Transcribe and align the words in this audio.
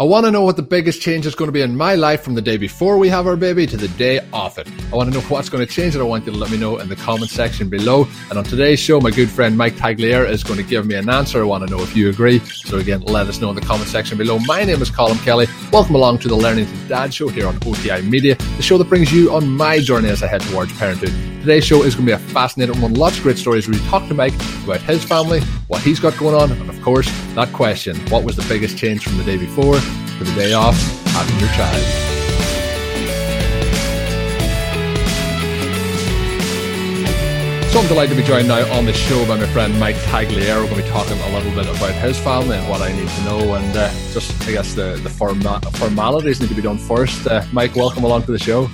I 0.00 0.02
want 0.04 0.24
to 0.24 0.30
know 0.30 0.40
what 0.40 0.56
the 0.56 0.62
biggest 0.62 1.02
change 1.02 1.26
is 1.26 1.34
going 1.34 1.48
to 1.48 1.52
be 1.52 1.60
in 1.60 1.76
my 1.76 1.94
life 1.94 2.22
from 2.22 2.32
the 2.32 2.40
day 2.40 2.56
before 2.56 2.96
we 2.96 3.10
have 3.10 3.26
our 3.26 3.36
baby 3.36 3.66
to 3.66 3.76
the 3.76 3.88
day 3.98 4.26
of 4.32 4.56
it. 4.56 4.66
I 4.90 4.96
want 4.96 5.12
to 5.12 5.14
know 5.14 5.22
what's 5.26 5.50
going 5.50 5.66
to 5.66 5.70
change 5.70 5.94
and 5.94 6.00
I 6.02 6.06
want 6.06 6.24
you 6.24 6.32
to 6.32 6.38
let 6.38 6.50
me 6.50 6.56
know 6.56 6.78
in 6.78 6.88
the 6.88 6.96
comment 6.96 7.30
section 7.30 7.68
below. 7.68 8.08
And 8.30 8.38
on 8.38 8.44
today's 8.44 8.80
show, 8.80 8.98
my 8.98 9.10
good 9.10 9.28
friend 9.28 9.58
Mike 9.58 9.74
Tagliere 9.74 10.26
is 10.26 10.42
going 10.42 10.56
to 10.56 10.62
give 10.62 10.86
me 10.86 10.94
an 10.94 11.10
answer. 11.10 11.42
I 11.42 11.44
want 11.44 11.68
to 11.68 11.76
know 11.76 11.82
if 11.82 11.94
you 11.94 12.08
agree. 12.08 12.38
So 12.38 12.78
again, 12.78 13.02
let 13.02 13.26
us 13.26 13.42
know 13.42 13.50
in 13.50 13.56
the 13.56 13.60
comment 13.60 13.90
section 13.90 14.16
below. 14.16 14.38
My 14.46 14.64
name 14.64 14.80
is 14.80 14.90
Colin 14.90 15.18
Kelly. 15.18 15.48
Welcome 15.70 15.96
along 15.96 16.20
to 16.20 16.28
the 16.28 16.34
Learning 16.34 16.64
to 16.64 16.88
Dad 16.88 17.12
show 17.12 17.28
here 17.28 17.46
on 17.46 17.58
OTI 17.66 18.00
Media, 18.00 18.36
the 18.56 18.62
show 18.62 18.78
that 18.78 18.88
brings 18.88 19.12
you 19.12 19.34
on 19.34 19.50
my 19.50 19.80
journey 19.80 20.08
as 20.08 20.22
I 20.22 20.28
head 20.28 20.40
towards 20.40 20.72
parenthood. 20.78 21.12
Today's 21.40 21.64
show 21.64 21.82
is 21.82 21.94
going 21.94 22.06
to 22.06 22.16
be 22.16 22.24
a 22.24 22.28
fascinating 22.32 22.80
one. 22.80 22.94
Lots 22.94 23.18
of 23.18 23.22
great 23.22 23.36
stories 23.36 23.68
we 23.68 23.78
talk 23.88 24.08
to 24.08 24.14
Mike 24.14 24.34
about 24.64 24.80
his 24.80 25.04
family, 25.04 25.40
what 25.68 25.82
he's 25.82 26.00
got 26.00 26.16
going 26.16 26.34
on, 26.34 26.52
and 26.52 26.70
of 26.70 26.80
course, 26.82 27.06
that 27.34 27.52
question, 27.52 27.96
what 28.10 28.24
was 28.24 28.36
the 28.36 28.46
biggest 28.48 28.78
change 28.78 29.04
from 29.04 29.18
the 29.18 29.24
day 29.24 29.36
before 29.36 29.78
for 30.20 30.24
the 30.24 30.34
day 30.34 30.52
off 30.52 30.76
having 31.14 31.40
your 31.40 31.48
child. 31.54 31.82
So 37.72 37.80
I'm 37.80 37.86
delighted 37.88 38.16
to 38.16 38.20
be 38.20 38.28
joined 38.28 38.46
now 38.46 38.70
on 38.76 38.84
the 38.84 38.92
show 38.92 39.26
by 39.26 39.38
my 39.38 39.46
friend 39.46 39.80
Mike 39.80 39.96
Tagliere. 39.96 40.60
We're 40.60 40.68
going 40.68 40.76
to 40.76 40.82
be 40.82 40.88
talking 40.90 41.18
a 41.18 41.32
little 41.32 41.52
bit 41.52 41.74
about 41.74 41.94
his 41.94 42.18
family 42.18 42.58
and 42.58 42.68
what 42.68 42.82
I 42.82 42.92
need 42.92 43.08
to 43.08 43.24
know, 43.24 43.54
and 43.54 43.74
uh, 43.74 43.90
just 44.12 44.46
I 44.46 44.52
guess 44.52 44.74
the 44.74 45.00
the 45.02 45.08
forma- 45.08 45.62
formalities 45.74 46.38
need 46.42 46.50
to 46.50 46.54
be 46.54 46.60
done 46.60 46.76
first. 46.76 47.26
Uh, 47.26 47.42
Mike, 47.50 47.74
welcome 47.74 48.04
along 48.04 48.24
to 48.24 48.32
the 48.32 48.38
show. 48.38 48.68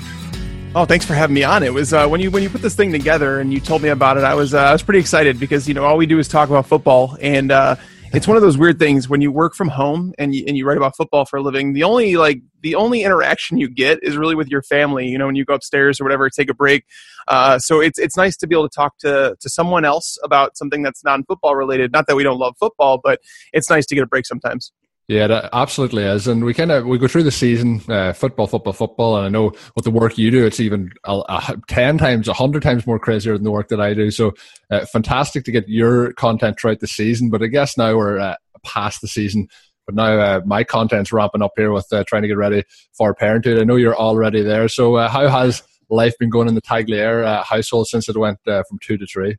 Oh, 0.74 0.84
thanks 0.84 1.04
for 1.04 1.14
having 1.14 1.34
me 1.34 1.44
on. 1.44 1.62
It 1.62 1.72
was 1.72 1.92
uh, 1.92 2.08
when 2.08 2.20
you 2.20 2.32
when 2.32 2.42
you 2.42 2.50
put 2.50 2.60
this 2.62 2.74
thing 2.74 2.90
together 2.90 3.38
and 3.38 3.52
you 3.54 3.60
told 3.60 3.82
me 3.82 3.90
about 3.90 4.16
it. 4.16 4.24
I 4.24 4.34
was 4.34 4.52
uh, 4.52 4.62
I 4.62 4.72
was 4.72 4.82
pretty 4.82 4.98
excited 4.98 5.38
because 5.38 5.68
you 5.68 5.74
know 5.74 5.84
all 5.84 5.96
we 5.96 6.06
do 6.06 6.18
is 6.18 6.26
talk 6.26 6.48
about 6.48 6.66
football, 6.66 7.16
and 7.20 7.52
uh, 7.52 7.76
it's 8.12 8.26
one 8.26 8.36
of 8.36 8.42
those 8.42 8.56
weird 8.56 8.78
things 8.78 9.08
when 9.08 9.20
you 9.20 9.30
work 9.32 9.54
from 9.54 9.68
home 9.68 10.14
and 10.18 10.34
you, 10.34 10.44
and 10.46 10.56
you 10.56 10.66
write 10.66 10.76
about 10.76 10.96
football 10.96 11.24
for 11.24 11.36
a 11.36 11.42
living. 11.42 11.72
The 11.72 11.82
only 11.82 12.16
like 12.16 12.40
the 12.62 12.74
only 12.74 13.02
interaction 13.02 13.58
you 13.58 13.68
get 13.68 13.98
is 14.02 14.16
really 14.16 14.34
with 14.34 14.48
your 14.48 14.62
family. 14.62 15.06
You 15.06 15.18
know, 15.18 15.26
when 15.26 15.36
you 15.36 15.44
go 15.44 15.54
upstairs 15.54 16.00
or 16.00 16.04
whatever, 16.04 16.28
take 16.30 16.50
a 16.50 16.54
break. 16.54 16.84
Uh, 17.28 17.58
so 17.58 17.80
it's 17.80 17.98
it's 17.98 18.16
nice 18.16 18.36
to 18.38 18.46
be 18.46 18.54
able 18.54 18.68
to 18.68 18.74
talk 18.74 18.98
to 18.98 19.36
to 19.38 19.48
someone 19.48 19.84
else 19.84 20.18
about 20.22 20.56
something 20.56 20.82
that's 20.82 21.04
non 21.04 21.24
football 21.24 21.56
related. 21.56 21.92
Not 21.92 22.06
that 22.06 22.16
we 22.16 22.22
don't 22.22 22.38
love 22.38 22.54
football, 22.58 23.00
but 23.02 23.20
it's 23.52 23.68
nice 23.68 23.86
to 23.86 23.94
get 23.94 24.02
a 24.02 24.06
break 24.06 24.26
sometimes. 24.26 24.72
Yeah, 25.08 25.28
that 25.28 25.50
absolutely 25.52 26.02
is, 26.02 26.26
and 26.26 26.44
we 26.44 26.52
kind 26.52 26.72
of 26.72 26.84
we 26.84 26.98
go 26.98 27.06
through 27.06 27.22
the 27.22 27.30
season, 27.30 27.80
uh, 27.88 28.12
football, 28.12 28.48
football, 28.48 28.72
football, 28.72 29.16
and 29.16 29.26
I 29.26 29.28
know 29.28 29.52
with 29.76 29.84
the 29.84 29.90
work 29.92 30.18
you 30.18 30.32
do, 30.32 30.44
it's 30.44 30.58
even 30.58 30.90
a, 31.04 31.22
a, 31.28 31.56
ten 31.68 31.96
times, 31.96 32.26
a 32.26 32.32
hundred 32.32 32.64
times 32.64 32.88
more 32.88 32.98
crazier 32.98 33.34
than 33.34 33.44
the 33.44 33.52
work 33.52 33.68
that 33.68 33.80
I 33.80 33.94
do. 33.94 34.10
So, 34.10 34.32
uh, 34.68 34.84
fantastic 34.86 35.44
to 35.44 35.52
get 35.52 35.68
your 35.68 36.12
content 36.14 36.58
throughout 36.58 36.80
the 36.80 36.88
season. 36.88 37.30
But 37.30 37.40
I 37.40 37.46
guess 37.46 37.78
now 37.78 37.96
we're 37.96 38.18
uh, 38.18 38.34
past 38.64 39.00
the 39.00 39.06
season, 39.06 39.46
but 39.86 39.94
now 39.94 40.18
uh, 40.18 40.40
my 40.44 40.64
content's 40.64 41.12
ramping 41.12 41.42
up 41.42 41.52
here 41.56 41.70
with 41.70 41.86
uh, 41.92 42.02
trying 42.08 42.22
to 42.22 42.28
get 42.28 42.36
ready 42.36 42.64
for 42.98 43.14
parenthood. 43.14 43.60
I 43.60 43.64
know 43.64 43.76
you're 43.76 43.96
already 43.96 44.42
there. 44.42 44.66
So, 44.66 44.96
uh, 44.96 45.08
how 45.08 45.28
has 45.28 45.62
life 45.88 46.18
been 46.18 46.30
going 46.30 46.48
in 46.48 46.56
the 46.56 46.62
Tagliere 46.62 47.44
household 47.44 47.86
since 47.86 48.08
it 48.08 48.16
went 48.16 48.40
from 48.44 48.80
two 48.82 48.98
to 48.98 49.06
three? 49.06 49.36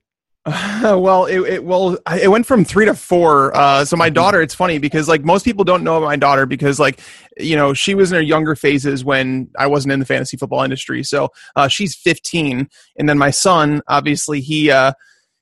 well, 0.82 1.26
it, 1.26 1.40
it 1.42 1.64
well 1.64 1.98
it 2.22 2.30
went 2.30 2.46
from 2.46 2.64
three 2.64 2.86
to 2.86 2.94
four. 2.94 3.56
Uh, 3.56 3.84
so 3.84 3.98
my 3.98 4.08
mm-hmm. 4.08 4.14
daughter, 4.14 4.42
it's 4.42 4.56
funny 4.56 4.78
because 4.78 5.10
like 5.10 5.24
most 5.26 5.44
people 5.44 5.66
don't 5.66 5.84
know 5.84 6.00
my 6.00 6.16
daughter 6.16 6.46
because 6.46 6.80
like 6.80 7.02
you 7.38 7.56
know 7.56 7.74
she 7.74 7.96
was 7.96 8.12
in 8.12 8.16
her 8.16 8.22
younger 8.22 8.56
phases 8.56 9.04
when 9.04 9.50
I 9.58 9.68
wasn't 9.68 9.92
in 9.92 10.00
the 10.00 10.06
fantasy 10.06 10.38
football 10.38 10.64
industry. 10.64 11.04
So 11.04 11.30
uh, 11.58 11.68
she's 11.68 11.96
15, 11.96 12.70
and 12.98 13.10
then 13.10 13.18
my 13.18 13.30
son, 13.30 13.82
obviously 13.90 14.40
he 14.40 14.72
uh, 14.72 14.94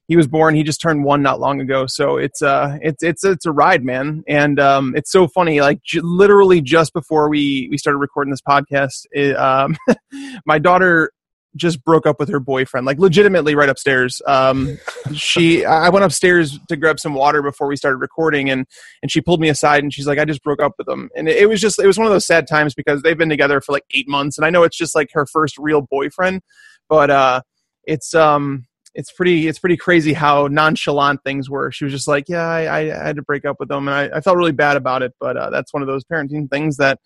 he 0.08 0.16
was 0.16 0.28
born. 0.28 0.56
He 0.56 0.64
just 0.64 0.81
turned 0.81 1.03
one 1.03 1.22
not 1.22 1.39
long 1.39 1.61
ago. 1.61 1.86
So 1.88 2.17
it's 2.17 2.42
uh 2.42 2.78
it's 2.81 3.03
it's 3.03 3.23
it's 3.23 3.45
a 3.45 3.52
ride, 3.52 3.83
man. 3.83 4.23
And 4.28 4.59
um, 4.59 4.95
it's 4.95 5.11
so 5.11 5.28
funny. 5.28 5.61
Like 5.61 5.83
j- 5.83 6.02
literally 6.02 6.61
just 6.61 6.94
before 6.94 7.30
we 7.30 7.67
we 7.70 7.78
started 7.78 8.00
recording 8.00 8.31
this 8.31 8.42
podcast, 8.42 9.06
it, 9.11 9.36
um, 9.38 9.78
my 10.48 10.58
daughter 10.58 11.11
just 11.56 11.84
broke 11.84 12.06
up 12.06 12.20
with 12.20 12.30
her 12.30 12.39
boyfriend, 12.39 12.86
like 12.86 13.00
legitimately 13.00 13.56
right 13.56 13.70
upstairs. 13.70 14.21
Um, 14.27 14.77
she, 15.14 15.66
I 15.66 15.89
went 15.89 16.05
upstairs 16.05 16.60
to 16.67 16.76
grab 16.76 16.99
some 16.99 17.14
water 17.14 17.42
before 17.42 17.67
we 17.67 17.76
started 17.76 17.98
recording, 17.98 18.49
and 18.49 18.66
and 19.02 19.11
she 19.11 19.21
pulled 19.21 19.39
me 19.39 19.49
aside 19.49 19.83
and 19.83 19.93
she's 19.93 20.08
like, 20.08 20.20
"I 20.20 20.26
just 20.26 20.43
broke 20.43 20.61
up 20.61 20.73
with 20.77 20.88
him," 20.88 21.10
and 21.16 21.27
it 21.30 21.48
was 21.48 21.61
just, 21.61 21.80
it 21.80 21.88
was 21.88 21.98
one 21.98 22.08
of 22.08 22.14
those 22.14 22.26
sad 22.26 22.48
times 22.48 22.73
because 22.73 23.02
they've 23.02 23.17
been 23.17 23.30
together 23.30 23.61
for 23.61 23.71
like 23.71 23.86
eight 23.92 24.08
months, 24.08 24.38
and 24.38 24.45
I 24.45 24.49
know 24.49 24.64
it's 24.64 24.77
just 24.77 24.95
like 24.95 25.10
her 25.14 25.26
first 25.26 25.58
real 25.58 25.82
boyfriend, 25.82 26.42
but 26.89 27.10
uh, 27.10 27.42
it's 27.86 28.14
um, 28.14 28.66
it's 28.93 29.11
pretty, 29.11 29.48
it's 29.48 29.60
pretty 29.60 29.77
crazy 29.77 30.14
how 30.14 30.48
nonchalant 30.48 31.23
things 31.23 31.49
were. 31.49 31.72
She 31.72 31.86
was 31.86 31.93
just 31.93 32.08
like, 32.08 32.26
"Yeah, 32.27 32.48
I, 32.48 32.80
I 32.80 33.05
had 33.05 33.16
to 33.17 33.22
break 33.22 33.45
up 33.45 33.58
with 33.60 33.72
him," 33.72 33.87
and 33.87 33.95
I, 33.95 34.17
I 34.17 34.22
felt 34.22 34.37
really 34.37 34.52
bad 34.52 34.77
about 34.77 35.04
it, 35.04 35.14
but 35.20 35.37
uh, 35.37 35.49
that's 35.49 35.73
one 35.73 35.82
of 35.82 35.87
those 35.87 36.04
parenting 36.04 36.49
things 36.49 36.77
that 36.77 36.99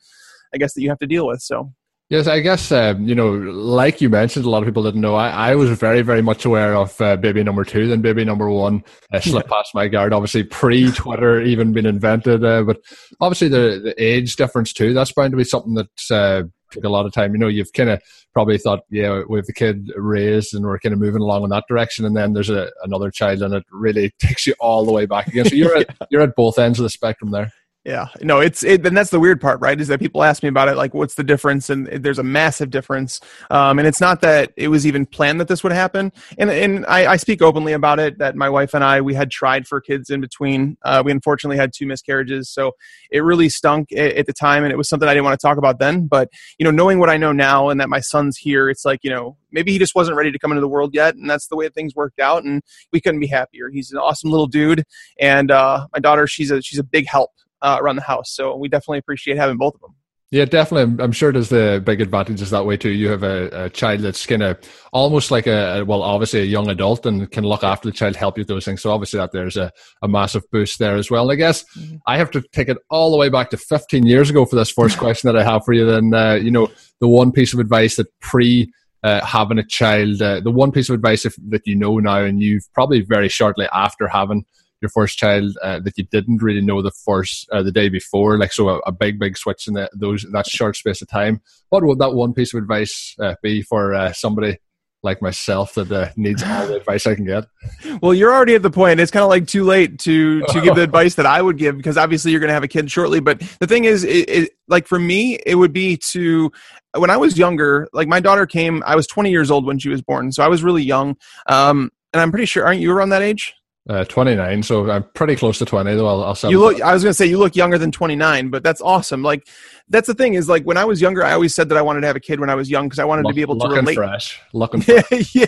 I 0.54 0.58
guess 0.58 0.74
that 0.74 0.82
you 0.82 0.90
have 0.90 1.00
to 1.00 1.08
deal 1.08 1.28
with. 1.28 1.42
So 1.42 1.72
Yes, 2.10 2.26
I 2.26 2.40
guess 2.40 2.72
um, 2.72 3.08
you 3.08 3.14
know, 3.14 3.34
like 3.34 4.02
you 4.02 4.10
mentioned, 4.10 4.44
a 4.44 4.50
lot 4.50 4.64
of 4.64 4.66
people 4.66 4.82
didn't 4.82 5.02
know. 5.02 5.14
I, 5.14 5.52
I 5.52 5.56
was 5.56 5.70
very, 5.78 6.02
very 6.02 6.24
much 6.24 6.44
aware 6.44 6.76
of 6.76 7.00
uh, 7.00 7.18
baby 7.18 7.44
number 7.44 7.64
two 7.64 7.88
than 7.88 8.02
baby 8.02 8.26
number 8.26 8.50
one. 8.50 8.84
Uh, 9.14 9.20
slipped 9.20 9.48
past 9.48 9.76
my 9.76 9.88
guard, 9.88 10.12
obviously 10.12 10.44
pre 10.44 10.92
Twitter 10.92 11.40
even 11.40 11.72
been 11.72 11.86
invented, 11.86 12.44
uh, 12.44 12.64
but 12.64 12.78
obviously 13.22 13.48
the 13.48 13.80
the 13.84 14.04
age 14.04 14.38
difference 14.38 14.74
too. 14.74 14.96
That's 14.96 15.12
bound 15.12 15.32
to 15.32 15.38
be 15.38 15.44
something 15.44 15.76
that 15.76 15.88
uh, 16.10 16.44
took 16.72 16.84
a 16.84 16.90
lot 16.90 17.06
of 17.06 17.14
time. 17.14 17.34
You 17.34 17.40
know, 17.40 17.48
you've 17.48 17.74
kind 17.74 17.92
of 17.92 18.02
probably 18.34 18.58
thought, 18.58 18.80
yeah, 18.90 19.22
we 19.30 19.38
have 19.38 19.46
the 19.46 19.54
kid 19.54 19.92
raised 19.96 20.56
and 20.56 20.66
we're 20.66 20.80
kind 20.80 20.94
of 20.94 21.00
moving 21.00 21.22
along 21.22 21.44
in 21.44 21.52
that 21.52 21.66
direction, 21.70 22.06
and 22.06 22.18
then 22.18 22.34
there's 22.34 22.50
a, 22.50 22.72
another 22.84 23.12
child, 23.12 23.44
and 23.44 23.54
it 23.54 23.66
really 23.72 24.12
takes 24.20 24.48
you 24.48 24.56
all 24.60 24.84
the 24.84 24.92
way 24.92 25.06
back 25.06 25.28
again. 25.28 25.46
So 25.46 25.54
you're 25.54 25.78
at 25.82 25.96
you're 26.10 26.24
at 26.24 26.36
both 26.36 26.58
ends 26.58 26.80
of 26.80 26.84
the 26.84 26.90
spectrum 26.90 27.30
there. 27.30 27.52
Yeah, 27.86 28.08
no, 28.22 28.42
it's 28.42 28.62
it, 28.62 28.86
and 28.86 28.96
that's 28.96 29.10
the 29.10 29.22
weird 29.22 29.40
part, 29.40 29.62
right? 29.62 29.80
Is 29.80 29.88
that 29.88 30.00
people 30.02 30.22
ask 30.22 30.44
me 30.44 30.50
about 30.50 30.68
it, 30.68 30.76
like, 30.76 30.94
what's 30.94 31.16
the 31.16 31.24
difference? 31.24 31.70
And 31.70 31.88
there's 31.88 32.20
a 32.20 32.24
massive 32.24 32.70
difference. 32.70 33.22
Um, 33.50 33.80
and 33.80 33.88
it's 33.88 34.02
not 34.02 34.20
that 34.20 34.52
it 34.58 34.68
was 34.68 34.86
even 34.86 35.06
planned 35.06 35.40
that 35.40 35.48
this 35.48 35.64
would 35.64 35.72
happen. 35.72 36.12
And 36.38 36.52
and 36.52 36.86
I, 36.88 37.14
I 37.14 37.16
speak 37.16 37.42
openly 37.42 37.72
about 37.72 37.98
it 38.00 38.18
that 38.18 38.36
my 38.36 38.50
wife 38.50 38.74
and 38.74 38.84
I 38.84 39.00
we 39.00 39.14
had 39.14 39.32
tried 39.32 39.66
for 39.66 39.80
kids 39.80 40.10
in 40.10 40.20
between. 40.20 40.78
Uh, 40.84 41.02
we 41.06 41.12
unfortunately 41.14 41.56
had 41.56 41.72
two 41.74 41.86
miscarriages, 41.88 42.50
so 42.50 42.74
it 43.12 43.22
really 43.22 43.48
stunk 43.48 43.94
at, 43.94 44.12
at 44.14 44.26
the 44.26 44.34
time, 44.34 44.66
and 44.66 44.74
it 44.74 44.78
was 44.78 44.90
something 44.90 45.08
I 45.08 45.14
didn't 45.14 45.26
want 45.26 45.40
to 45.40 45.48
talk 45.48 45.58
about 45.58 45.80
then. 45.80 46.06
But 46.06 46.30
you 46.58 46.66
know, 46.66 46.72
knowing 46.72 47.00
what 47.00 47.10
I 47.10 47.16
know 47.16 47.32
now, 47.32 47.70
and 47.70 47.80
that 47.80 47.88
my 47.88 48.02
son's 48.02 48.36
here, 48.38 48.70
it's 48.70 48.84
like 48.84 49.06
you 49.06 49.10
know, 49.10 49.38
maybe 49.54 49.72
he 49.72 49.80
just 49.80 49.96
wasn't 49.96 50.18
ready 50.18 50.34
to 50.34 50.38
come 50.40 50.52
into 50.52 50.62
the 50.62 50.68
world 50.68 50.94
yet, 50.94 51.16
and 51.16 51.30
that's 51.30 51.48
the 51.48 51.56
way 51.56 51.70
things 51.70 51.96
worked 51.96 52.20
out, 52.20 52.44
and 52.44 52.62
we 52.92 53.00
couldn't 53.00 53.22
be 53.22 53.28
happier. 53.28 53.70
He's 53.70 53.92
an 53.94 54.00
awesome 54.00 54.32
little 54.32 54.48
dude, 54.48 54.84
and 55.18 55.50
uh, 55.50 55.88
my 55.94 56.00
daughter, 56.00 56.28
she's 56.28 56.52
a 56.52 56.62
she's 56.62 56.78
a 56.80 56.84
big 56.84 57.08
help 57.08 57.32
uh, 57.62 57.78
around 57.80 57.98
the 57.98 58.04
house. 58.04 58.32
So 58.32 58.56
we 58.56 58.70
definitely 58.70 59.00
appreciate 59.00 59.38
having 59.38 59.58
both 59.58 59.76
of 59.76 59.82
them. 59.82 59.96
Yeah, 60.32 60.46
definitely. 60.46 61.04
I'm 61.04 61.12
sure 61.12 61.32
there's 61.32 61.50
the 61.50 61.82
big 61.84 62.02
advantages 62.02 62.52
that 62.52 62.64
way 62.64 62.78
too. 62.78 62.92
You 62.92 63.10
have 63.10 63.24
a, 63.24 63.66
a 63.66 63.70
child 63.72 64.02
that's 64.02 64.28
kind 64.28 64.44
of 64.44 64.60
almost 64.94 65.32
like 65.32 65.48
a, 65.48 65.84
well, 65.88 66.04
obviously 66.04 66.42
a 66.42 66.46
young 66.46 66.70
adult 66.70 67.08
and 67.08 67.32
can 67.32 67.44
look 67.44 67.64
after 67.64 67.90
the 67.90 67.92
child, 67.92 68.16
help 68.16 68.38
you 68.38 68.42
with 68.42 68.48
those 68.48 68.64
things. 68.64 68.84
So 68.84 68.92
obviously 68.92 69.20
that 69.20 69.32
there's 69.32 69.58
a, 69.58 69.72
a 70.04 70.08
massive 70.08 70.44
boost 70.52 70.78
there 70.78 70.98
as 70.98 71.10
well. 71.10 71.24
And 71.24 71.32
I 71.32 71.36
guess 71.36 71.64
mm-hmm. 71.76 71.96
I 72.06 72.18
have 72.18 72.30
to 72.32 72.44
take 72.52 72.70
it 72.70 72.78
all 72.92 73.10
the 73.10 73.18
way 73.18 73.30
back 73.30 73.50
to 73.50 73.58
15 73.58 74.06
years 74.06 74.30
ago 74.30 74.46
for 74.46 74.56
this 74.56 74.70
first 74.70 74.98
question 75.00 75.34
that 75.34 75.40
I 75.40 75.44
have 75.44 75.66
for 75.66 75.74
you. 75.74 75.88
Then, 75.88 76.14
uh, 76.14 76.36
you 76.36 76.52
know, 76.52 76.70
the 77.00 77.08
one 77.08 77.32
piece 77.32 77.52
of 77.54 77.60
advice 77.60 77.96
that 77.96 78.08
pre 78.20 78.72
uh, 79.02 79.26
having 79.26 79.58
a 79.58 79.66
child, 79.66 80.22
uh, 80.22 80.42
the 80.42 80.52
one 80.52 80.72
piece 80.72 80.90
of 80.90 80.96
advice 80.96 81.26
if, 81.26 81.36
that 81.48 81.66
you 81.66 81.76
know 81.76 81.98
now, 81.98 82.24
and 82.24 82.42
you've 82.42 82.72
probably 82.74 83.02
very 83.02 83.30
shortly 83.30 83.68
after 83.74 84.08
having 84.08 84.46
your 84.82 84.90
first 84.90 85.18
child 85.18 85.58
uh, 85.62 85.80
that 85.80 85.98
you 85.98 86.06
didn't 86.06 86.42
really 86.42 86.62
know 86.62 86.82
the 86.82 86.92
first 86.92 87.50
uh, 87.52 87.64
the 87.64 87.72
day 87.72 87.90
before, 87.90 88.38
like 88.38 88.54
so 88.54 88.70
a, 88.70 88.80
a 88.80 88.92
big 88.92 89.20
big 89.20 89.38
switch 89.38 89.68
in 89.68 89.74
that 89.74 89.92
those 89.94 90.26
that 90.32 90.48
short 90.48 90.76
space 90.76 91.02
of 91.02 91.08
time. 91.08 91.42
What 91.70 91.84
would 91.84 92.00
that 92.00 92.14
one 92.14 92.34
piece 92.34 92.54
of 92.54 92.60
advice 92.60 93.16
uh, 93.20 93.36
be 93.42 93.62
for 93.62 93.94
uh, 93.94 94.14
somebody 94.14 94.58
like 95.02 95.22
myself 95.22 95.76
that 95.76 95.90
uh, 95.92 96.10
needs 96.18 96.44
all 96.44 96.68
the 96.68 96.76
advice 96.76 97.08
I 97.08 97.16
can 97.16 97.26
get? 97.26 97.46
Well, 98.02 98.14
you're 98.14 98.34
already 98.34 98.56
at 98.56 98.62
the 98.62 98.70
point. 98.70 99.00
It's 99.00 99.12
kind 99.12 99.24
of 99.24 99.30
like 99.30 99.48
too 99.48 99.64
late 99.64 100.00
to 100.00 100.42
to 100.42 100.62
give 100.62 100.76
the 100.76 100.84
advice 100.90 101.16
that 101.16 101.26
I 101.26 101.42
would 101.42 101.58
give 101.58 101.76
because 101.76 101.98
obviously 101.98 102.32
you're 102.32 102.40
going 102.40 102.50
to 102.50 102.54
have 102.54 102.64
a 102.64 102.68
kid 102.68 102.90
shortly. 102.90 103.20
But 103.20 103.42
the 103.60 103.68
thing 103.68 103.84
is, 103.86 104.04
it, 104.04 104.30
it, 104.30 104.52
like 104.68 104.88
for 104.88 105.00
me, 105.00 105.40
it 105.46 105.56
would 105.56 105.74
be 105.74 105.98
to 106.12 106.52
when 106.98 107.10
I 107.10 107.18
was 107.18 107.38
younger. 107.38 107.90
Like 107.92 108.08
my 108.08 108.22
daughter 108.22 108.46
came, 108.46 108.84
I 108.86 108.96
was 108.96 109.06
20 109.08 109.32
years 109.32 109.52
old 109.52 109.66
when 109.66 109.80
she 109.80 109.90
was 109.90 110.02
born, 110.02 110.32
so 110.32 110.44
I 110.44 110.48
was 110.48 110.64
really 110.64 110.84
young. 110.84 111.18
Um, 111.48 111.92
and 112.14 112.22
I'm 112.22 112.32
pretty 112.32 112.46
sure, 112.46 112.66
aren't 112.66 112.80
you 112.80 112.92
around 112.92 113.10
that 113.10 113.22
age? 113.22 113.54
Uh, 113.90 114.06
29, 114.06 114.62
so 114.62 114.88
I'm 114.88 115.02
pretty 115.16 115.36
close 115.36 115.58
to 115.58 115.66
20 115.66 115.96
though. 115.96 116.06
I'll, 116.06 116.22
I'll 116.24 116.52
you 116.52 116.60
look. 116.60 116.80
I 116.80 116.94
was 116.94 117.02
gonna 117.02 117.12
say 117.12 117.26
you 117.26 117.40
look 117.40 117.56
younger 117.56 117.80
than 117.80 117.92
29, 117.92 118.50
but 118.50 118.62
that's 118.62 118.82
awesome. 118.82 119.24
Like 119.24 119.48
that's 119.90 120.06
the 120.06 120.14
thing 120.14 120.36
is 120.36 120.48
like 120.48 120.64
when 120.64 120.78
I 120.78 120.86
was 120.86 121.02
younger, 121.02 121.24
I 121.24 121.32
always 121.32 121.56
said 121.56 121.70
that 121.70 121.78
I 121.78 121.82
wanted 121.82 122.02
to 122.02 122.08
have 122.08 122.16
a 122.16 122.20
kid 122.20 122.40
when 122.40 122.52
I 122.52 122.56
was 122.56 122.70
young 122.70 122.86
because 122.86 123.00
I 123.00 123.06
wanted 123.06 123.26
to 123.28 123.34
be 123.34 123.42
able 123.42 123.58
to 123.58 123.68
relate. 123.68 123.96
Fresh, 123.96 124.40
looking 124.54 124.82
fresh. 124.84 125.34
yeah, 125.34 125.46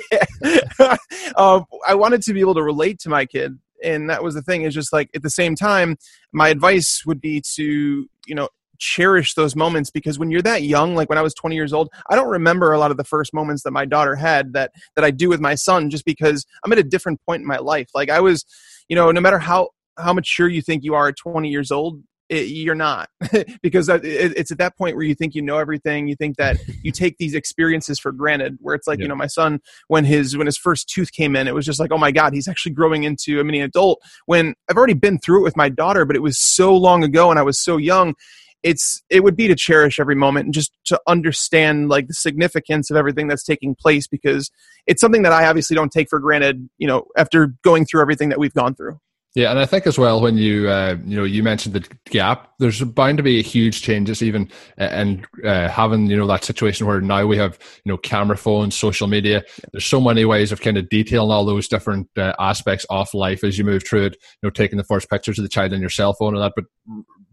uh, 1.36 1.62
I 1.88 1.94
wanted 1.94 2.24
to 2.24 2.34
be 2.34 2.40
able 2.40 2.56
to 2.56 2.64
relate 2.64 2.98
to 3.02 3.10
my 3.10 3.28
kid, 3.28 3.60
and 3.84 4.10
that 4.10 4.24
was 4.24 4.34
the 4.34 4.42
thing. 4.42 4.64
Is 4.64 4.74
just 4.74 4.92
like 4.92 5.12
at 5.14 5.22
the 5.22 5.30
same 5.30 5.56
time, 5.56 5.98
my 6.32 6.50
advice 6.50 7.04
would 7.06 7.22
be 7.22 7.44
to 7.58 8.08
you 8.26 8.34
know 8.34 8.50
cherish 8.82 9.36
those 9.36 9.56
moments 9.56 9.92
because 9.92 10.18
when 10.18 10.32
you're 10.32 10.42
that 10.42 10.64
young 10.64 10.96
like 10.96 11.08
when 11.08 11.18
i 11.18 11.22
was 11.22 11.36
20 11.36 11.56
years 11.56 11.72
old 11.72 11.88
i 12.10 12.16
don't 12.16 12.30
remember 12.30 12.74
a 12.74 12.80
lot 12.80 12.90
of 12.90 12.98
the 12.98 13.04
first 13.04 13.32
moments 13.32 13.62
that 13.62 13.70
my 13.70 13.86
daughter 13.86 14.16
had 14.16 14.54
that 14.54 14.72
that 14.96 15.06
i 15.06 15.12
do 15.12 15.30
with 15.30 15.40
my 15.40 15.54
son 15.54 15.88
just 15.88 16.04
because 16.04 16.48
i'm 16.66 16.72
at 16.72 16.80
a 16.80 16.84
different 16.84 17.22
point 17.26 17.42
in 17.42 17.48
my 17.48 17.58
life. 17.58 17.90
Like 17.94 18.10
i 18.10 18.20
was 18.20 18.44
you 18.90 18.96
know 18.96 19.12
no 19.12 19.22
matter 19.22 19.38
how 19.38 19.70
how 19.98 20.14
mature 20.14 20.48
you 20.48 20.64
think 20.64 20.84
you 20.84 20.96
are 20.96 21.10
at 21.10 21.16
20 21.16 21.48
years 21.48 21.72
old 21.72 22.02
it, 22.32 22.48
you're 22.48 22.76
not. 22.76 23.10
Because 23.62 23.90
it's 23.90 24.52
at 24.52 24.58
that 24.58 24.78
point 24.78 24.96
where 24.96 25.06
you 25.06 25.14
think 25.14 25.36
you 25.36 25.42
know 25.42 25.58
everything 25.58 26.08
you 26.08 26.16
think 26.16 26.38
that 26.38 26.58
you 26.84 26.92
take 26.92 27.18
these 27.18 27.36
experiences 27.36 28.00
for 28.00 28.12
granted 28.12 28.58
where 28.60 28.74
it's 28.74 28.88
like 28.88 29.00
yeah. 29.00 29.04
you 29.04 29.10
know 29.10 29.16
my 29.16 29.28
son 29.28 29.60
when 29.90 30.06
his 30.06 30.36
when 30.38 30.48
his 30.48 30.58
first 30.58 30.90
tooth 30.90 31.12
came 31.12 31.36
in 31.36 31.48
it 31.48 31.54
was 31.54 31.66
just 31.66 31.80
like 31.80 31.92
oh 31.92 31.98
my 31.98 32.12
god 32.12 32.34
he's 32.34 32.48
actually 32.48 32.72
growing 32.72 33.04
into 33.04 33.40
a 33.40 33.44
mini 33.44 33.62
adult. 33.62 34.02
When 34.26 34.56
i've 34.70 34.78
already 34.78 34.94
been 34.94 35.20
through 35.20 35.42
it 35.42 35.44
with 35.44 35.58
my 35.58 35.70
daughter 35.70 36.06
but 36.06 36.16
it 36.16 36.22
was 36.22 36.40
so 36.40 36.76
long 36.76 37.04
ago 37.04 37.30
and 37.30 37.38
i 37.40 37.44
was 37.44 37.60
so 37.60 37.78
young 37.78 38.16
it's 38.64 39.02
it 39.10 39.24
would 39.24 39.36
be 39.36 39.48
to 39.48 39.56
cherish 39.56 40.00
every 40.00 40.16
moment 40.16 40.46
and 40.46 40.54
just 40.54 40.72
to 40.86 41.00
understand 41.08 41.90
like 41.90 42.08
the 42.08 42.14
significance 42.14 42.92
of 42.92 42.98
everything 42.98 43.28
that's 43.28 43.44
taking 43.44 43.76
place 43.76 44.08
because 44.08 44.52
it's 44.88 45.02
something 45.02 45.24
that 45.24 45.34
I 45.34 45.48
obviously 45.48 45.76
don't 45.76 45.92
take 45.92 46.10
for 46.10 46.20
granted, 46.20 46.70
you 46.78 46.88
know, 46.88 47.06
after 47.18 47.54
going 47.64 47.86
through 47.86 48.02
everything 48.02 48.30
that 48.30 48.40
we've 48.40 48.54
gone 48.54 48.76
through. 48.76 49.00
Yeah, 49.34 49.50
and 49.50 49.60
I 49.60 49.66
think 49.66 49.88
as 49.88 49.98
well 49.98 50.20
when 50.20 50.38
you 50.38 50.68
uh, 50.68 50.98
you 51.06 51.16
know 51.16 51.24
you 51.24 51.42
mentioned 51.42 51.74
the 51.74 51.88
gap, 52.10 52.52
there's 52.60 52.82
bound 52.84 53.16
to 53.16 53.24
be 53.24 53.42
huge 53.42 53.82
changes 53.82 54.22
even, 54.22 54.52
and 54.78 55.26
uh, 55.46 55.70
having 55.70 56.08
you 56.08 56.18
know 56.18 56.28
that 56.28 56.44
situation 56.44 56.86
where 56.86 57.00
now 57.00 57.26
we 57.26 57.38
have 57.38 57.58
you 57.86 57.92
know 57.92 57.98
camera 57.98 58.36
phones, 58.36 58.76
social 58.76 59.08
media. 59.08 59.42
There's 59.72 59.86
so 59.86 60.02
many 60.02 60.26
ways 60.26 60.52
of 60.52 60.60
kind 60.60 60.78
of 60.78 60.90
detailing 60.90 61.32
all 61.32 61.46
those 61.46 61.70
different 61.70 62.10
uh, 62.18 62.34
aspects 62.40 62.86
of 62.90 63.08
life 63.14 63.46
as 63.46 63.58
you 63.58 63.64
move 63.64 63.88
through 63.88 64.08
it. 64.08 64.18
You 64.44 64.48
know, 64.48 64.50
taking 64.50 64.78
the 64.78 64.84
first 64.84 65.10
pictures 65.10 65.40
of 65.40 65.44
the 65.44 65.50
child 65.50 65.72
on 65.74 65.80
your 65.80 65.90
cell 65.90 66.14
phone 66.14 66.36
and 66.36 66.44
that. 66.44 66.52
But 66.54 66.66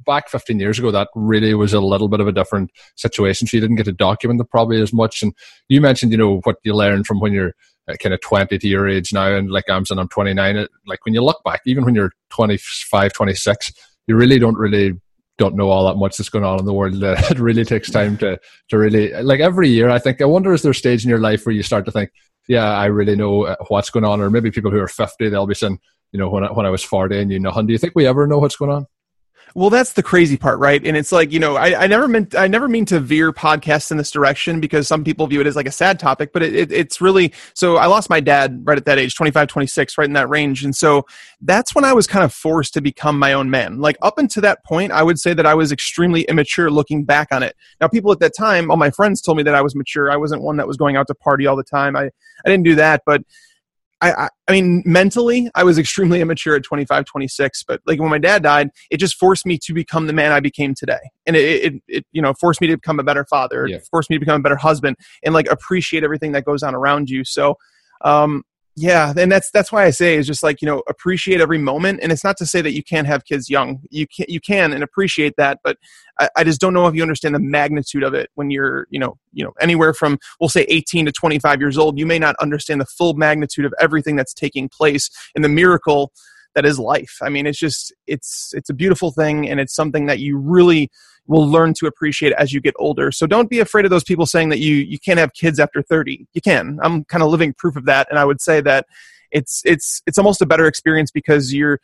back 0.06 0.28
15 0.28 0.60
years 0.60 0.78
ago, 0.78 0.92
that 0.92 1.08
really 1.16 1.52
was 1.54 1.74
a 1.74 1.80
little 1.80 2.08
bit 2.08 2.20
of 2.20 2.28
a 2.28 2.32
different 2.32 2.70
situation. 2.96 3.48
So 3.48 3.56
you 3.56 3.60
didn't 3.60 3.76
get 3.76 3.86
to 3.86 3.92
document 3.92 4.40
it 4.40 4.50
probably 4.50 4.80
as 4.80 4.92
much. 4.92 5.20
And 5.20 5.34
you 5.68 5.80
mentioned 5.80 6.12
you 6.12 6.18
know 6.18 6.38
what 6.44 6.58
you 6.62 6.74
learned 6.74 7.06
from 7.06 7.18
when 7.18 7.32
you're 7.32 7.54
kind 7.96 8.14
of 8.14 8.20
20 8.20 8.58
to 8.58 8.68
your 8.68 8.88
age 8.88 9.12
now 9.12 9.34
and 9.34 9.50
like 9.50 9.68
I'm 9.70 9.84
saying 9.84 9.98
I'm 9.98 10.08
29 10.08 10.66
like 10.86 11.04
when 11.04 11.14
you 11.14 11.22
look 11.22 11.42
back 11.44 11.62
even 11.66 11.84
when 11.84 11.94
you're 11.94 12.12
25 12.30 13.12
26 13.12 13.72
you 14.06 14.16
really 14.16 14.38
don't 14.38 14.56
really 14.56 14.94
don't 15.38 15.54
know 15.54 15.70
all 15.70 15.86
that 15.86 15.94
much 15.94 16.16
that's 16.16 16.28
going 16.28 16.44
on 16.44 16.58
in 16.58 16.66
the 16.66 16.72
world. 16.72 16.94
It 17.30 17.38
really 17.38 17.64
takes 17.64 17.90
time 17.90 18.18
to 18.18 18.38
to 18.68 18.78
really 18.78 19.12
like 19.22 19.40
every 19.40 19.68
year 19.68 19.88
I 19.88 19.98
think 19.98 20.20
I 20.20 20.26
wonder 20.26 20.52
is 20.52 20.62
there 20.62 20.72
a 20.72 20.74
stage 20.74 21.04
in 21.04 21.10
your 21.10 21.20
life 21.20 21.46
where 21.46 21.54
you 21.54 21.62
start 21.62 21.84
to 21.86 21.92
think 21.92 22.10
yeah 22.48 22.70
I 22.70 22.86
really 22.86 23.16
know 23.16 23.46
uh, 23.46 23.56
what's 23.68 23.90
going 23.90 24.04
on 24.04 24.20
or 24.20 24.30
maybe 24.30 24.50
people 24.50 24.70
who 24.70 24.80
are 24.80 24.88
50 24.88 25.28
they'll 25.28 25.46
be 25.46 25.54
saying 25.54 25.78
you 26.12 26.18
know 26.18 26.28
when 26.28 26.44
I, 26.44 26.52
when 26.52 26.66
I 26.66 26.70
was 26.70 26.82
40 26.82 27.18
and 27.18 27.30
you 27.30 27.38
know 27.38 27.52
do 27.52 27.72
you 27.72 27.78
think 27.78 27.94
we 27.94 28.06
ever 28.06 28.26
know 28.26 28.38
what's 28.38 28.56
going 28.56 28.72
on 28.72 28.86
well, 29.54 29.70
that's 29.70 29.92
the 29.92 30.02
crazy 30.02 30.36
part, 30.36 30.58
right? 30.58 30.84
And 30.84 30.96
it's 30.96 31.12
like, 31.12 31.32
you 31.32 31.38
know, 31.38 31.56
I, 31.56 31.84
I 31.84 31.86
never 31.86 32.08
meant, 32.08 32.34
I 32.34 32.46
never 32.48 32.68
mean 32.68 32.84
to 32.86 33.00
veer 33.00 33.32
podcasts 33.32 33.90
in 33.90 33.96
this 33.96 34.10
direction 34.10 34.60
because 34.60 34.86
some 34.86 35.04
people 35.04 35.26
view 35.26 35.40
it 35.40 35.46
as 35.46 35.56
like 35.56 35.66
a 35.66 35.72
sad 35.72 35.98
topic, 35.98 36.32
but 36.32 36.42
it, 36.42 36.54
it, 36.54 36.72
it's 36.72 37.00
really, 37.00 37.32
so 37.54 37.76
I 37.76 37.86
lost 37.86 38.10
my 38.10 38.20
dad 38.20 38.62
right 38.64 38.78
at 38.78 38.84
that 38.84 38.98
age, 38.98 39.14
25, 39.14 39.48
26, 39.48 39.98
right 39.98 40.06
in 40.06 40.12
that 40.14 40.28
range. 40.28 40.64
And 40.64 40.74
so 40.74 41.06
that's 41.40 41.74
when 41.74 41.84
I 41.84 41.92
was 41.92 42.06
kind 42.06 42.24
of 42.24 42.32
forced 42.32 42.74
to 42.74 42.80
become 42.80 43.18
my 43.18 43.32
own 43.32 43.50
man. 43.50 43.80
Like 43.80 43.96
up 44.02 44.18
until 44.18 44.42
that 44.42 44.64
point, 44.64 44.92
I 44.92 45.02
would 45.02 45.18
say 45.18 45.34
that 45.34 45.46
I 45.46 45.54
was 45.54 45.72
extremely 45.72 46.22
immature 46.22 46.70
looking 46.70 47.04
back 47.04 47.28
on 47.32 47.42
it. 47.42 47.56
Now, 47.80 47.88
people 47.88 48.12
at 48.12 48.20
that 48.20 48.36
time, 48.36 48.70
all 48.70 48.76
my 48.76 48.90
friends 48.90 49.20
told 49.20 49.36
me 49.36 49.42
that 49.44 49.54
I 49.54 49.62
was 49.62 49.74
mature. 49.74 50.10
I 50.10 50.16
wasn't 50.16 50.42
one 50.42 50.56
that 50.58 50.66
was 50.66 50.76
going 50.76 50.96
out 50.96 51.06
to 51.08 51.14
party 51.14 51.46
all 51.46 51.56
the 51.56 51.64
time. 51.64 51.96
I, 51.96 52.04
I 52.04 52.48
didn't 52.48 52.64
do 52.64 52.74
that, 52.76 53.02
but 53.04 53.22
I, 54.00 54.12
I, 54.12 54.28
I 54.48 54.52
mean, 54.52 54.82
mentally, 54.86 55.50
I 55.54 55.64
was 55.64 55.78
extremely 55.78 56.20
immature 56.22 56.56
at 56.56 56.62
25, 56.62 57.04
26. 57.04 57.64
But 57.64 57.80
like 57.86 58.00
when 58.00 58.10
my 58.10 58.18
dad 58.18 58.42
died, 58.42 58.70
it 58.90 58.98
just 58.98 59.16
forced 59.16 59.46
me 59.46 59.58
to 59.64 59.74
become 59.74 60.06
the 60.06 60.12
man 60.12 60.32
I 60.32 60.40
became 60.40 60.74
today, 60.74 61.10
and 61.26 61.36
it, 61.36 61.64
it, 61.74 61.82
it 61.88 62.06
you 62.12 62.22
know, 62.22 62.34
forced 62.34 62.60
me 62.60 62.66
to 62.68 62.76
become 62.76 63.00
a 63.00 63.04
better 63.04 63.24
father, 63.24 63.66
yeah. 63.66 63.78
forced 63.90 64.10
me 64.10 64.16
to 64.16 64.20
become 64.20 64.40
a 64.40 64.42
better 64.42 64.56
husband, 64.56 64.96
and 65.24 65.34
like 65.34 65.50
appreciate 65.50 66.04
everything 66.04 66.32
that 66.32 66.44
goes 66.44 66.62
on 66.62 66.74
around 66.74 67.10
you. 67.10 67.24
So, 67.24 67.56
um, 68.04 68.42
yeah 68.78 69.12
and 69.16 69.30
that's 69.30 69.50
that's 69.50 69.72
why 69.72 69.84
i 69.84 69.90
say 69.90 70.16
is 70.16 70.26
just 70.26 70.42
like 70.42 70.62
you 70.62 70.66
know 70.66 70.82
appreciate 70.88 71.40
every 71.40 71.58
moment 71.58 71.98
and 72.02 72.12
it's 72.12 72.22
not 72.22 72.36
to 72.36 72.46
say 72.46 72.60
that 72.62 72.72
you 72.72 72.82
can't 72.82 73.06
have 73.06 73.24
kids 73.24 73.50
young. 73.50 73.80
You 73.90 74.06
can 74.06 74.26
you 74.28 74.40
can 74.40 74.72
and 74.72 74.82
appreciate 74.84 75.34
that 75.36 75.58
but 75.64 75.76
I, 76.18 76.28
I, 76.36 76.44
just 76.44 76.60
don't 76.60 76.74
know 76.74 76.86
if 76.86 76.94
you 76.94 77.02
understand 77.02 77.34
the 77.34 77.40
magnitude 77.40 78.02
of 78.02 78.14
it 78.14 78.30
when 78.34 78.50
you're 78.50 78.86
you 78.90 78.98
know 78.98 79.18
you 79.32 79.44
know 79.44 79.52
anywhere 79.60 79.92
from 79.92 80.18
we'll 80.40 80.48
say 80.48 80.62
18 80.68 81.06
to 81.06 81.12
25 81.12 81.60
years 81.60 81.76
old 81.76 81.98
you 81.98 82.06
may 82.06 82.18
not 82.18 82.36
understand 82.40 82.80
the 82.80 82.86
full 82.86 83.14
magnitude 83.14 83.64
of 83.64 83.74
everything 83.80 84.16
that's 84.16 84.34
taking 84.34 84.68
place 84.68 85.10
and 85.34 85.44
the 85.44 85.48
miracle 85.48 86.12
that 86.54 86.64
is 86.64 86.78
life. 86.78 87.18
I 87.22 87.28
mean 87.28 87.46
it's 87.46 87.58
just 87.58 87.92
it's 88.06 88.52
it's 88.54 88.70
a 88.70 88.74
beautiful 88.74 89.10
thing 89.10 89.48
and 89.48 89.60
it's 89.60 89.74
something 89.74 90.06
that 90.06 90.18
you 90.20 90.38
really 90.38 90.90
will 91.28 91.46
learn 91.46 91.74
to 91.74 91.86
appreciate 91.86 92.32
as 92.32 92.52
you 92.52 92.60
get 92.60 92.74
older. 92.78 93.12
So 93.12 93.26
don't 93.26 93.48
be 93.48 93.60
afraid 93.60 93.84
of 93.84 93.90
those 93.90 94.04
people 94.04 94.26
saying 94.26 94.48
that 94.48 94.58
you 94.58 94.74
you 94.74 94.98
can't 94.98 95.18
have 95.18 95.32
kids 95.34 95.60
after 95.60 95.82
30. 95.82 96.26
You 96.32 96.40
can. 96.40 96.78
I'm 96.82 97.04
kind 97.04 97.22
of 97.22 97.30
living 97.30 97.54
proof 97.54 97.76
of 97.76 97.84
that 97.84 98.08
and 98.10 98.18
I 98.18 98.24
would 98.24 98.40
say 98.40 98.60
that 98.62 98.86
it's 99.30 99.62
it's 99.64 100.02
it's 100.06 100.18
almost 100.18 100.40
a 100.40 100.46
better 100.46 100.66
experience 100.66 101.10
because 101.10 101.52
you're 101.52 101.80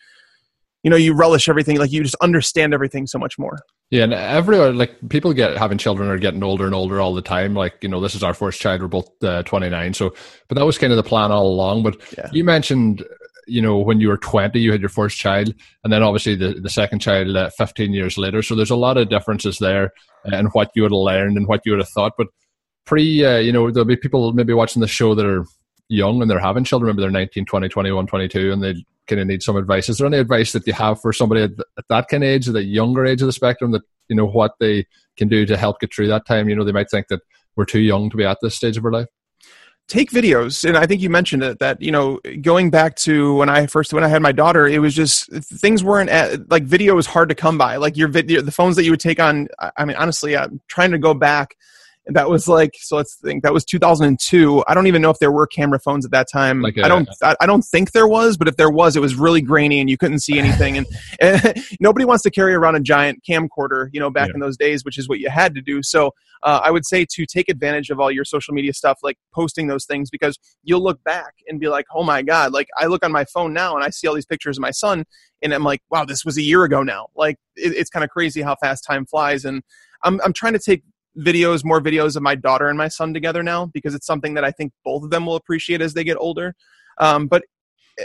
you 0.82 0.90
know 0.90 0.96
you 0.96 1.14
relish 1.14 1.48
everything 1.48 1.78
like 1.78 1.92
you 1.92 2.02
just 2.02 2.16
understand 2.20 2.74
everything 2.74 3.06
so 3.06 3.18
much 3.18 3.38
more 3.38 3.58
yeah 3.90 4.04
and 4.04 4.14
everyone 4.14 4.76
like 4.76 4.96
people 5.08 5.32
get 5.32 5.56
having 5.56 5.78
children 5.78 6.08
are 6.08 6.18
getting 6.18 6.42
older 6.42 6.66
and 6.66 6.74
older 6.74 7.00
all 7.00 7.14
the 7.14 7.22
time 7.22 7.54
like 7.54 7.74
you 7.82 7.88
know 7.88 8.00
this 8.00 8.14
is 8.14 8.22
our 8.22 8.34
first 8.34 8.60
child 8.60 8.80
we're 8.80 8.88
both 8.88 9.10
uh, 9.22 9.42
29 9.42 9.94
so 9.94 10.14
but 10.48 10.56
that 10.56 10.64
was 10.64 10.78
kind 10.78 10.92
of 10.92 10.96
the 10.96 11.02
plan 11.02 11.32
all 11.32 11.48
along 11.48 11.82
but 11.82 11.96
yeah. 12.16 12.28
you 12.32 12.44
mentioned 12.44 13.04
you 13.46 13.60
know 13.60 13.78
when 13.78 14.00
you 14.00 14.08
were 14.08 14.16
20 14.16 14.58
you 14.58 14.72
had 14.72 14.80
your 14.80 14.88
first 14.88 15.18
child 15.18 15.54
and 15.82 15.92
then 15.92 16.02
obviously 16.02 16.34
the, 16.34 16.54
the 16.60 16.68
second 16.68 17.00
child 17.00 17.36
uh, 17.36 17.50
15 17.50 17.92
years 17.92 18.18
later. 18.18 18.42
So 18.42 18.54
there's 18.54 18.70
a 18.70 18.76
lot 18.76 18.96
of 18.96 19.08
differences 19.08 19.58
there 19.58 19.92
and 20.24 20.48
what 20.52 20.70
you 20.74 20.82
would 20.82 20.92
have 20.92 20.98
learned 20.98 21.36
and 21.36 21.46
what 21.46 21.60
you 21.64 21.72
would 21.72 21.80
have 21.80 21.88
thought. 21.88 22.12
But 22.16 22.28
pre 22.84 23.24
uh, 23.24 23.38
you 23.38 23.52
know 23.52 23.70
there'll 23.70 23.86
be 23.86 23.96
people 23.96 24.32
maybe 24.32 24.52
watching 24.52 24.80
the 24.80 24.88
show 24.88 25.14
that 25.14 25.26
are 25.26 25.44
young 25.88 26.22
and 26.22 26.30
they're 26.30 26.38
having 26.38 26.64
children. 26.64 26.88
Maybe 26.88 27.02
they're 27.02 27.10
19 27.10 27.44
20 27.44 27.68
21 27.68 28.06
22 28.06 28.52
and 28.52 28.62
they 28.62 28.74
kind 29.06 29.20
of 29.20 29.26
need 29.26 29.42
some 29.42 29.56
advice. 29.56 29.88
Is 29.88 29.98
there 29.98 30.06
any 30.06 30.18
advice 30.18 30.52
that 30.52 30.66
you 30.66 30.72
have 30.72 31.00
for 31.00 31.12
somebody 31.12 31.42
at, 31.42 31.50
at 31.78 31.84
that 31.88 32.08
kind 32.08 32.24
of 32.24 32.28
age 32.28 32.48
at 32.48 32.54
the 32.54 32.64
younger 32.64 33.04
age 33.04 33.20
of 33.20 33.26
the 33.26 33.32
spectrum 33.32 33.72
that 33.72 33.82
you 34.08 34.16
know 34.16 34.26
what 34.26 34.52
they 34.60 34.86
can 35.16 35.28
do 35.28 35.46
to 35.46 35.56
help 35.56 35.80
get 35.80 35.94
through 35.94 36.08
that 36.08 36.26
time? 36.26 36.48
You 36.48 36.56
know 36.56 36.64
they 36.64 36.72
might 36.72 36.90
think 36.90 37.08
that 37.08 37.20
we're 37.56 37.64
too 37.64 37.80
young 37.80 38.10
to 38.10 38.16
be 38.16 38.24
at 38.24 38.38
this 38.42 38.54
stage 38.54 38.76
of 38.76 38.84
our 38.84 38.92
life 38.92 39.08
take 39.86 40.10
videos 40.10 40.66
and 40.66 40.78
i 40.78 40.86
think 40.86 41.02
you 41.02 41.10
mentioned 41.10 41.42
it 41.42 41.58
that 41.58 41.80
you 41.80 41.92
know 41.92 42.18
going 42.40 42.70
back 42.70 42.96
to 42.96 43.34
when 43.36 43.50
i 43.50 43.66
first 43.66 43.92
when 43.92 44.02
i 44.02 44.08
had 44.08 44.22
my 44.22 44.32
daughter 44.32 44.66
it 44.66 44.78
was 44.78 44.94
just 44.94 45.30
things 45.32 45.84
weren't 45.84 46.08
at, 46.08 46.50
like 46.50 46.64
video 46.64 46.94
was 46.94 47.06
hard 47.06 47.28
to 47.28 47.34
come 47.34 47.58
by. 47.58 47.76
Like 47.76 47.96
your 47.96 48.08
video 48.08 48.40
the 48.40 48.50
phones 48.50 48.76
that 48.76 48.84
you 48.84 48.90
would 48.90 49.00
take 49.00 49.20
on 49.20 49.48
i 49.76 49.84
mean 49.84 49.96
honestly 49.96 50.36
i'm 50.36 50.60
trying 50.68 50.90
to 50.90 50.98
go 50.98 51.12
back 51.12 51.56
that 52.06 52.28
was 52.28 52.48
like 52.48 52.76
so 52.78 52.96
let's 52.96 53.14
think 53.16 53.42
that 53.42 53.52
was 53.52 53.64
2002 53.64 54.62
i 54.68 54.74
don't 54.74 54.86
even 54.86 55.00
know 55.00 55.10
if 55.10 55.18
there 55.18 55.32
were 55.32 55.46
camera 55.46 55.78
phones 55.78 56.04
at 56.04 56.10
that 56.10 56.28
time. 56.30 56.60
Like 56.60 56.78
I 56.78 56.88
don't 56.88 57.08
I, 57.22 57.36
I, 57.40 57.46
don't 57.46 57.62
think 57.62 57.92
there 57.92 58.06
was 58.06 58.36
but 58.36 58.48
if 58.48 58.56
there 58.56 58.70
was 58.70 58.96
it 58.96 59.00
was 59.00 59.14
really 59.14 59.40
grainy 59.40 59.80
and 59.80 59.88
you 59.88 59.96
couldn't 59.96 60.20
see 60.20 60.38
anything. 60.38 60.78
And, 60.78 60.86
and 61.20 61.64
nobody 61.80 62.04
wants 62.04 62.22
to 62.24 62.30
carry 62.30 62.54
around 62.54 62.74
a 62.74 62.80
giant 62.80 63.22
camcorder 63.28 63.88
you 63.92 64.00
know 64.00 64.10
back 64.10 64.28
yeah. 64.28 64.34
in 64.34 64.40
those 64.40 64.56
days 64.56 64.84
which 64.84 64.98
is 64.98 65.08
what 65.08 65.18
you 65.18 65.30
had 65.30 65.54
to 65.54 65.60
do. 65.60 65.82
So 65.82 66.12
uh, 66.42 66.60
i 66.62 66.70
would 66.70 66.84
say 66.84 67.06
to 67.10 67.26
take 67.26 67.48
advantage 67.48 67.90
of 67.90 68.00
all 68.00 68.10
your 68.10 68.24
social 68.24 68.54
media 68.54 68.72
stuff 68.72 68.98
like 69.02 69.16
posting 69.32 69.66
those 69.66 69.84
things 69.84 70.10
because 70.10 70.38
you'll 70.62 70.82
look 70.82 71.02
back 71.04 71.34
and 71.48 71.60
be 71.60 71.68
like 71.68 71.86
oh 71.94 72.02
my 72.02 72.22
god. 72.22 72.52
Like 72.52 72.68
i 72.78 72.86
look 72.86 73.04
on 73.04 73.12
my 73.12 73.24
phone 73.26 73.52
now 73.52 73.76
and 73.76 73.84
i 73.84 73.90
see 73.90 74.06
all 74.06 74.14
these 74.14 74.26
pictures 74.26 74.58
of 74.58 74.62
my 74.62 74.70
son 74.70 75.04
and 75.42 75.54
i'm 75.54 75.64
like 75.64 75.82
wow 75.90 76.04
this 76.04 76.24
was 76.24 76.36
a 76.36 76.42
year 76.42 76.64
ago 76.64 76.82
now. 76.82 77.06
Like 77.14 77.36
it, 77.56 77.74
it's 77.74 77.90
kind 77.90 78.04
of 78.04 78.10
crazy 78.10 78.42
how 78.42 78.56
fast 78.56 78.84
time 78.84 79.06
flies. 79.06 79.44
And 79.44 79.62
I'm, 80.02 80.20
I'm 80.22 80.32
trying 80.32 80.52
to 80.52 80.58
take 80.58 80.82
videos, 81.18 81.64
more 81.64 81.80
videos 81.80 82.16
of 82.16 82.22
my 82.22 82.34
daughter 82.34 82.68
and 82.68 82.78
my 82.78 82.88
son 82.88 83.14
together 83.14 83.42
now 83.42 83.66
because 83.66 83.94
it's 83.94 84.06
something 84.06 84.34
that 84.34 84.44
I 84.44 84.50
think 84.50 84.72
both 84.84 85.04
of 85.04 85.10
them 85.10 85.26
will 85.26 85.36
appreciate 85.36 85.80
as 85.80 85.94
they 85.94 86.04
get 86.04 86.16
older. 86.18 86.54
Um, 86.98 87.26
but 87.26 87.44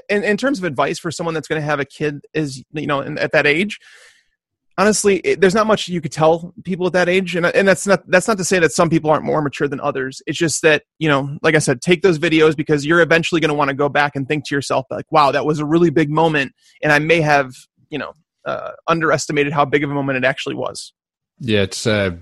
in, 0.10 0.24
in 0.24 0.38
terms 0.38 0.60
of 0.60 0.66
advice 0.66 1.00
for 1.00 1.12
someone 1.12 1.34
that's 1.34 1.48
going 1.48 1.62
to 1.62 1.66
have 1.66 1.80
a 1.80 1.86
kid 1.86 2.22
is 2.34 2.64
you 2.72 2.88
know 2.88 3.02
in, 3.02 3.18
at 3.18 3.32
that 3.32 3.48
age, 3.48 3.80
honestly, 4.78 5.18
it, 5.18 5.42
there's 5.42 5.54
not 5.54 5.68
much 5.68 5.88
you 5.88 6.02
could 6.02 6.12
tell 6.12 6.54
people 6.64 6.88
at 6.88 6.94
that 6.94 7.10
age, 7.10 7.36
and 7.36 7.46
and 7.46 7.68
that's 7.68 7.86
not 7.86 8.10
that's 8.10 8.28
not 8.28 8.38
to 8.38 8.44
say 8.44 8.60
that 8.60 8.72
some 8.72 8.90
people 8.90 9.10
aren't 9.10 9.26
more 9.26 9.42
mature 9.42 9.68
than 9.68 9.80
others. 9.82 10.22
It's 10.26 10.38
just 10.38 10.62
that 10.62 10.84
you 11.00 11.10
know, 11.10 11.38
like 11.42 11.56
I 11.56 11.60
said, 11.60 11.82
take 11.82 12.02
those 12.02 12.18
videos 12.18 12.56
because 12.56 12.86
you're 12.86 13.02
eventually 13.02 13.42
going 13.42 13.50
to 13.50 13.56
want 13.56 13.70
to 13.70 13.76
go 13.76 13.90
back 13.90 14.16
and 14.16 14.28
think 14.28 14.48
to 14.48 14.56
yourself 14.56 14.86
like, 14.90 15.12
wow, 15.12 15.32
that 15.32 15.46
was 15.46 15.60
a 15.60 15.66
really 15.66 15.90
big 15.90 16.10
moment, 16.10 16.54
and 16.82 16.92
I 16.92 17.00
may 17.00 17.22
have 17.22 17.52
you 17.90 17.98
know 17.98 18.14
uh, 18.46 18.72
underestimated 18.88 19.54
how 19.54 19.66
big 19.66 19.84
of 19.84 19.92
a 19.92 19.94
moment 19.94 20.18
it 20.18 20.28
actually 20.28 20.56
was. 20.56 20.94
Yeah, 21.40 21.62
it's 21.62 21.86
uh, 21.86 22.18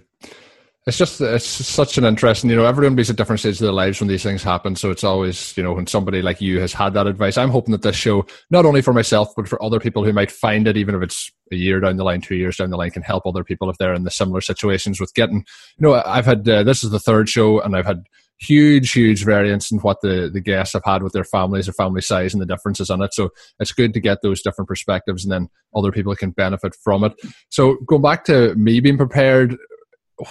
it's 0.87 0.97
just 0.97 1.19
it's 1.19 1.45
such 1.45 1.97
an 1.97 2.05
interesting 2.05 2.49
you 2.49 2.55
know 2.55 2.65
everyone 2.65 2.95
be 2.95 3.01
at 3.01 3.15
different 3.15 3.41
stages 3.41 3.61
of 3.61 3.65
their 3.65 3.73
lives 3.73 3.99
when 3.99 4.07
these 4.07 4.23
things 4.23 4.41
happen. 4.41 4.75
So 4.75 4.89
it's 4.89 5.03
always 5.03 5.55
you 5.57 5.63
know 5.63 5.73
when 5.73 5.85
somebody 5.85 6.21
like 6.21 6.39
you 6.39 6.61
has 6.61 6.73
had 6.73 6.93
that 6.93 7.07
advice 7.07 7.37
i'm 7.37 7.49
hoping 7.49 7.73
that 7.73 7.81
this 7.81 7.95
show 7.95 8.25
not 8.49 8.65
only 8.65 8.81
for 8.81 8.93
myself 8.93 9.33
but 9.35 9.47
for 9.47 9.61
other 9.61 9.79
people 9.79 10.03
who 10.03 10.13
might 10.13 10.31
find 10.31 10.67
it 10.67 10.77
even 10.77 10.95
if 10.95 11.01
it's 11.01 11.31
a 11.51 11.55
year 11.55 11.79
down 11.79 11.97
the 11.97 12.03
line 12.03 12.21
two 12.21 12.35
years 12.35 12.57
down 12.57 12.69
the 12.69 12.77
line 12.77 12.91
can 12.91 13.01
help 13.01 13.25
other 13.25 13.43
people 13.43 13.69
if 13.69 13.77
they're 13.77 13.93
in 13.93 14.03
the 14.03 14.11
similar 14.11 14.41
situations 14.41 14.99
with 14.99 15.13
getting 15.13 15.37
you 15.77 15.87
know 15.87 16.01
i've 16.05 16.25
had 16.25 16.47
uh, 16.47 16.63
this 16.63 16.83
is 16.83 16.89
the 16.89 16.99
third 16.99 17.27
show 17.27 17.59
and 17.61 17.75
i've 17.75 17.85
had 17.85 18.03
huge 18.39 18.91
huge 18.91 19.25
variance 19.25 19.71
in 19.71 19.79
what 19.79 19.99
the 20.01 20.29
the 20.31 20.39
guests 20.39 20.73
have 20.73 20.85
had 20.85 21.01
with 21.01 21.11
their 21.13 21.23
families 21.23 21.65
their 21.65 21.73
family 21.73 22.01
size 22.01 22.33
and 22.33 22.41
the 22.41 22.45
differences 22.45 22.89
in 22.91 23.01
it. 23.01 23.11
So 23.13 23.29
it's 23.59 23.71
good 23.71 23.95
to 23.95 23.99
get 23.99 24.21
those 24.21 24.43
different 24.43 24.67
perspectives 24.67 25.25
and 25.25 25.31
then 25.31 25.49
other 25.75 25.91
people 25.91 26.15
can 26.15 26.29
benefit 26.29 26.75
from 26.75 27.03
it. 27.03 27.13
So 27.49 27.77
going 27.87 28.03
back 28.03 28.25
to 28.25 28.53
me 28.53 28.79
being 28.79 28.97
prepared 28.97 29.57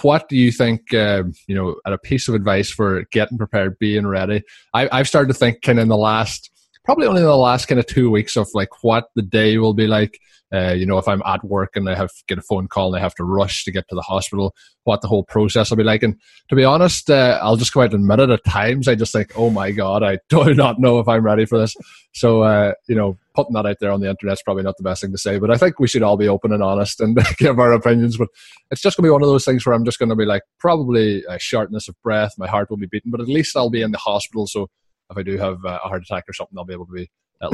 what 0.01 0.27
do 0.27 0.35
you 0.35 0.51
think 0.51 0.93
uh, 0.93 1.23
you 1.47 1.55
know 1.55 1.75
at 1.85 1.93
a 1.93 1.97
piece 1.97 2.27
of 2.27 2.35
advice 2.35 2.69
for 2.69 3.03
getting 3.11 3.37
prepared 3.37 3.79
being 3.79 4.07
ready? 4.07 4.43
I, 4.73 4.97
have 4.97 5.07
started 5.07 5.29
to 5.29 5.33
think 5.33 5.61
kind 5.61 5.79
of 5.79 5.83
in 5.83 5.89
the 5.89 5.97
last 5.97 6.51
probably 6.87 7.05
only 7.05 7.19
in 7.19 7.27
the 7.27 7.35
last 7.35 7.65
kind 7.65 7.79
of 7.79 7.85
two 7.85 8.09
weeks 8.09 8.37
of 8.37 8.47
like 8.53 8.81
what 8.81 9.09
the 9.13 9.21
day 9.21 9.57
will 9.57 9.73
be 9.73 9.87
like. 9.87 10.21
Uh, 10.53 10.71
you 10.71 10.85
know, 10.85 10.97
if 10.97 11.05
I'm 11.05 11.21
at 11.25 11.43
work 11.43 11.75
and 11.75 11.89
I 11.89 11.95
have 11.95 12.11
get 12.29 12.37
a 12.37 12.41
phone 12.41 12.69
call 12.69 12.87
and 12.87 12.95
I 12.95 13.03
have 13.03 13.13
to 13.15 13.25
rush 13.25 13.65
to 13.65 13.73
get 13.73 13.89
to 13.89 13.95
the 13.95 14.01
hospital, 14.01 14.55
what 14.85 15.01
the 15.01 15.09
whole 15.09 15.25
process 15.25 15.69
will 15.69 15.75
be 15.75 15.83
like. 15.83 16.01
And 16.01 16.15
to 16.47 16.55
be 16.55 16.63
honest, 16.63 17.09
uh, 17.09 17.37
I'll 17.41 17.57
just 17.57 17.73
go 17.73 17.81
out 17.81 17.93
and 17.93 18.09
admit 18.09 18.21
it. 18.21 18.29
At 18.29 18.45
times, 18.45 18.87
I 18.87 18.95
just 18.95 19.11
think, 19.11 19.33
oh 19.35 19.49
my 19.49 19.71
god, 19.71 20.01
I 20.01 20.19
do 20.29 20.53
not 20.53 20.79
know 20.79 20.99
if 20.99 21.09
I'm 21.09 21.25
ready 21.25 21.45
for 21.45 21.59
this. 21.59 21.75
So, 22.13 22.43
uh, 22.43 22.71
you 22.87 22.95
know, 22.95 23.17
putting 23.35 23.53
that 23.55 23.65
out 23.65 23.75
there 23.81 23.91
on 23.91 23.99
the 23.99 24.09
internet 24.09 24.37
is 24.37 24.41
probably 24.41 24.63
not 24.63 24.77
the 24.77 24.83
best 24.83 25.01
thing 25.01 25.11
to 25.11 25.17
say. 25.17 25.39
But 25.39 25.51
I 25.51 25.57
think 25.57 25.81
we 25.81 25.89
should 25.89 26.03
all 26.03 26.15
be 26.15 26.29
open 26.29 26.53
and 26.53 26.63
honest 26.63 27.01
and 27.01 27.19
give 27.37 27.59
our 27.59 27.73
opinions. 27.73 28.15
But 28.15 28.29
it's 28.71 28.81
just 28.81 28.95
to 28.95 29.01
be 29.01 29.09
one 29.09 29.21
of 29.21 29.27
those 29.27 29.43
things 29.43 29.65
where 29.65 29.75
I'm 29.75 29.83
just 29.83 29.99
to 29.99 30.15
be 30.15 30.23
like, 30.23 30.43
probably 30.57 31.25
a 31.27 31.37
shortness 31.37 31.89
of 31.89 32.01
breath. 32.01 32.35
My 32.37 32.47
heart 32.47 32.69
will 32.69 32.77
be 32.77 32.87
beating, 32.89 33.11
but 33.11 33.19
at 33.19 33.27
least 33.27 33.57
I'll 33.57 33.69
be 33.69 33.81
in 33.81 33.91
the 33.91 33.97
hospital. 33.97 34.47
So 34.47 34.69
if 35.09 35.17
I 35.17 35.23
do 35.23 35.37
have 35.37 35.63
uh, 35.65 35.79
a 35.83 35.87
heart 35.87 36.03
attack 36.03 36.25
or 36.27 36.33
something, 36.33 36.57
I'll 36.57 36.65
be 36.65 36.73
able 36.73 36.87
to 36.87 36.93
be 36.93 37.09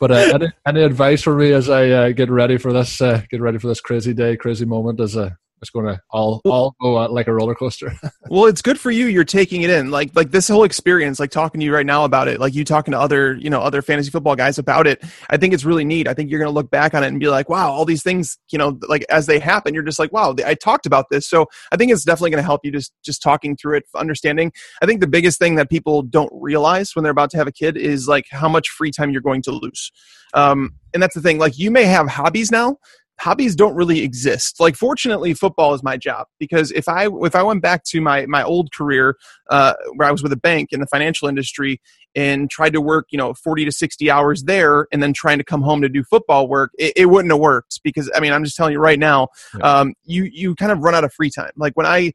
but 0.00 0.10
uh, 0.10 0.30
any, 0.34 0.46
any, 0.66 0.82
advice 0.82 1.20
for 1.20 1.36
me 1.36 1.52
as 1.52 1.68
I 1.68 1.90
uh, 1.90 2.08
get 2.12 2.30
ready 2.30 2.56
for 2.56 2.72
this 2.72 3.02
uh, 3.02 3.20
get 3.30 3.42
ready 3.42 3.58
for 3.58 3.68
this 3.68 3.82
crazy 3.82 4.14
day, 4.14 4.38
crazy 4.38 4.64
moment 4.64 5.00
as 5.00 5.16
a 5.16 5.36
it's 5.60 5.70
going 5.70 5.86
to 5.86 6.00
all 6.10 6.40
all 6.44 6.74
go 6.80 6.94
like 7.12 7.26
a 7.26 7.34
roller 7.34 7.54
coaster. 7.54 7.92
well, 8.30 8.46
it's 8.46 8.62
good 8.62 8.78
for 8.78 8.90
you. 8.90 9.06
You're 9.06 9.24
taking 9.24 9.62
it 9.62 9.70
in, 9.70 9.90
like 9.90 10.14
like 10.14 10.30
this 10.30 10.48
whole 10.48 10.64
experience, 10.64 11.20
like 11.20 11.30
talking 11.30 11.60
to 11.60 11.64
you 11.64 11.74
right 11.74 11.86
now 11.86 12.04
about 12.04 12.28
it, 12.28 12.40
like 12.40 12.54
you 12.54 12.64
talking 12.64 12.92
to 12.92 12.98
other 12.98 13.34
you 13.34 13.50
know 13.50 13.60
other 13.60 13.82
fantasy 13.82 14.10
football 14.10 14.36
guys 14.36 14.58
about 14.58 14.86
it. 14.86 15.02
I 15.28 15.36
think 15.36 15.54
it's 15.54 15.64
really 15.64 15.84
neat. 15.84 16.08
I 16.08 16.14
think 16.14 16.30
you're 16.30 16.38
going 16.38 16.50
to 16.50 16.54
look 16.54 16.70
back 16.70 16.94
on 16.94 17.04
it 17.04 17.08
and 17.08 17.20
be 17.20 17.28
like, 17.28 17.48
wow, 17.48 17.70
all 17.70 17.84
these 17.84 18.02
things, 18.02 18.38
you 18.50 18.58
know, 18.58 18.78
like 18.88 19.04
as 19.10 19.26
they 19.26 19.38
happen, 19.38 19.74
you're 19.74 19.82
just 19.82 19.98
like, 19.98 20.12
wow, 20.12 20.34
I 20.44 20.54
talked 20.54 20.86
about 20.86 21.06
this. 21.10 21.28
So 21.28 21.46
I 21.72 21.76
think 21.76 21.92
it's 21.92 22.04
definitely 22.04 22.30
going 22.30 22.42
to 22.42 22.46
help 22.46 22.62
you 22.64 22.72
just 22.72 22.92
just 23.04 23.22
talking 23.22 23.56
through 23.56 23.78
it, 23.78 23.84
understanding. 23.94 24.52
I 24.82 24.86
think 24.86 25.00
the 25.00 25.08
biggest 25.08 25.38
thing 25.38 25.56
that 25.56 25.68
people 25.68 26.02
don't 26.02 26.32
realize 26.32 26.94
when 26.94 27.02
they're 27.02 27.12
about 27.12 27.30
to 27.30 27.36
have 27.36 27.46
a 27.46 27.52
kid 27.52 27.76
is 27.76 28.08
like 28.08 28.26
how 28.30 28.48
much 28.48 28.68
free 28.70 28.90
time 28.90 29.10
you're 29.10 29.20
going 29.20 29.42
to 29.42 29.52
lose. 29.52 29.92
Um, 30.32 30.74
and 30.94 31.02
that's 31.02 31.14
the 31.14 31.20
thing. 31.20 31.38
Like 31.38 31.58
you 31.58 31.70
may 31.70 31.84
have 31.84 32.08
hobbies 32.08 32.50
now 32.50 32.76
hobbies 33.20 33.54
don't 33.54 33.74
really 33.74 34.00
exist. 34.00 34.58
Like 34.60 34.76
fortunately, 34.76 35.34
football 35.34 35.74
is 35.74 35.82
my 35.82 35.96
job 35.96 36.26
because 36.38 36.72
if 36.72 36.88
I 36.88 37.08
if 37.22 37.34
I 37.34 37.42
went 37.42 37.62
back 37.62 37.84
to 37.84 38.00
my 38.00 38.26
my 38.26 38.42
old 38.42 38.72
career 38.72 39.16
uh, 39.50 39.74
where 39.96 40.08
I 40.08 40.10
was 40.10 40.22
with 40.22 40.32
a 40.32 40.36
bank 40.36 40.70
in 40.72 40.80
the 40.80 40.86
financial 40.86 41.28
industry 41.28 41.80
and 42.14 42.50
tried 42.50 42.72
to 42.72 42.80
work 42.80 43.06
you 43.10 43.18
know 43.18 43.34
40 43.34 43.66
to 43.66 43.72
60 43.72 44.10
hours 44.10 44.44
there 44.44 44.86
and 44.92 45.02
then 45.02 45.12
trying 45.12 45.38
to 45.38 45.44
come 45.44 45.62
home 45.62 45.80
to 45.82 45.88
do 45.88 46.02
football 46.02 46.48
work 46.48 46.72
it, 46.78 46.92
it 46.96 47.06
wouldn't 47.06 47.30
have 47.32 47.40
worked 47.40 47.80
because 47.84 48.10
i 48.14 48.20
mean 48.20 48.32
i'm 48.32 48.42
just 48.42 48.56
telling 48.56 48.72
you 48.72 48.80
right 48.80 48.98
now 48.98 49.28
um, 49.62 49.94
you 50.04 50.24
you 50.24 50.54
kind 50.56 50.72
of 50.72 50.80
run 50.80 50.94
out 50.94 51.04
of 51.04 51.12
free 51.12 51.30
time 51.30 51.52
like 51.56 51.72
when 51.76 51.86
i 51.86 52.12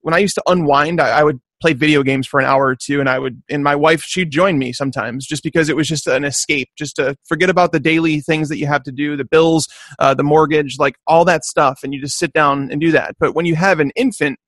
when 0.00 0.14
i 0.14 0.18
used 0.18 0.34
to 0.34 0.42
unwind 0.46 1.00
I, 1.00 1.20
I 1.20 1.22
would 1.22 1.40
play 1.64 1.72
video 1.72 2.02
games 2.02 2.26
for 2.26 2.38
an 2.38 2.44
hour 2.44 2.66
or 2.66 2.76
two 2.76 3.00
and 3.00 3.08
i 3.08 3.18
would 3.18 3.42
and 3.48 3.64
my 3.64 3.74
wife 3.74 4.02
she'd 4.02 4.30
join 4.30 4.58
me 4.58 4.70
sometimes 4.70 5.26
just 5.26 5.42
because 5.42 5.70
it 5.70 5.76
was 5.76 5.88
just 5.88 6.06
an 6.06 6.22
escape 6.22 6.68
just 6.76 6.94
to 6.94 7.16
forget 7.24 7.48
about 7.48 7.72
the 7.72 7.80
daily 7.80 8.20
things 8.20 8.50
that 8.50 8.58
you 8.58 8.66
have 8.66 8.82
to 8.82 8.92
do 8.92 9.16
the 9.16 9.24
bills 9.24 9.66
uh, 9.98 10.12
the 10.12 10.22
mortgage 10.22 10.76
like 10.78 10.96
all 11.06 11.24
that 11.24 11.42
stuff 11.42 11.80
and 11.82 11.94
you 11.94 12.02
just 12.02 12.18
sit 12.18 12.34
down 12.34 12.68
and 12.70 12.82
do 12.82 12.90
that 12.90 13.16
but 13.18 13.34
when 13.34 13.46
you 13.46 13.54
have 13.54 13.80
an 13.80 13.90
infant 13.96 14.38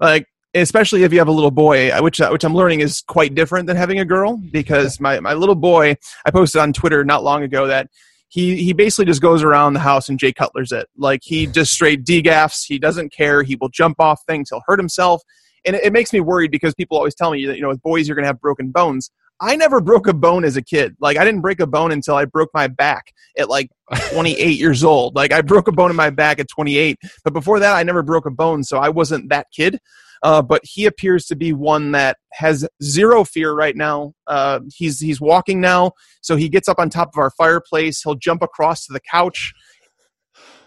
like 0.00 0.26
especially 0.52 1.04
if 1.04 1.12
you 1.12 1.20
have 1.20 1.28
a 1.28 1.32
little 1.32 1.52
boy 1.52 1.92
which 2.02 2.20
uh, 2.20 2.28
which 2.30 2.42
i'm 2.42 2.56
learning 2.56 2.80
is 2.80 3.00
quite 3.06 3.32
different 3.36 3.68
than 3.68 3.76
having 3.76 4.00
a 4.00 4.04
girl 4.04 4.40
because 4.50 4.98
my, 4.98 5.20
my 5.20 5.32
little 5.34 5.54
boy 5.54 5.94
i 6.26 6.30
posted 6.32 6.60
on 6.60 6.72
twitter 6.72 7.04
not 7.04 7.22
long 7.22 7.44
ago 7.44 7.68
that 7.68 7.86
he 8.26 8.56
he 8.56 8.72
basically 8.72 9.04
just 9.04 9.22
goes 9.22 9.44
around 9.44 9.74
the 9.74 9.80
house 9.80 10.08
and 10.08 10.18
Jay 10.18 10.32
Cutler's 10.32 10.72
it. 10.72 10.88
Like 10.96 11.20
he 11.22 11.46
just 11.46 11.70
straight 11.70 12.02
degaffs. 12.02 12.64
He 12.66 12.78
doesn't 12.78 13.12
care. 13.12 13.42
He 13.42 13.56
will 13.56 13.68
jump 13.68 14.00
off 14.00 14.22
things. 14.26 14.48
He'll 14.48 14.62
hurt 14.66 14.78
himself 14.78 15.22
and 15.64 15.76
it, 15.76 15.84
it 15.84 15.92
makes 15.92 16.12
me 16.12 16.20
worried 16.20 16.50
because 16.50 16.74
people 16.74 16.96
always 16.96 17.14
tell 17.14 17.30
me 17.30 17.46
that 17.46 17.56
you 17.56 17.62
know 17.62 17.68
with 17.68 17.82
boys 17.82 18.08
you're 18.08 18.14
going 18.14 18.24
to 18.24 18.28
have 18.28 18.40
broken 18.40 18.70
bones. 18.70 19.10
I 19.40 19.56
never 19.56 19.80
broke 19.80 20.06
a 20.06 20.14
bone 20.14 20.44
as 20.44 20.56
a 20.56 20.62
kid. 20.62 20.94
Like 21.00 21.16
I 21.16 21.24
didn't 21.24 21.40
break 21.40 21.58
a 21.58 21.66
bone 21.66 21.90
until 21.90 22.14
I 22.14 22.26
broke 22.26 22.50
my 22.54 22.68
back 22.68 23.12
at 23.36 23.48
like 23.48 23.70
28 24.12 24.58
years 24.58 24.84
old. 24.84 25.16
Like 25.16 25.32
I 25.32 25.42
broke 25.42 25.66
a 25.66 25.72
bone 25.72 25.90
in 25.90 25.96
my 25.96 26.10
back 26.10 26.38
at 26.38 26.48
28, 26.48 26.98
but 27.24 27.32
before 27.32 27.58
that 27.58 27.74
I 27.74 27.82
never 27.82 28.02
broke 28.02 28.26
a 28.26 28.30
bone, 28.30 28.62
so 28.62 28.78
I 28.78 28.88
wasn't 28.88 29.30
that 29.30 29.48
kid. 29.54 29.78
Uh, 30.22 30.40
but 30.40 30.60
he 30.62 30.86
appears 30.86 31.26
to 31.26 31.34
be 31.34 31.52
one 31.52 31.90
that 31.92 32.16
has 32.32 32.66
zero 32.80 33.24
fear 33.24 33.52
right 33.52 33.74
now. 33.74 34.12
Uh, 34.28 34.60
he's 34.72 35.00
he's 35.00 35.20
walking 35.20 35.60
now, 35.60 35.90
so 36.20 36.36
he 36.36 36.48
gets 36.48 36.68
up 36.68 36.78
on 36.78 36.88
top 36.88 37.08
of 37.08 37.18
our 37.18 37.30
fireplace. 37.30 38.02
He'll 38.02 38.14
jump 38.14 38.40
across 38.40 38.86
to 38.86 38.92
the 38.92 39.00
couch. 39.00 39.52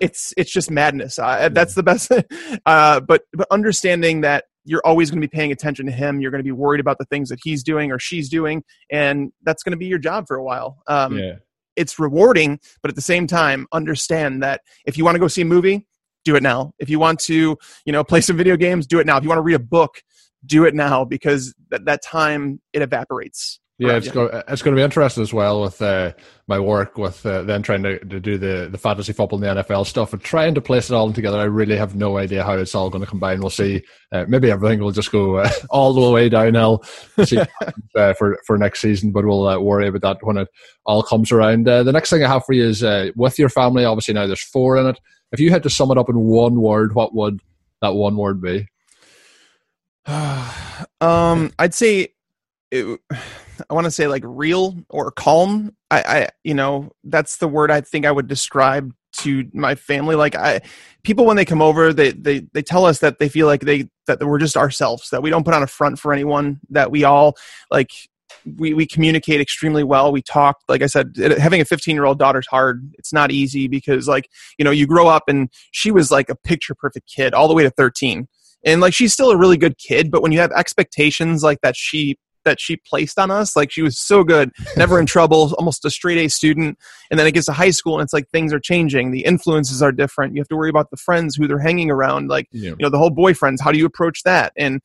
It's 0.02 0.34
it's 0.36 0.52
just 0.52 0.70
madness. 0.70 1.18
Uh, 1.18 1.48
that's 1.50 1.74
the 1.74 1.84
best. 1.84 2.12
Uh, 2.66 3.00
but 3.00 3.24
but 3.34 3.48
understanding 3.52 4.22
that 4.22 4.46
you're 4.66 4.82
always 4.84 5.10
going 5.10 5.22
to 5.22 5.28
be 5.28 5.32
paying 5.32 5.52
attention 5.52 5.86
to 5.86 5.92
him. 5.92 6.20
You're 6.20 6.32
going 6.32 6.40
to 6.40 6.44
be 6.44 6.52
worried 6.52 6.80
about 6.80 6.98
the 6.98 7.06
things 7.06 7.30
that 7.30 7.40
he's 7.42 7.64
doing 7.64 7.92
or 7.92 8.00
she's 8.00 8.30
doing, 8.30 8.64
and 8.92 9.32
that's 9.44 9.64
going 9.64 9.72
to 9.72 9.78
be 9.78 9.86
your 9.86 10.00
job 10.00 10.28
for 10.28 10.36
a 10.36 10.44
while. 10.44 10.82
Um, 10.88 11.18
yeah. 11.18 11.36
It's 11.76 12.00
rewarding, 12.00 12.60
but 12.82 12.90
at 12.90 12.96
the 12.96 13.02
same 13.02 13.28
time, 13.28 13.68
understand 13.74 14.42
that 14.44 14.62
if 14.86 14.98
you 14.98 15.04
want 15.04 15.16
to 15.16 15.20
go 15.20 15.28
see 15.28 15.42
a 15.42 15.46
movie, 15.46 15.86
do 16.24 16.36
it 16.36 16.44
now. 16.44 16.74
If 16.80 16.90
you 16.90 17.00
want 17.00 17.20
to, 17.22 17.58
you 17.86 17.94
know, 17.94 18.04
play 18.04 18.22
some 18.22 18.38
video 18.38 18.56
games, 18.58 18.88
do 18.88 19.00
it 19.00 19.06
now. 19.06 19.18
If 19.18 19.24
you 19.24 19.30
want 19.30 19.40
to 19.40 19.44
read 19.44 19.56
a 19.56 19.60
book, 19.60 20.02
do 20.46 20.66
it 20.66 20.74
now 20.74 21.06
because 21.06 21.54
that, 21.70 21.86
that 21.86 22.02
time 22.02 22.62
it 22.74 22.82
evaporates. 22.82 23.60
Yeah, 23.78 23.98
it's 23.98 24.08
yeah. 24.08 24.14
going 24.14 24.44
it's 24.48 24.62
going 24.62 24.74
to 24.74 24.80
be 24.80 24.84
interesting 24.84 25.22
as 25.22 25.34
well 25.34 25.62
with 25.62 25.82
uh, 25.82 26.14
my 26.48 26.58
work 26.60 26.98
with 26.98 27.26
uh, 27.26 27.42
then 27.42 27.62
trying 27.62 27.84
to, 27.84 28.00
to 28.00 28.22
do 28.22 28.38
the, 28.38 28.70
the 28.72 28.78
fantasy 28.78 29.12
football 29.12 29.44
and 29.44 29.58
the 29.58 29.64
NFL 29.64 29.86
stuff 29.86 30.14
and 30.14 30.22
trying 30.22 30.56
to 30.56 30.62
place 30.62 30.90
it 30.90 30.94
all 30.94 31.12
together. 31.12 31.38
I 31.38 31.44
really 31.44 31.76
have 31.76 31.94
no 31.94 32.18
idea 32.18 32.46
how 32.46 32.54
it's 32.54 32.74
all 32.74 32.90
going 32.90 33.04
to 33.04 33.10
combine. 33.10 33.42
We'll 33.42 33.50
see. 33.50 33.84
Uh, 34.14 34.24
maybe 34.30 34.50
everything 34.50 34.80
will 34.80 34.94
just 34.94 35.12
go 35.12 35.38
uh, 35.38 35.50
all 35.70 35.94
the 35.94 36.10
way 36.10 36.30
downhill 36.30 36.86
uh, 37.96 38.14
for 38.14 38.40
for 38.48 38.58
next 38.58 38.80
season, 38.80 39.12
but 39.12 39.26
we'll 39.26 39.46
uh, 39.46 39.60
worry 39.60 39.90
about 39.90 40.02
that 40.02 40.26
when 40.26 40.38
it 40.38 40.48
all 40.86 41.04
comes 41.04 41.34
around. 41.34 41.66
the 41.66 41.84
next 41.84 42.10
thing 42.10 42.24
I 42.24 42.30
have 42.30 42.46
for 42.46 42.54
you 42.54 42.68
is 42.68 42.82
with 43.18 43.38
your 43.38 43.50
family. 43.50 43.84
Obviously, 43.84 44.14
now 44.14 44.26
there's 44.26 44.42
four 44.42 44.78
in 44.78 44.88
it. 44.88 45.00
If 45.34 45.42
you 45.42 45.52
had 45.52 45.64
to 45.64 45.70
sum 45.70 45.92
it 45.92 45.98
up 45.98 46.08
in 46.08 46.18
one 46.18 46.62
word, 46.62 46.96
what 46.96 47.14
would 47.14 47.42
that 47.82 47.94
one 47.94 48.16
word 48.16 48.42
be? 48.42 48.70
um, 50.06 51.52
I'd 51.60 51.74
say. 51.74 52.14
It, 52.72 53.00
I 53.70 53.74
want 53.74 53.86
to 53.86 53.92
say 53.92 54.08
like 54.08 54.24
real 54.26 54.76
or 54.90 55.12
calm. 55.12 55.76
I, 55.92 56.02
I, 56.02 56.30
you 56.44 56.54
know, 56.54 56.92
that's 57.04 57.38
the 57.38 57.48
word 57.48 57.72
I 57.72 57.82
think 57.82 58.06
I 58.06 58.12
would 58.12 58.28
describe 58.28 58.94
to 59.18 59.50
my 59.54 59.76
family. 59.76 60.16
Like 60.16 60.36
I, 60.36 60.62
people 61.04 61.26
when 61.26 61.38
they 61.38 61.46
come 61.46 61.62
over, 61.62 61.94
they 61.94 62.12
they 62.12 62.48
they 62.54 62.62
tell 62.62 62.86
us 62.86 63.00
that 63.00 63.20
they 63.20 63.30
feel 63.30 63.48
like 63.48 63.62
they 63.62 63.90
that 64.08 64.24
we're 64.24 64.40
just 64.40 64.58
ourselves, 64.58 65.10
that 65.10 65.22
we 65.22 65.30
don't 65.30 65.44
put 65.44 65.54
on 65.54 65.64
a 65.64 65.68
front 65.68 66.00
for 66.00 66.14
anyone, 66.14 66.60
that 66.70 66.92
we 66.92 67.04
all 67.04 67.36
like 67.72 67.92
we 68.58 68.74
we 68.74 68.86
communicate 68.86 69.42
extremely 69.42 69.84
well. 69.84 70.12
We 70.12 70.22
talk, 70.22 70.58
like 70.68 70.82
I 70.82 70.88
said, 70.88 71.16
having 71.38 71.62
a 71.62 71.66
15 71.66 71.96
year 71.96 72.06
old 72.06 72.20
daughter's 72.20 72.48
hard. 72.48 72.92
It's 72.98 73.14
not 73.14 73.32
easy 73.32 73.68
because 73.68 74.08
like 74.08 74.30
you 74.58 74.66
know 74.66 74.72
you 74.72 74.88
grow 74.88 75.08
up 75.08 75.24
and 75.28 75.50
she 75.72 75.92
was 75.92 76.12
like 76.12 76.30
a 76.30 76.36
picture 76.36 76.76
perfect 76.76 77.12
kid 77.14 77.34
all 77.34 77.48
the 77.48 77.54
way 77.54 77.64
to 77.64 77.70
13 77.72 78.28
and 78.66 78.82
like 78.82 78.94
she's 78.94 79.14
still 79.14 79.30
a 79.30 79.38
really 79.38 79.58
good 79.58 79.78
kid 79.78 80.12
but 80.12 80.22
when 80.22 80.32
you 80.32 80.40
have 80.40 80.52
expectations 80.52 81.44
like 81.44 81.62
that 81.62 81.78
she 81.78 82.18
that 82.46 82.62
she 82.62 82.78
placed 82.78 83.20
on 83.20 83.30
us. 83.30 83.56
Like 83.56 83.72
she 83.72 83.82
was 83.82 84.00
so 84.00 84.24
good, 84.24 84.52
never 84.78 85.00
in 85.00 85.06
trouble, 85.06 85.54
almost 85.58 85.84
a 85.86 85.90
straight 85.90 86.18
A 86.18 86.30
student. 86.30 86.78
And 87.12 87.20
then 87.20 87.28
it 87.28 87.34
gets 87.34 87.48
to 87.48 87.52
high 87.52 87.72
school 87.72 87.96
and 88.00 88.04
it's 88.04 88.14
like 88.14 88.30
things 88.30 88.54
are 88.54 88.60
changing. 88.60 89.12
The 89.12 89.26
influences 89.26 89.82
are 89.82 89.92
different. 89.92 90.36
You 90.36 90.42
have 90.42 90.48
to 90.48 90.56
worry 90.56 90.70
about 90.70 90.90
the 90.92 90.98
friends 90.98 91.36
who 91.36 91.48
they're 91.48 91.60
hanging 91.60 91.92
around. 91.92 92.30
Like, 92.30 92.48
yeah. 92.52 92.70
you 92.70 92.78
know, 92.80 92.90
the 92.90 92.98
whole 92.98 93.12
boyfriends, 93.12 93.58
how 93.62 93.72
do 93.72 93.78
you 93.78 93.86
approach 93.86 94.24
that? 94.24 94.54
And 94.56 94.82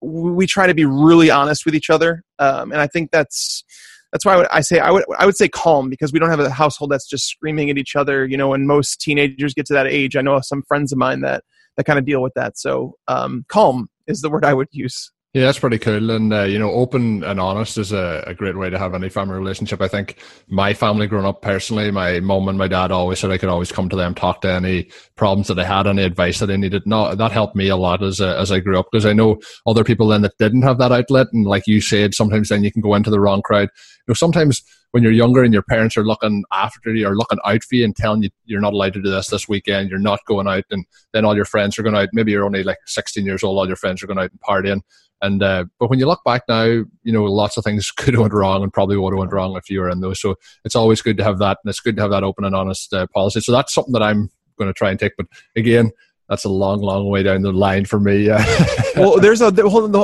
we 0.00 0.46
try 0.46 0.66
to 0.66 0.74
be 0.74 0.84
really 0.84 1.30
honest 1.30 1.66
with 1.66 1.74
each 1.74 1.90
other. 1.90 2.22
Um, 2.38 2.72
and 2.72 2.80
I 2.80 2.86
think 2.86 3.10
that's, 3.10 3.64
that's 4.12 4.24
why 4.24 4.34
I, 4.34 4.36
would, 4.36 4.46
I 4.50 4.60
say 4.60 4.80
I 4.80 4.90
would 4.90 5.04
I 5.18 5.26
would 5.26 5.36
say 5.36 5.48
calm 5.48 5.88
because 5.88 6.12
we 6.12 6.18
don't 6.18 6.30
have 6.30 6.40
a 6.40 6.50
household 6.50 6.90
that's 6.90 7.08
just 7.08 7.26
screaming 7.26 7.70
at 7.70 7.78
each 7.78 7.94
other. 7.94 8.26
You 8.26 8.36
know, 8.36 8.48
when 8.48 8.66
most 8.66 9.00
teenagers 9.00 9.54
get 9.54 9.66
to 9.66 9.72
that 9.74 9.86
age, 9.86 10.16
I 10.16 10.20
know 10.20 10.40
some 10.40 10.62
friends 10.62 10.90
of 10.90 10.98
mine 10.98 11.20
that 11.20 11.44
that 11.76 11.84
kind 11.84 11.98
of 11.98 12.04
deal 12.04 12.20
with 12.20 12.34
that. 12.34 12.58
So 12.58 12.96
um, 13.06 13.44
calm 13.48 13.88
is 14.06 14.20
the 14.20 14.28
word 14.28 14.44
I 14.44 14.54
would 14.54 14.68
use. 14.72 15.12
Yeah, 15.32 15.42
that's 15.42 15.60
pretty 15.60 15.78
cool. 15.78 16.10
And, 16.10 16.32
uh, 16.34 16.42
you 16.42 16.58
know, 16.58 16.72
open 16.72 17.22
and 17.22 17.38
honest 17.38 17.78
is 17.78 17.92
a, 17.92 18.24
a, 18.26 18.34
great 18.34 18.58
way 18.58 18.68
to 18.68 18.76
have 18.76 18.94
any 18.94 19.08
family 19.08 19.36
relationship. 19.38 19.80
I 19.80 19.86
think 19.86 20.16
my 20.48 20.74
family 20.74 21.06
growing 21.06 21.24
up 21.24 21.40
personally, 21.40 21.92
my 21.92 22.18
mom 22.18 22.48
and 22.48 22.58
my 22.58 22.66
dad 22.66 22.90
always 22.90 23.20
said 23.20 23.30
I 23.30 23.38
could 23.38 23.48
always 23.48 23.70
come 23.70 23.88
to 23.90 23.96
them, 23.96 24.12
talk 24.12 24.40
to 24.40 24.50
any 24.50 24.90
problems 25.14 25.46
that 25.46 25.58
I 25.60 25.64
had, 25.64 25.86
any 25.86 26.02
advice 26.02 26.40
that 26.40 26.50
I 26.50 26.56
needed. 26.56 26.82
No, 26.84 27.14
that 27.14 27.30
helped 27.30 27.54
me 27.54 27.68
a 27.68 27.76
lot 27.76 28.02
as, 28.02 28.18
a, 28.18 28.36
as 28.40 28.50
I 28.50 28.58
grew 28.58 28.76
up 28.76 28.88
because 28.90 29.06
I 29.06 29.12
know 29.12 29.40
other 29.68 29.84
people 29.84 30.08
then 30.08 30.22
that 30.22 30.36
didn't 30.38 30.62
have 30.62 30.78
that 30.78 30.90
outlet. 30.90 31.28
And 31.32 31.46
like 31.46 31.68
you 31.68 31.80
said, 31.80 32.12
sometimes 32.12 32.48
then 32.48 32.64
you 32.64 32.72
can 32.72 32.82
go 32.82 32.96
into 32.96 33.10
the 33.10 33.20
wrong 33.20 33.40
crowd. 33.40 33.68
You 33.68 34.04
know, 34.08 34.14
sometimes 34.14 34.64
when 34.92 35.02
you're 35.02 35.12
younger 35.12 35.42
and 35.42 35.52
your 35.52 35.62
parents 35.62 35.96
are 35.96 36.04
looking 36.04 36.44
after 36.52 36.94
you 36.94 37.06
or 37.06 37.16
looking 37.16 37.38
out 37.44 37.62
for 37.62 37.76
you 37.76 37.84
and 37.84 37.94
telling 37.94 38.22
you 38.22 38.30
you're 38.44 38.60
not 38.60 38.72
allowed 38.72 38.92
to 38.94 39.02
do 39.02 39.10
this 39.10 39.28
this 39.28 39.48
weekend, 39.48 39.90
you're 39.90 39.98
not 39.98 40.24
going 40.26 40.48
out, 40.48 40.64
and 40.70 40.84
then 41.12 41.24
all 41.24 41.36
your 41.36 41.44
friends 41.44 41.78
are 41.78 41.82
going 41.82 41.96
out. 41.96 42.08
Maybe 42.12 42.32
you're 42.32 42.44
only 42.44 42.62
like 42.62 42.78
16 42.86 43.24
years 43.24 43.42
old, 43.42 43.58
all 43.58 43.66
your 43.66 43.76
friends 43.76 44.02
are 44.02 44.06
going 44.06 44.18
out 44.18 44.30
and 44.30 44.40
partying 44.40 44.82
and 45.22 45.42
uh, 45.42 45.64
but 45.78 45.90
when 45.90 45.98
you 45.98 46.06
look 46.06 46.22
back 46.24 46.42
now, 46.48 46.64
you 46.64 47.12
know 47.12 47.24
lots 47.24 47.56
of 47.56 47.64
things 47.64 47.90
could 47.96 48.14
have 48.14 48.22
went 48.22 48.34
wrong 48.34 48.62
and 48.62 48.72
probably 48.72 48.96
would 48.96 49.12
have 49.12 49.18
went 49.18 49.32
wrong 49.32 49.56
if 49.56 49.68
you 49.70 49.80
were 49.80 49.90
in 49.90 50.00
those. 50.00 50.20
So 50.20 50.36
it's 50.64 50.76
always 50.76 51.02
good 51.02 51.16
to 51.18 51.24
have 51.24 51.38
that, 51.38 51.58
and 51.62 51.70
it's 51.70 51.80
good 51.80 51.96
to 51.96 52.02
have 52.02 52.10
that 52.10 52.24
open 52.24 52.44
and 52.44 52.54
honest 52.54 52.92
uh, 52.92 53.06
policy. 53.08 53.40
So 53.40 53.52
that's 53.52 53.74
something 53.74 53.92
that 53.92 54.02
I'm 54.02 54.30
going 54.58 54.68
to 54.68 54.74
try 54.74 54.90
and 54.90 54.98
take. 54.98 55.12
But 55.16 55.26
again, 55.56 55.90
that's 56.30 56.44
a 56.44 56.48
long, 56.48 56.80
long 56.80 57.08
way 57.08 57.24
down 57.24 57.42
the 57.42 57.52
line 57.52 57.84
for 57.84 57.98
me. 57.98 58.28
Yeah. 58.28 58.44
well, 58.96 59.18
there's 59.18 59.40
a 59.40 59.52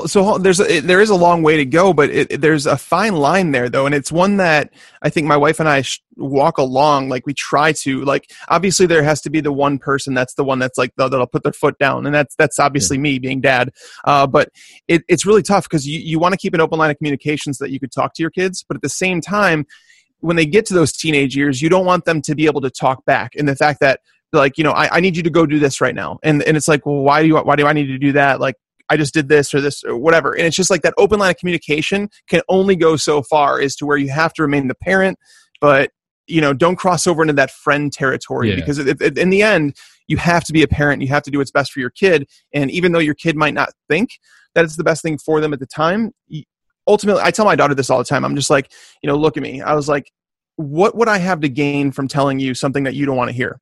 so 0.08 0.38
there's 0.38 0.58
a, 0.58 0.80
there 0.80 1.00
is 1.00 1.08
a 1.08 1.14
long 1.14 1.44
way 1.44 1.56
to 1.56 1.64
go, 1.64 1.92
but 1.92 2.10
it, 2.10 2.40
there's 2.40 2.66
a 2.66 2.76
fine 2.76 3.14
line 3.14 3.52
there 3.52 3.68
though, 3.68 3.86
and 3.86 3.94
it's 3.94 4.10
one 4.10 4.38
that 4.38 4.72
I 5.02 5.08
think 5.08 5.28
my 5.28 5.36
wife 5.36 5.60
and 5.60 5.68
I 5.68 5.84
walk 6.16 6.58
along. 6.58 7.10
Like 7.10 7.26
we 7.26 7.32
try 7.32 7.70
to 7.72 8.04
like 8.04 8.28
obviously 8.48 8.86
there 8.86 9.04
has 9.04 9.20
to 9.20 9.30
be 9.30 9.40
the 9.40 9.52
one 9.52 9.78
person 9.78 10.14
that's 10.14 10.34
the 10.34 10.42
one 10.42 10.58
that's 10.58 10.76
like 10.76 10.92
that'll 10.96 11.28
put 11.28 11.44
their 11.44 11.52
foot 11.52 11.78
down, 11.78 12.06
and 12.06 12.14
that's 12.14 12.34
that's 12.34 12.58
obviously 12.58 12.96
yeah. 12.96 13.02
me 13.02 13.18
being 13.20 13.40
dad. 13.40 13.70
Uh, 14.04 14.26
but 14.26 14.48
it, 14.88 15.04
it's 15.08 15.24
really 15.24 15.42
tough 15.42 15.62
because 15.62 15.86
you 15.86 16.00
you 16.00 16.18
want 16.18 16.32
to 16.32 16.38
keep 16.38 16.54
an 16.54 16.60
open 16.60 16.76
line 16.76 16.90
of 16.90 16.98
communication 16.98 17.54
so 17.54 17.64
that 17.64 17.70
you 17.70 17.78
could 17.78 17.92
talk 17.92 18.14
to 18.14 18.22
your 18.22 18.30
kids, 18.30 18.64
but 18.66 18.74
at 18.74 18.82
the 18.82 18.88
same 18.88 19.20
time 19.20 19.64
when 20.20 20.34
they 20.34 20.46
get 20.46 20.66
to 20.66 20.74
those 20.74 20.92
teenage 20.92 21.36
years, 21.36 21.62
you 21.62 21.68
don't 21.68 21.86
want 21.86 22.04
them 22.04 22.20
to 22.22 22.34
be 22.34 22.46
able 22.46 22.62
to 22.62 22.70
talk 22.70 23.04
back. 23.04 23.36
And 23.36 23.46
the 23.48 23.54
fact 23.54 23.78
that 23.80 24.00
like 24.36 24.58
you 24.58 24.64
know 24.64 24.72
I, 24.72 24.96
I 24.96 25.00
need 25.00 25.16
you 25.16 25.22
to 25.22 25.30
go 25.30 25.46
do 25.46 25.58
this 25.58 25.80
right 25.80 25.94
now 25.94 26.18
and 26.22 26.42
and 26.42 26.56
it's 26.56 26.68
like 26.68 26.86
well 26.86 27.02
why 27.02 27.22
do 27.22 27.28
you 27.28 27.36
why 27.38 27.56
do 27.56 27.66
i 27.66 27.72
need 27.72 27.86
to 27.86 27.98
do 27.98 28.12
that 28.12 28.40
like 28.40 28.56
I 28.88 28.96
just 28.96 29.14
did 29.14 29.28
this 29.28 29.52
or 29.52 29.60
this 29.60 29.82
or 29.82 29.96
whatever. 29.96 30.32
And 30.32 30.46
it's 30.46 30.56
just 30.56 30.70
like 30.70 30.82
that 30.82 30.94
open 30.96 31.18
line 31.18 31.30
of 31.30 31.36
communication 31.38 32.08
can 32.28 32.40
only 32.48 32.76
go 32.76 32.96
so 32.96 33.22
far 33.22 33.60
as 33.60 33.74
to 33.76 33.86
where 33.86 33.96
you 33.96 34.10
have 34.10 34.32
to 34.34 34.42
remain 34.42 34.68
the 34.68 34.76
parent, 34.76 35.18
but 35.60 35.90
you 36.26 36.40
know, 36.40 36.52
don't 36.52 36.76
cross 36.76 37.06
over 37.06 37.22
into 37.22 37.34
that 37.34 37.50
friend 37.50 37.92
territory 37.92 38.50
yeah. 38.50 38.56
because 38.56 38.78
it, 38.78 39.00
it, 39.00 39.16
in 39.16 39.30
the 39.30 39.42
end, 39.42 39.76
you 40.08 40.16
have 40.16 40.44
to 40.44 40.52
be 40.52 40.62
a 40.62 40.68
parent. 40.68 41.02
You 41.02 41.08
have 41.08 41.22
to 41.24 41.30
do 41.30 41.38
what's 41.38 41.50
best 41.50 41.72
for 41.72 41.80
your 41.80 41.90
kid. 41.90 42.28
And 42.52 42.70
even 42.70 42.92
though 42.92 42.98
your 42.98 43.14
kid 43.14 43.36
might 43.36 43.54
not 43.54 43.70
think 43.88 44.10
that 44.54 44.64
it's 44.64 44.76
the 44.76 44.84
best 44.84 45.02
thing 45.02 45.18
for 45.18 45.40
them 45.40 45.52
at 45.52 45.60
the 45.60 45.66
time, 45.66 46.12
ultimately, 46.86 47.22
I 47.22 47.30
tell 47.30 47.44
my 47.44 47.56
daughter 47.56 47.74
this 47.74 47.90
all 47.90 47.98
the 47.98 48.04
time. 48.04 48.24
I'm 48.24 48.36
just 48.36 48.50
like, 48.50 48.70
you 49.02 49.08
know, 49.08 49.16
look 49.16 49.36
at 49.36 49.42
me. 49.42 49.60
I 49.62 49.74
was 49.74 49.88
like, 49.88 50.10
what 50.56 50.96
would 50.96 51.08
I 51.08 51.18
have 51.18 51.40
to 51.40 51.48
gain 51.48 51.92
from 51.92 52.08
telling 52.08 52.38
you 52.38 52.54
something 52.54 52.84
that 52.84 52.94
you 52.94 53.06
don't 53.06 53.16
want 53.16 53.28
to 53.28 53.36
hear? 53.36 53.60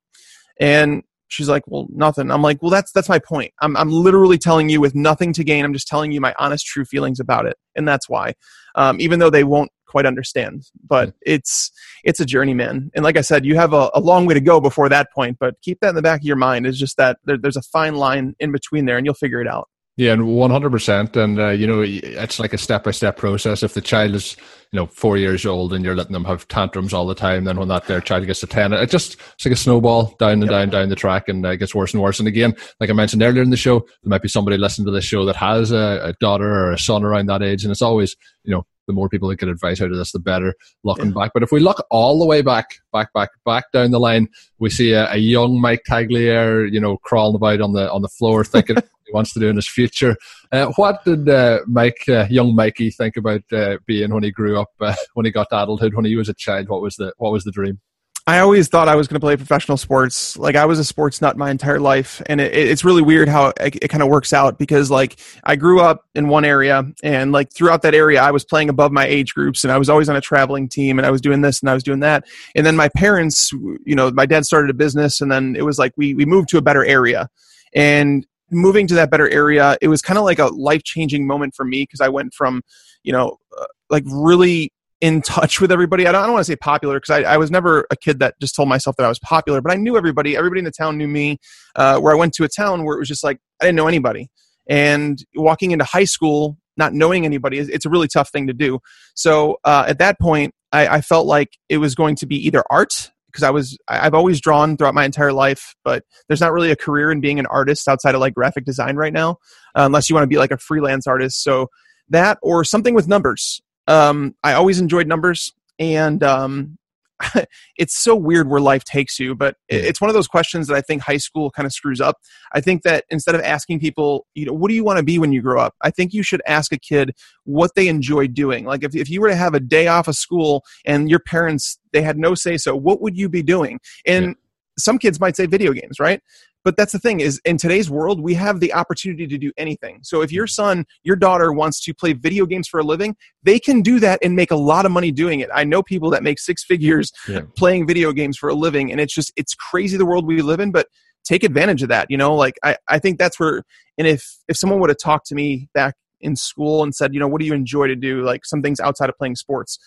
And 0.59 1.03
she's 1.27 1.49
like, 1.49 1.63
well, 1.67 1.87
nothing. 1.89 2.31
I'm 2.31 2.41
like, 2.41 2.61
well, 2.61 2.71
that's, 2.71 2.91
that's 2.91 3.09
my 3.09 3.19
point. 3.19 3.53
I'm, 3.61 3.75
I'm 3.77 3.89
literally 3.89 4.37
telling 4.37 4.69
you 4.69 4.79
with 4.79 4.95
nothing 4.95 5.33
to 5.33 5.43
gain. 5.43 5.65
I'm 5.65 5.73
just 5.73 5.87
telling 5.87 6.11
you 6.11 6.21
my 6.21 6.33
honest, 6.39 6.65
true 6.65 6.85
feelings 6.85 7.19
about 7.19 7.45
it. 7.45 7.57
And 7.75 7.87
that's 7.87 8.07
why, 8.07 8.33
um, 8.75 8.99
even 9.01 9.19
though 9.19 9.29
they 9.29 9.43
won't 9.43 9.71
quite 9.87 10.05
understand, 10.05 10.63
but 10.87 11.13
it's, 11.21 11.71
it's 12.03 12.19
a 12.19 12.25
journey, 12.25 12.53
man. 12.53 12.91
And 12.95 13.03
like 13.03 13.17
I 13.17 13.21
said, 13.21 13.45
you 13.45 13.55
have 13.55 13.73
a, 13.73 13.89
a 13.93 13.99
long 13.99 14.25
way 14.25 14.33
to 14.33 14.41
go 14.41 14.59
before 14.59 14.89
that 14.89 15.07
point, 15.13 15.37
but 15.39 15.55
keep 15.61 15.79
that 15.81 15.89
in 15.89 15.95
the 15.95 16.01
back 16.01 16.21
of 16.21 16.25
your 16.25 16.35
mind 16.35 16.67
is 16.67 16.77
just 16.77 16.97
that 16.97 17.17
there, 17.25 17.37
there's 17.37 17.57
a 17.57 17.61
fine 17.61 17.95
line 17.95 18.35
in 18.39 18.51
between 18.51 18.85
there 18.85 18.97
and 18.97 19.05
you'll 19.05 19.15
figure 19.15 19.41
it 19.41 19.47
out. 19.47 19.69
Yeah, 19.97 20.11
and 20.11 20.27
one 20.27 20.51
hundred 20.51 20.71
percent, 20.71 21.15
and 21.15 21.39
uh, 21.39 21.49
you 21.51 21.65
know 21.65 21.81
it's 21.81 22.37
like 22.37 22.51
a 22.51 22.57
step 22.57 22.83
by 22.83 22.91
step 22.91 23.15
process. 23.15 23.63
If 23.63 23.75
the 23.75 23.81
child 23.81 24.13
is 24.13 24.35
you 24.71 24.77
know 24.77 24.87
four 24.87 25.15
years 25.15 25.45
old 25.45 25.71
and 25.71 25.85
you're 25.85 25.95
letting 25.95 26.11
them 26.11 26.25
have 26.25 26.45
tantrums 26.49 26.93
all 26.93 27.07
the 27.07 27.15
time, 27.15 27.45
then 27.45 27.57
when 27.57 27.69
that 27.69 27.85
their 27.85 28.01
child 28.01 28.25
gets 28.25 28.41
to 28.41 28.47
ten, 28.47 28.73
it 28.73 28.89
just 28.89 29.15
it's 29.35 29.45
like 29.45 29.53
a 29.53 29.57
snowball 29.57 30.13
down 30.19 30.33
and 30.33 30.41
yep. 30.43 30.49
down 30.51 30.69
down 30.69 30.89
the 30.89 30.97
track, 30.97 31.29
and 31.29 31.45
uh, 31.45 31.51
it 31.51 31.57
gets 31.57 31.73
worse 31.73 31.93
and 31.93 32.03
worse. 32.03 32.19
And 32.19 32.27
again, 32.27 32.53
like 32.81 32.89
I 32.89 32.93
mentioned 32.93 33.23
earlier 33.23 33.41
in 33.41 33.51
the 33.51 33.57
show, 33.57 33.79
there 33.79 34.09
might 34.09 34.21
be 34.21 34.27
somebody 34.27 34.57
listening 34.57 34.85
to 34.87 34.91
this 34.91 35.05
show 35.05 35.23
that 35.25 35.37
has 35.37 35.71
a, 35.71 36.01
a 36.03 36.13
daughter 36.19 36.53
or 36.53 36.73
a 36.73 36.79
son 36.79 37.05
around 37.05 37.27
that 37.27 37.41
age, 37.41 37.63
and 37.63 37.71
it's 37.71 37.81
always 37.81 38.17
you 38.43 38.51
know 38.51 38.65
the 38.87 38.93
more 38.93 39.07
people 39.07 39.29
that 39.29 39.39
get 39.39 39.47
advice 39.47 39.81
out 39.81 39.91
of 39.91 39.97
this, 39.97 40.11
the 40.11 40.19
better 40.19 40.53
looking 40.83 41.07
yeah. 41.07 41.13
back. 41.13 41.31
But 41.33 41.43
if 41.43 41.53
we 41.53 41.61
look 41.61 41.85
all 41.89 42.19
the 42.19 42.25
way 42.25 42.41
back, 42.41 42.67
back, 42.93 43.11
back, 43.13 43.31
back 43.43 43.71
down 43.71 43.89
the 43.89 43.99
line, 43.99 44.27
we 44.59 44.69
see 44.69 44.91
a, 44.91 45.11
a 45.11 45.17
young 45.17 45.59
Mike 45.59 45.83
Tagliere, 45.89 46.71
you 46.71 46.79
know, 46.79 46.97
crawling 46.97 47.35
about 47.35 47.61
on 47.61 47.73
the 47.73 47.89
on 47.91 48.01
the 48.01 48.09
floor, 48.09 48.43
thinking 48.43 48.77
he 49.05 49.13
wants 49.13 49.33
to 49.33 49.39
do 49.39 49.47
in 49.47 49.55
his 49.55 49.67
future. 49.67 50.15
Uh, 50.51 50.67
what 50.75 51.03
did 51.03 51.27
uh, 51.29 51.59
Mike, 51.67 52.03
uh, 52.07 52.27
young 52.29 52.55
Mikey, 52.55 52.91
think 52.91 53.17
about 53.17 53.41
uh, 53.51 53.77
being 53.85 54.13
when 54.13 54.23
he 54.23 54.31
grew 54.31 54.59
up, 54.59 54.69
uh, 54.79 54.95
when 55.13 55.25
he 55.25 55.31
got 55.31 55.49
to 55.49 55.63
adulthood, 55.63 55.93
when 55.93 56.05
he 56.05 56.15
was 56.15 56.29
a 56.29 56.33
child? 56.33 56.69
What 56.69 56.81
was 56.81 56.95
the 56.95 57.13
what 57.17 57.31
was 57.31 57.43
the 57.43 57.51
dream? 57.51 57.79
I 58.27 58.39
always 58.39 58.69
thought 58.69 58.87
I 58.87 58.95
was 58.95 59.07
going 59.07 59.17
to 59.17 59.23
play 59.23 59.35
professional 59.35 59.77
sports. 59.77 60.35
Like 60.35 60.55
I 60.55 60.65
was 60.65 60.79
a 60.79 60.83
sports 60.83 61.21
nut 61.21 61.37
my 61.37 61.51
entire 61.51 61.79
life, 61.79 62.23
and 62.25 62.41
it, 62.41 62.55
it's 62.55 62.83
really 62.83 63.03
weird 63.03 63.29
how 63.29 63.53
it, 63.59 63.75
it 63.83 63.87
kind 63.89 64.01
of 64.01 64.09
works 64.09 64.33
out 64.33 64.57
because 64.57 64.89
like 64.89 65.19
I 65.43 65.55
grew 65.55 65.79
up 65.79 66.05
in 66.15 66.27
one 66.27 66.43
area, 66.43 66.91
and 67.03 67.31
like 67.31 67.53
throughout 67.53 67.83
that 67.83 67.93
area, 67.93 68.19
I 68.19 68.31
was 68.31 68.43
playing 68.43 68.69
above 68.69 68.91
my 68.91 69.05
age 69.05 69.35
groups, 69.35 69.63
and 69.63 69.71
I 69.71 69.77
was 69.77 69.89
always 69.89 70.09
on 70.09 70.15
a 70.15 70.21
traveling 70.21 70.67
team, 70.67 70.97
and 70.97 71.05
I 71.05 71.11
was 71.11 71.21
doing 71.21 71.41
this 71.41 71.61
and 71.61 71.69
I 71.69 71.75
was 71.75 71.83
doing 71.83 71.99
that, 71.99 72.25
and 72.55 72.65
then 72.65 72.75
my 72.75 72.89
parents, 72.89 73.51
you 73.51 73.95
know, 73.95 74.09
my 74.09 74.25
dad 74.25 74.43
started 74.43 74.71
a 74.71 74.75
business, 74.75 75.21
and 75.21 75.31
then 75.31 75.55
it 75.55 75.63
was 75.63 75.77
like 75.77 75.93
we 75.95 76.15
we 76.15 76.25
moved 76.25 76.49
to 76.49 76.57
a 76.57 76.63
better 76.63 76.83
area, 76.83 77.29
and 77.75 78.25
moving 78.51 78.87
to 78.87 78.95
that 78.95 79.09
better 79.09 79.29
area, 79.29 79.77
it 79.81 79.87
was 79.87 80.01
kind 80.01 80.17
of 80.17 80.25
like 80.25 80.39
a 80.39 80.47
life 80.47 80.83
changing 80.83 81.25
moment 81.27 81.53
for 81.55 81.65
me 81.65 81.83
because 81.83 82.01
I 82.01 82.09
went 82.09 82.33
from, 82.33 82.61
you 83.03 83.11
know, 83.11 83.37
uh, 83.59 83.65
like 83.89 84.03
really 84.07 84.71
in 85.01 85.21
touch 85.21 85.59
with 85.59 85.71
everybody. 85.71 86.07
I 86.07 86.11
don't, 86.11 86.23
don't 86.23 86.33
want 86.33 86.45
to 86.45 86.51
say 86.51 86.55
popular 86.55 86.99
because 86.99 87.23
I, 87.23 87.33
I, 87.33 87.37
was 87.37 87.51
never 87.51 87.85
a 87.91 87.95
kid 87.95 88.19
that 88.19 88.35
just 88.39 88.55
told 88.55 88.69
myself 88.69 88.95
that 88.97 89.05
I 89.05 89.09
was 89.09 89.19
popular, 89.19 89.61
but 89.61 89.71
I 89.71 89.75
knew 89.75 89.97
everybody. 89.97 90.37
Everybody 90.37 90.59
in 90.59 90.65
the 90.65 90.71
town 90.71 90.97
knew 90.97 91.07
me. 91.07 91.37
Uh, 91.75 91.99
where 91.99 92.13
I 92.13 92.17
went 92.17 92.33
to 92.35 92.43
a 92.43 92.47
town 92.47 92.85
where 92.85 92.95
it 92.95 92.99
was 92.99 93.07
just 93.07 93.23
like 93.23 93.39
I 93.61 93.65
didn't 93.65 93.75
know 93.75 93.87
anybody, 93.87 94.29
and 94.67 95.19
walking 95.35 95.71
into 95.71 95.85
high 95.85 96.05
school 96.05 96.57
not 96.77 96.93
knowing 96.93 97.25
anybody, 97.25 97.57
it's 97.59 97.85
a 97.85 97.89
really 97.89 98.07
tough 98.07 98.29
thing 98.29 98.47
to 98.47 98.53
do. 98.53 98.79
So 99.15 99.57
uh, 99.63 99.85
at 99.87 99.99
that 99.99 100.19
point, 100.19 100.53
I, 100.71 100.87
I 100.87 101.01
felt 101.01 101.25
like 101.25 101.57
it 101.69 101.77
was 101.77 101.95
going 101.95 102.15
to 102.17 102.25
be 102.25 102.35
either 102.45 102.63
art 102.69 103.11
because 103.35 103.43
I 103.43 103.49
was 103.49 103.77
I've 103.89 104.13
always 104.13 104.39
drawn 104.39 104.77
throughout 104.77 104.93
my 104.93 105.03
entire 105.03 105.33
life, 105.33 105.75
but 105.83 106.03
there's 106.27 106.39
not 106.39 106.53
really 106.53 106.71
a 106.71 106.75
career 106.75 107.11
in 107.11 107.19
being 107.19 107.37
an 107.37 107.45
artist 107.47 107.85
outside 107.89 108.15
of 108.15 108.21
like 108.21 108.33
graphic 108.33 108.63
design 108.63 108.95
right 108.95 109.11
now, 109.11 109.31
uh, 109.77 109.83
unless 109.83 110.09
you 110.09 110.15
want 110.15 110.23
to 110.23 110.27
be 110.27 110.37
like 110.37 110.51
a 110.51 110.57
freelance 110.57 111.05
artist. 111.05 111.43
So 111.43 111.67
that 112.09 112.37
or 112.41 112.63
something 112.63 112.93
with 112.93 113.09
numbers. 113.09 113.61
Um, 113.87 114.35
I 114.41 114.53
always 114.53 114.79
enjoyed 114.79 115.07
numbers, 115.07 115.53
and 115.77 116.23
um, 116.23 116.77
it's 117.77 117.97
so 117.97 118.15
weird 118.15 118.49
where 118.49 118.59
life 118.59 118.83
takes 118.83 119.19
you. 119.19 119.35
But 119.35 119.55
mm. 119.71 119.77
it's 119.77 120.01
one 120.01 120.09
of 120.09 120.13
those 120.13 120.27
questions 120.27 120.67
that 120.67 120.75
I 120.75 120.81
think 120.81 121.01
high 121.01 121.17
school 121.17 121.51
kind 121.51 121.65
of 121.65 121.73
screws 121.73 122.01
up. 122.01 122.17
I 122.53 122.61
think 122.61 122.83
that 122.83 123.05
instead 123.09 123.35
of 123.35 123.41
asking 123.41 123.79
people, 123.79 124.25
you 124.35 124.45
know, 124.45 124.53
what 124.53 124.69
do 124.69 124.75
you 124.75 124.83
want 124.83 124.97
to 124.97 125.03
be 125.03 125.19
when 125.19 125.31
you 125.31 125.41
grow 125.41 125.59
up? 125.59 125.75
I 125.81 125.91
think 125.91 126.13
you 126.13 126.23
should 126.23 126.41
ask 126.47 126.71
a 126.71 126.77
kid 126.77 127.11
what 127.43 127.71
they 127.75 127.87
enjoy 127.87 128.27
doing. 128.27 128.65
Like 128.65 128.83
if 128.83 128.95
if 128.95 129.09
you 129.09 129.21
were 129.21 129.29
to 129.29 129.35
have 129.35 129.53
a 129.53 129.59
day 129.59 129.87
off 129.87 130.07
of 130.07 130.15
school 130.15 130.63
and 130.85 131.09
your 131.09 131.19
parents 131.19 131.79
they 131.93 132.01
had 132.01 132.17
no 132.17 132.35
say 132.35 132.57
so, 132.57 132.75
what 132.75 133.01
would 133.01 133.17
you 133.17 133.29
be 133.29 133.41
doing? 133.41 133.79
And 134.05 134.25
yeah. 134.25 134.33
some 134.77 134.97
kids 134.97 135.19
might 135.19 135.35
say 135.35 135.45
video 135.45 135.71
games, 135.71 135.99
right? 135.99 136.21
But 136.65 136.75
that's 136.75 136.91
the 136.91 136.99
thing 136.99 137.21
is 137.21 137.39
in 137.45 137.57
today's 137.57 137.89
world 137.89 138.19
we 138.19 138.33
have 138.33 138.59
the 138.59 138.73
opportunity 138.73 139.27
to 139.27 139.37
do 139.37 139.53
anything. 139.55 139.99
So 140.01 140.21
if 140.21 140.31
your 140.31 140.47
son 140.47 140.85
your 141.03 141.15
daughter 141.15 141.53
wants 141.53 141.81
to 141.85 141.93
play 141.93 142.11
video 142.11 142.45
games 142.45 142.67
for 142.67 142.81
a 142.81 142.83
living 142.83 143.15
they 143.43 143.59
can 143.59 143.81
do 143.81 143.99
that 144.01 144.19
and 144.21 144.35
make 144.35 144.51
a 144.51 144.55
lot 144.57 144.85
of 144.85 144.91
money 144.91 145.11
doing 145.11 145.39
it. 145.39 145.49
I 145.53 145.63
know 145.63 145.81
people 145.81 146.09
that 146.09 146.23
make 146.23 146.39
six 146.39 146.65
figures 146.65 147.11
yeah. 147.29 147.41
playing 147.55 147.87
video 147.87 148.11
games 148.11 148.37
for 148.37 148.49
a 148.49 148.55
living 148.55 148.91
and 148.91 148.99
it's 148.99 149.13
just 149.13 149.31
it's 149.37 149.53
crazy 149.53 149.95
the 149.95 150.05
world 150.05 150.27
we 150.27 150.41
live 150.41 150.59
in 150.59 150.71
but 150.71 150.87
take 151.23 151.43
advantage 151.43 151.83
of 151.83 151.89
that 151.89 152.07
you 152.09 152.17
know? 152.17 152.35
Like 152.35 152.55
i, 152.63 152.75
I 152.89 152.99
think 152.99 153.19
that's 153.19 153.39
where 153.39 153.63
and 153.97 154.07
if 154.07 154.35
if 154.49 154.57
someone 154.57 154.79
would 154.81 154.89
have 154.89 154.99
talked 155.01 155.27
to 155.27 155.35
me 155.35 155.69
back 155.73 155.95
in 156.21 156.35
school 156.35 156.81
and 156.81 156.93
said 156.93 157.13
you 157.13 157.19
know 157.19 157.27
what 157.27 157.39
do 157.39 157.45
you 157.45 157.53
enjoy 157.53 157.87
to 157.87 157.95
do? 157.95 158.23
Like 158.23 158.45
some 158.45 158.61
things 158.61 158.79
outside 158.79 159.09
of 159.09 159.17
playing 159.17 159.35
sports. 159.35 159.77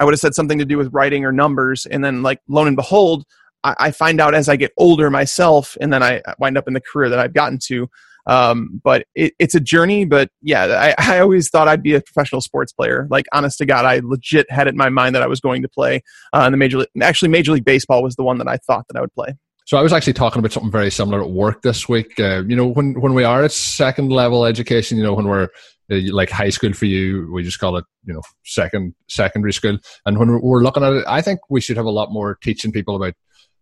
I 0.00 0.04
would 0.04 0.14
have 0.14 0.20
said 0.20 0.34
something 0.34 0.58
to 0.58 0.64
do 0.64 0.78
with 0.78 0.92
writing 0.92 1.24
or 1.24 1.30
numbers, 1.30 1.86
and 1.86 2.04
then 2.04 2.22
like 2.22 2.40
lo 2.48 2.64
and 2.64 2.74
behold, 2.74 3.24
I, 3.64 3.74
I 3.78 3.90
find 3.90 4.20
out 4.20 4.34
as 4.34 4.48
I 4.48 4.56
get 4.56 4.72
older 4.76 5.10
myself, 5.10 5.76
and 5.80 5.92
then 5.92 6.02
I 6.02 6.22
wind 6.38 6.58
up 6.58 6.68
in 6.68 6.74
the 6.74 6.80
career 6.80 7.08
that 7.08 7.18
I've 7.18 7.34
gotten 7.34 7.58
to. 7.66 7.88
Um, 8.26 8.80
but 8.84 9.06
it, 9.14 9.34
it's 9.38 9.54
a 9.54 9.60
journey. 9.60 10.04
But 10.04 10.30
yeah, 10.42 10.94
I, 10.98 11.14
I, 11.16 11.18
always 11.18 11.48
thought 11.48 11.68
I'd 11.68 11.82
be 11.82 11.94
a 11.94 12.00
professional 12.00 12.40
sports 12.40 12.72
player. 12.72 13.06
Like, 13.10 13.26
honest 13.32 13.58
to 13.58 13.66
God, 13.66 13.84
I 13.84 14.00
legit 14.02 14.50
had 14.50 14.66
it 14.66 14.70
in 14.70 14.76
my 14.76 14.90
mind 14.90 15.14
that 15.14 15.22
I 15.22 15.26
was 15.26 15.40
going 15.40 15.62
to 15.62 15.68
play 15.68 16.02
uh, 16.32 16.44
in 16.46 16.52
the 16.52 16.58
major. 16.58 16.78
League, 16.78 16.88
actually, 17.00 17.28
Major 17.28 17.52
League 17.52 17.64
Baseball 17.64 18.02
was 18.02 18.16
the 18.16 18.22
one 18.22 18.38
that 18.38 18.48
I 18.48 18.58
thought 18.58 18.86
that 18.88 18.96
I 18.96 19.00
would 19.00 19.12
play. 19.14 19.34
So 19.64 19.78
I 19.78 19.82
was 19.82 19.92
actually 19.92 20.14
talking 20.14 20.40
about 20.40 20.52
something 20.52 20.72
very 20.72 20.90
similar 20.90 21.22
at 21.22 21.30
work 21.30 21.62
this 21.62 21.88
week. 21.88 22.18
Uh, 22.18 22.42
you 22.46 22.56
know, 22.56 22.66
when 22.66 23.00
when 23.00 23.14
we 23.14 23.24
are 23.24 23.44
at 23.44 23.52
second 23.52 24.10
level 24.10 24.44
education, 24.44 24.98
you 24.98 25.04
know, 25.04 25.14
when 25.14 25.28
we're 25.28 25.48
uh, 25.90 25.98
like 26.12 26.30
high 26.30 26.50
school 26.50 26.72
for 26.72 26.86
you, 26.86 27.30
we 27.32 27.42
just 27.42 27.60
call 27.60 27.76
it, 27.76 27.84
you 28.04 28.12
know, 28.12 28.22
second 28.44 28.94
secondary 29.08 29.52
school. 29.52 29.78
And 30.04 30.18
when 30.18 30.40
we're 30.40 30.62
looking 30.62 30.82
at 30.82 30.92
it, 30.92 31.04
I 31.06 31.22
think 31.22 31.40
we 31.48 31.60
should 31.60 31.76
have 31.76 31.86
a 31.86 31.90
lot 31.90 32.12
more 32.12 32.38
teaching 32.42 32.72
people 32.72 32.96
about 32.96 33.14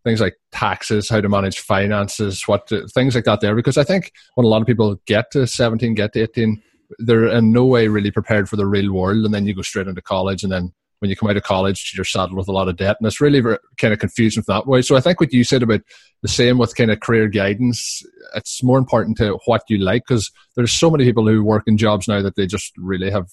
things 0.04 0.20
like 0.20 0.36
taxes, 0.52 1.08
how 1.08 1.20
to 1.20 1.28
manage 1.28 1.60
finances, 1.60 2.46
what 2.46 2.66
to, 2.68 2.86
things 2.88 3.14
like 3.14 3.24
that 3.24 3.40
there. 3.40 3.54
Because 3.54 3.76
I 3.76 3.84
think 3.84 4.12
when 4.34 4.44
a 4.44 4.48
lot 4.48 4.60
of 4.60 4.66
people 4.66 4.96
get 5.06 5.30
to 5.32 5.46
17, 5.46 5.94
get 5.94 6.12
to 6.14 6.22
18, 6.22 6.62
they're 6.98 7.26
in 7.26 7.52
no 7.52 7.64
way 7.64 7.88
really 7.88 8.10
prepared 8.10 8.48
for 8.48 8.56
the 8.56 8.66
real 8.66 8.92
world. 8.92 9.24
And 9.24 9.34
then 9.34 9.46
you 9.46 9.54
go 9.54 9.62
straight 9.62 9.86
into 9.86 10.02
college. 10.02 10.42
And 10.42 10.50
then 10.50 10.72
when 11.00 11.10
you 11.10 11.16
come 11.16 11.30
out 11.30 11.36
of 11.36 11.42
college, 11.42 11.92
you're 11.94 12.04
saddled 12.04 12.36
with 12.36 12.48
a 12.48 12.52
lot 12.52 12.68
of 12.68 12.76
debt. 12.76 12.96
And 12.98 13.06
it's 13.06 13.20
really 13.20 13.42
kind 13.78 13.92
of 13.92 14.00
confusing 14.00 14.42
that 14.46 14.66
way. 14.66 14.82
So 14.82 14.96
I 14.96 15.00
think 15.00 15.20
what 15.20 15.32
you 15.32 15.44
said 15.44 15.62
about 15.62 15.82
the 16.22 16.28
same 16.28 16.58
with 16.58 16.76
kind 16.76 16.90
of 16.90 17.00
career 17.00 17.28
guidance, 17.28 18.02
it's 18.34 18.62
more 18.62 18.78
important 18.78 19.18
to 19.18 19.38
what 19.44 19.62
you 19.68 19.78
like 19.78 20.04
because 20.06 20.30
there's 20.56 20.72
so 20.72 20.90
many 20.90 21.04
people 21.04 21.26
who 21.26 21.44
work 21.44 21.64
in 21.66 21.76
jobs 21.76 22.08
now 22.08 22.22
that 22.22 22.36
they 22.36 22.46
just 22.46 22.72
really 22.76 23.10
have 23.10 23.28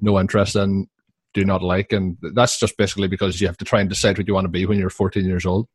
no 0.00 0.18
interest 0.18 0.56
in, 0.56 0.86
do 1.34 1.44
not 1.44 1.62
like. 1.62 1.92
And 1.92 2.16
that's 2.34 2.58
just 2.58 2.76
basically 2.76 3.08
because 3.08 3.40
you 3.40 3.46
have 3.46 3.58
to 3.58 3.64
try 3.64 3.80
and 3.80 3.88
decide 3.88 4.18
what 4.18 4.28
you 4.28 4.34
want 4.34 4.44
to 4.46 4.50
be 4.50 4.66
when 4.66 4.78
you're 4.78 4.90
14 4.90 5.24
years 5.24 5.44
old 5.44 5.66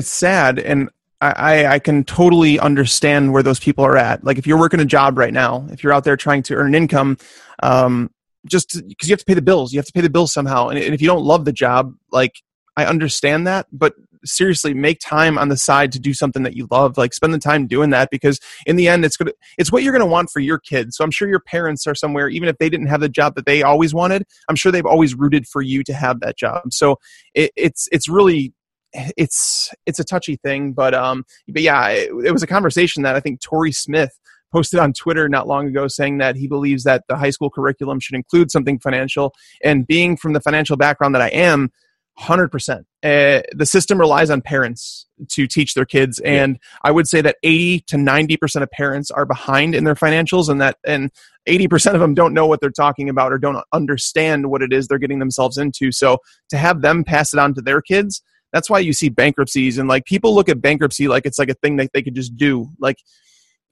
it's 0.00 0.10
sad 0.10 0.58
and 0.58 0.88
I, 1.20 1.66
I 1.66 1.78
can 1.78 2.04
totally 2.04 2.58
understand 2.58 3.34
where 3.34 3.42
those 3.42 3.60
people 3.60 3.84
are 3.84 3.98
at. 3.98 4.24
Like 4.24 4.38
if 4.38 4.46
you're 4.46 4.58
working 4.58 4.80
a 4.80 4.86
job 4.86 5.18
right 5.18 5.34
now, 5.34 5.66
if 5.70 5.84
you're 5.84 5.92
out 5.92 6.04
there 6.04 6.16
trying 6.16 6.42
to 6.44 6.54
earn 6.54 6.68
an 6.68 6.74
income, 6.74 7.18
um, 7.62 8.10
just 8.46 8.82
because 8.88 9.06
you 9.06 9.12
have 9.12 9.18
to 9.18 9.26
pay 9.26 9.34
the 9.34 9.42
bills, 9.42 9.70
you 9.70 9.78
have 9.78 9.84
to 9.84 9.92
pay 9.92 10.00
the 10.00 10.08
bills 10.08 10.32
somehow. 10.32 10.68
And, 10.68 10.78
and 10.78 10.94
if 10.94 11.02
you 11.02 11.06
don't 11.06 11.22
love 11.22 11.44
the 11.44 11.52
job, 11.52 11.94
like 12.10 12.40
I 12.74 12.86
understand 12.86 13.46
that, 13.46 13.66
but 13.70 13.92
seriously 14.24 14.72
make 14.72 14.98
time 14.98 15.36
on 15.36 15.50
the 15.50 15.58
side 15.58 15.92
to 15.92 15.98
do 15.98 16.14
something 16.14 16.42
that 16.42 16.54
you 16.54 16.66
love 16.70 16.98
like 16.98 17.14
spend 17.14 17.32
the 17.32 17.38
time 17.38 17.66
doing 17.66 17.90
that 17.90 18.10
because 18.10 18.38
in 18.66 18.76
the 18.76 18.86
end 18.86 19.02
it's 19.02 19.16
gonna 19.16 19.32
it's 19.56 19.72
what 19.72 19.82
you're 19.82 19.94
gonna 19.94 20.04
want 20.04 20.28
for 20.28 20.40
your 20.40 20.58
kids 20.58 20.94
so 20.94 21.02
i'm 21.02 21.10
sure 21.10 21.26
your 21.26 21.40
parents 21.40 21.86
are 21.86 21.94
somewhere 21.94 22.28
even 22.28 22.46
if 22.46 22.58
they 22.58 22.68
didn't 22.68 22.88
have 22.88 23.00
the 23.00 23.08
job 23.08 23.34
that 23.34 23.46
they 23.46 23.62
always 23.62 23.94
wanted 23.94 24.22
i'm 24.50 24.56
sure 24.56 24.70
they've 24.70 24.84
always 24.84 25.14
rooted 25.14 25.46
for 25.46 25.62
you 25.62 25.82
to 25.82 25.94
have 25.94 26.20
that 26.20 26.36
job 26.36 26.60
so 26.70 26.98
it, 27.32 27.50
it's 27.56 27.88
it's 27.92 28.10
really 28.10 28.52
it's 28.92 29.72
it's 29.86 30.00
a 30.00 30.04
touchy 30.04 30.36
thing 30.36 30.72
but 30.72 30.94
um 30.94 31.24
but 31.48 31.62
yeah 31.62 31.88
it, 31.88 32.10
it 32.24 32.32
was 32.32 32.42
a 32.42 32.46
conversation 32.46 33.04
that 33.04 33.14
i 33.14 33.20
think 33.20 33.40
Torrey 33.40 33.72
Smith 33.72 34.18
posted 34.52 34.80
on 34.80 34.92
Twitter 34.92 35.28
not 35.28 35.46
long 35.46 35.66
ago 35.68 35.86
saying 35.88 36.18
that 36.18 36.36
he 36.36 36.48
believes 36.48 36.84
that 36.84 37.04
the 37.08 37.16
high 37.16 37.30
school 37.30 37.50
curriculum 37.50 38.00
should 38.00 38.16
include 38.16 38.50
something 38.50 38.78
financial. 38.78 39.32
And 39.62 39.86
being 39.86 40.16
from 40.16 40.32
the 40.32 40.40
financial 40.40 40.76
background 40.76 41.14
that 41.14 41.22
I 41.22 41.28
am, 41.28 41.70
100%. 42.18 42.80
Uh, 43.02 43.40
the 43.54 43.64
system 43.64 43.98
relies 43.98 44.28
on 44.28 44.42
parents 44.42 45.06
to 45.28 45.46
teach 45.46 45.72
their 45.72 45.86
kids 45.86 46.18
and 46.18 46.54
yeah. 46.54 46.78
i 46.82 46.90
would 46.90 47.08
say 47.08 47.22
that 47.22 47.36
80 47.42 47.80
to 47.86 47.96
90% 47.96 48.62
of 48.62 48.70
parents 48.70 49.10
are 49.10 49.24
behind 49.24 49.74
in 49.74 49.84
their 49.84 49.94
financials 49.94 50.50
and 50.50 50.60
that 50.60 50.76
and 50.86 51.10
80% 51.48 51.94
of 51.94 52.00
them 52.00 52.12
don't 52.12 52.34
know 52.34 52.46
what 52.46 52.60
they're 52.60 52.70
talking 52.70 53.08
about 53.08 53.32
or 53.32 53.38
don't 53.38 53.64
understand 53.72 54.50
what 54.50 54.60
it 54.60 54.70
is 54.70 54.86
they're 54.86 54.98
getting 54.98 55.18
themselves 55.18 55.56
into 55.56 55.92
so 55.92 56.18
to 56.50 56.58
have 56.58 56.82
them 56.82 57.04
pass 57.04 57.32
it 57.32 57.38
on 57.38 57.54
to 57.54 57.62
their 57.62 57.80
kids 57.80 58.22
that's 58.52 58.68
why 58.68 58.78
you 58.78 58.92
see 58.92 59.08
bankruptcies 59.08 59.78
and 59.78 59.88
like 59.88 60.04
people 60.04 60.34
look 60.34 60.48
at 60.48 60.60
bankruptcy 60.60 61.08
like 61.08 61.26
it's 61.26 61.38
like 61.38 61.50
a 61.50 61.54
thing 61.54 61.76
that 61.76 61.90
they 61.92 62.02
could 62.02 62.14
just 62.14 62.36
do 62.36 62.68
like 62.78 62.96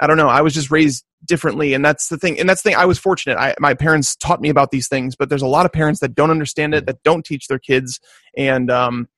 I 0.00 0.06
don't 0.06 0.16
know. 0.16 0.28
I 0.28 0.42
was 0.42 0.54
just 0.54 0.70
raised 0.70 1.04
differently, 1.24 1.74
and 1.74 1.84
that's 1.84 2.08
the 2.08 2.16
thing. 2.16 2.38
And 2.38 2.48
that's 2.48 2.62
the 2.62 2.70
thing. 2.70 2.78
I 2.78 2.84
was 2.84 2.98
fortunate. 2.98 3.36
I, 3.36 3.54
my 3.58 3.74
parents 3.74 4.14
taught 4.14 4.40
me 4.40 4.48
about 4.48 4.70
these 4.70 4.88
things, 4.88 5.16
but 5.16 5.28
there's 5.28 5.42
a 5.42 5.46
lot 5.48 5.66
of 5.66 5.72
parents 5.72 6.00
that 6.00 6.14
don't 6.14 6.30
understand 6.30 6.74
it, 6.74 6.86
that 6.86 7.02
don't 7.02 7.24
teach 7.24 7.48
their 7.48 7.58
kids, 7.58 7.98
and 8.36 8.70
um, 8.70 9.08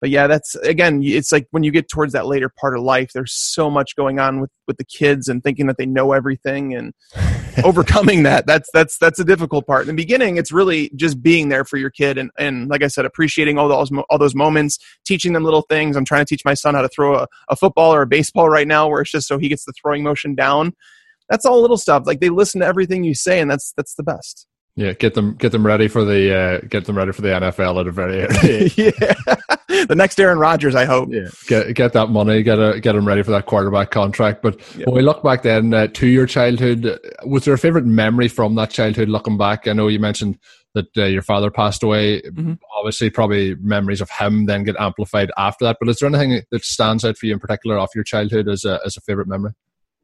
but 0.00 0.10
yeah, 0.10 0.26
that's 0.26 0.54
again, 0.56 1.00
it's 1.02 1.32
like 1.32 1.48
when 1.50 1.62
you 1.62 1.72
get 1.72 1.88
towards 1.88 2.12
that 2.12 2.26
later 2.26 2.48
part 2.48 2.76
of 2.76 2.82
life, 2.82 3.10
there's 3.12 3.32
so 3.32 3.68
much 3.68 3.96
going 3.96 4.18
on 4.18 4.40
with 4.40 4.50
with 4.66 4.76
the 4.76 4.84
kids 4.84 5.28
and 5.28 5.42
thinking 5.42 5.66
that 5.66 5.76
they 5.76 5.86
know 5.86 6.12
everything 6.12 6.74
and 6.74 6.94
overcoming 7.64 8.22
that. 8.22 8.46
That's 8.46 8.68
that's 8.72 8.98
that's 8.98 9.18
a 9.18 9.24
difficult 9.24 9.66
part. 9.66 9.82
In 9.82 9.88
the 9.88 10.02
beginning, 10.02 10.36
it's 10.36 10.52
really 10.52 10.90
just 10.96 11.22
being 11.22 11.48
there 11.48 11.64
for 11.64 11.76
your 11.76 11.90
kid 11.90 12.18
and 12.18 12.30
and 12.38 12.68
like 12.68 12.82
I 12.82 12.88
said, 12.88 13.04
appreciating 13.04 13.58
all 13.58 13.68
those 13.68 13.90
all 14.08 14.18
those 14.18 14.34
moments, 14.34 14.78
teaching 15.04 15.32
them 15.32 15.44
little 15.44 15.62
things. 15.62 15.96
I'm 15.96 16.04
trying 16.04 16.24
to 16.24 16.28
teach 16.28 16.44
my 16.44 16.54
son 16.54 16.74
how 16.74 16.82
to 16.82 16.88
throw 16.88 17.16
a, 17.16 17.26
a 17.48 17.56
football 17.56 17.94
or 17.94 18.02
a 18.02 18.06
baseball 18.06 18.48
right 18.48 18.68
now, 18.68 18.88
where 18.88 19.00
it's 19.00 19.10
just 19.10 19.28
so 19.28 19.38
he 19.38 19.48
gets 19.48 19.64
the 19.64 19.72
throwing 19.72 20.02
motion 20.02 20.34
down. 20.34 20.72
That's 21.28 21.44
all 21.44 21.60
little 21.60 21.76
stuff. 21.76 22.04
Like 22.06 22.20
they 22.20 22.30
listen 22.30 22.60
to 22.60 22.66
everything 22.66 23.04
you 23.04 23.14
say, 23.14 23.40
and 23.40 23.50
that's 23.50 23.72
that's 23.76 23.94
the 23.94 24.02
best. 24.02 24.47
Yeah, 24.78 24.92
get 24.92 25.14
them 25.14 25.34
get 25.34 25.50
them 25.50 25.66
ready 25.66 25.88
for 25.88 26.04
the 26.04 26.32
uh, 26.32 26.66
get 26.68 26.84
them 26.84 26.96
ready 26.96 27.10
for 27.10 27.20
the 27.20 27.30
NFL 27.30 27.80
at 27.80 27.88
a 27.88 27.90
very 27.90 28.22
early 28.22 28.72
yeah, 28.76 28.90
the 29.86 29.96
next 29.96 30.20
Aaron 30.20 30.38
Rodgers, 30.38 30.76
I 30.76 30.84
hope. 30.84 31.08
Yeah, 31.10 31.26
get 31.48 31.74
get 31.74 31.92
that 31.94 32.10
money, 32.10 32.44
get 32.44 32.60
a, 32.60 32.78
get 32.78 32.92
them 32.92 33.04
ready 33.04 33.24
for 33.24 33.32
that 33.32 33.46
quarterback 33.46 33.90
contract. 33.90 34.40
But 34.40 34.60
yeah. 34.76 34.84
when 34.84 34.94
we 34.94 35.02
look 35.02 35.24
back 35.24 35.42
then 35.42 35.74
uh, 35.74 35.88
to 35.88 36.06
your 36.06 36.26
childhood, 36.26 36.96
was 37.26 37.44
there 37.44 37.54
a 37.54 37.58
favorite 37.58 37.86
memory 37.86 38.28
from 38.28 38.54
that 38.54 38.70
childhood? 38.70 39.08
Looking 39.08 39.36
back, 39.36 39.66
I 39.66 39.72
know 39.72 39.88
you 39.88 39.98
mentioned 39.98 40.38
that 40.74 40.96
uh, 40.96 41.06
your 41.06 41.22
father 41.22 41.50
passed 41.50 41.82
away. 41.82 42.20
Mm-hmm. 42.20 42.52
Obviously, 42.78 43.10
probably 43.10 43.56
memories 43.56 44.00
of 44.00 44.10
him 44.10 44.46
then 44.46 44.62
get 44.62 44.76
amplified 44.78 45.32
after 45.36 45.64
that. 45.64 45.78
But 45.80 45.88
is 45.88 45.96
there 45.96 46.08
anything 46.08 46.40
that 46.52 46.64
stands 46.64 47.04
out 47.04 47.18
for 47.18 47.26
you 47.26 47.32
in 47.32 47.40
particular 47.40 47.78
off 47.78 47.96
your 47.96 48.04
childhood 48.04 48.46
as 48.46 48.64
a 48.64 48.78
as 48.86 48.96
a 48.96 49.00
favorite 49.00 49.26
memory? 49.26 49.54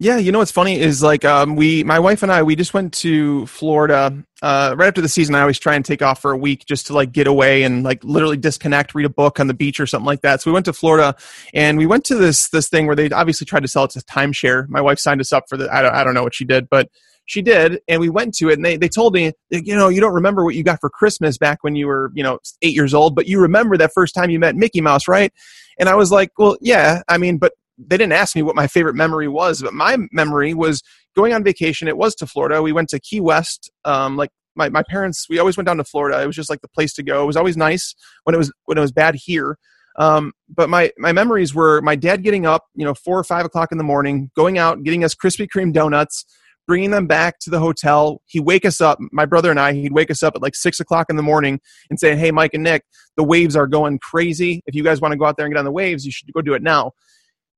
Yeah, 0.05 0.19
you 0.19 0.33
know 0.33 0.41
what's 0.41 0.51
funny 0.51 0.79
is 0.79 1.03
like 1.03 1.25
um, 1.25 1.57
we, 1.57 1.83
my 1.83 1.99
wife 1.99 2.23
and 2.23 2.31
I, 2.31 2.43
we 2.43 2.57
just 2.57 2.75
went 2.75 2.93
to 2.97 3.47
Florida 3.47 4.15
uh, 4.43 4.75
right 4.77 4.89
after 4.89 5.01
the 5.01 5.09
season. 5.09 5.35
I 5.35 5.41
always 5.41 5.59
try 5.59 5.77
and 5.77 5.83
take 5.83 6.03
off 6.03 6.21
for 6.21 6.31
a 6.31 6.37
week 6.37 6.67
just 6.67 6.89
to 6.89 6.93
like 6.93 7.11
get 7.11 7.27
away 7.27 7.63
and 7.63 7.83
like 7.83 8.05
literally 8.05 8.37
disconnect, 8.37 8.95
read 8.95 9.07
a 9.07 9.09
book 9.09 9.41
on 9.41 9.47
the 9.47 9.55
beach 9.55 9.81
or 9.81 9.87
something 9.87 10.05
like 10.05 10.21
that. 10.21 10.43
So 10.43 10.51
we 10.51 10.53
went 10.53 10.67
to 10.67 10.75
Florida 10.75 11.17
and 11.55 11.79
we 11.79 11.87
went 11.87 12.05
to 12.05 12.17
this 12.17 12.51
this 12.51 12.69
thing 12.69 12.87
where 12.87 12.95
they 12.95 13.09
obviously 13.09 13.47
tried 13.47 13.63
to 13.63 13.69
sell 13.69 13.85
it 13.85 13.93
to 13.93 14.01
timeshare. 14.01 14.69
My 14.69 14.83
wife 14.83 14.99
signed 14.99 15.23
us 15.23 15.33
up 15.33 15.45
for 15.49 15.57
the. 15.57 15.75
I 15.75 15.81
don't, 15.81 15.95
I 15.95 16.05
don't 16.05 16.13
know 16.13 16.23
what 16.23 16.35
she 16.35 16.45
did, 16.45 16.69
but 16.69 16.91
she 17.25 17.41
did, 17.41 17.81
and 17.89 17.99
we 17.99 18.11
went 18.11 18.35
to 18.35 18.51
it. 18.51 18.57
And 18.57 18.65
they 18.67 18.77
they 18.77 18.91
told 18.91 19.15
me, 19.15 19.33
you 19.49 19.75
know, 19.75 19.89
you 19.89 20.03
don't 20.03 20.13
remember 20.13 20.45
what 20.45 20.55
you 20.55 20.65
got 20.65 20.81
for 20.83 20.91
Christmas 20.91 21.39
back 21.39 21.65
when 21.65 21.77
you 21.77 21.87
were 21.87 22.11
you 22.13 22.23
know 22.23 22.41
eight 22.61 22.75
years 22.75 22.93
old, 22.93 23.15
but 23.15 23.27
you 23.27 23.41
remember 23.41 23.79
that 23.79 23.95
first 23.95 24.15
time 24.15 24.29
you 24.29 24.39
met 24.39 24.55
Mickey 24.55 24.83
Mouse, 24.83 25.09
right? 25.09 25.33
And 25.79 25.89
I 25.89 25.95
was 25.95 26.13
like, 26.13 26.31
well, 26.39 26.59
yeah. 26.61 27.01
I 27.09 27.17
mean, 27.17 27.39
but 27.39 27.55
they 27.79 27.97
didn't 27.97 28.13
ask 28.13 28.37
me 28.37 28.43
what 28.43 28.57
my 28.57 28.67
favorite 28.67 28.95
memory 28.95 29.29
was, 29.29 29.63
but 29.63 29.75
my 29.75 29.99
memory 30.13 30.55
was 30.55 30.83
going 31.17 31.33
on 31.33 31.43
vacation. 31.43 31.89
It 31.89 31.97
was 31.97 32.15
to 32.17 32.27
Florida. 32.27 32.63
We 32.63 32.73
went 32.73 32.89
to 32.91 33.01
Key 33.01 33.21
West. 33.21 33.71
Um, 33.85 34.17
like 34.17 34.31
my, 34.57 34.69
my 34.69 34.83
parents, 34.89 35.27
we 35.29 35.39
always 35.39 35.57
went 35.57 35.67
down 35.67 35.79
to 35.79 35.85
Florida. 35.85 36.23
It 36.23 36.27
was 36.27 36.37
just 36.37 36.51
like 36.51 36.61
the 36.61 36.69
place 36.69 36.93
to 36.95 37.03
go. 37.03 37.23
It 37.23 37.27
was 37.27 37.37
always 37.37 37.57
nice 37.57 37.95
when 38.25 38.35
it 38.35 38.39
was 38.39 38.53
when 38.67 38.79
it 38.79 38.81
was 38.81 38.93
bad 38.93 39.17
here. 39.17 39.59
Um, 39.97 40.33
but 40.49 40.69
my 40.69 40.91
my 40.99 41.13
memories 41.13 41.55
were 41.55 41.81
my 41.81 41.97
dad 41.97 42.23
getting 42.23 42.47
up, 42.47 42.65
you 42.75 42.85
know, 42.85 42.95
four 42.95 43.19
or 43.19 43.25
five 43.25 43.45
o'clock 43.45 43.71
in 43.71 43.79
the 43.79 43.85
morning, 43.85 44.31
going 44.37 44.59
out, 44.59 44.83
getting 44.83 45.05
us 45.05 45.15
Krispy 45.15 45.47
Kreme 45.47 45.73
donuts, 45.73 46.25
bringing 46.67 46.91
them 46.91 47.07
back 47.07 47.39
to 47.41 47.51
the 47.51 47.61
hotel. 47.61 48.21
He'd 48.27 48.41
wake 48.41 48.65
us 48.65 48.81
up, 48.81 48.99
my 49.13 49.25
brother 49.25 49.51
and 49.51 49.61
I. 49.61 49.73
He'd 49.73 49.93
wake 49.93 50.11
us 50.11 50.23
up 50.23 50.35
at 50.35 50.43
like 50.43 50.57
six 50.57 50.81
o'clock 50.81 51.07
in 51.11 51.17
the 51.17 51.23
morning 51.23 51.61
and 51.91 52.01
say, 52.01 52.17
"Hey, 52.17 52.33
Mike 52.33 52.55
and 52.55 52.65
Nick, 52.65 52.85
the 53.17 53.25
waves 53.25 53.55
are 53.55 53.69
going 53.69 53.99
crazy. 54.01 54.63
If 54.67 54.75
you 54.75 54.83
guys 54.83 55.01
want 55.01 55.13
to 55.13 55.19
go 55.19 55.27
out 55.27 55.37
there 55.37 55.47
and 55.47 55.55
get 55.55 55.59
on 55.59 55.65
the 55.65 55.73
waves, 55.73 56.05
you 56.05 56.13
should 56.13 56.33
go 56.33 56.41
do 56.41 56.55
it 56.55 56.63
now." 56.63 56.93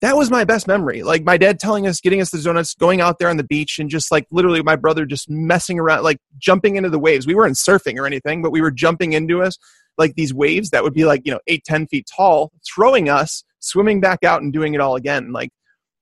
That 0.03 0.17
was 0.17 0.31
my 0.31 0.45
best 0.45 0.67
memory. 0.67 1.03
Like 1.03 1.25
my 1.25 1.37
dad 1.37 1.59
telling 1.59 1.87
us, 1.87 2.01
getting 2.01 2.21
us 2.21 2.31
the 2.31 2.41
donuts, 2.41 2.75
going 2.75 3.01
out 3.01 3.19
there 3.19 3.29
on 3.29 3.39
the 3.39 3.45
beach, 3.45 3.79
and 3.79 3.89
just 3.89 4.13
like 4.13 4.27
literally 4.31 4.63
my 4.63 4.77
brother 4.77 5.07
just 5.07 5.31
messing 5.31 5.79
around, 5.79 6.03
like 6.03 6.19
jumping 6.39 6.77
into 6.77 6.91
the 6.91 6.99
waves. 6.99 7.27
We 7.27 7.35
weren't 7.35 7.57
surfing 7.57 7.99
or 7.99 8.07
anything, 8.07 8.43
but 8.43 8.53
we 8.53 8.61
were 8.61 8.71
jumping 8.71 9.15
into 9.15 9.43
us 9.43 9.57
like 9.99 10.15
these 10.15 10.35
waves 10.35 10.71
that 10.71 10.83
would 10.83 10.93
be 10.93 11.05
like 11.05 11.23
you 11.25 11.33
know 11.33 11.41
eight, 11.47 11.65
ten 11.65 11.87
feet 11.87 12.07
tall, 12.15 12.53
throwing 12.67 13.09
us, 13.09 13.43
swimming 13.61 14.01
back 14.01 14.23
out, 14.23 14.43
and 14.43 14.53
doing 14.53 14.75
it 14.75 14.81
all 14.81 14.97
again. 14.97 15.33
Like 15.33 15.51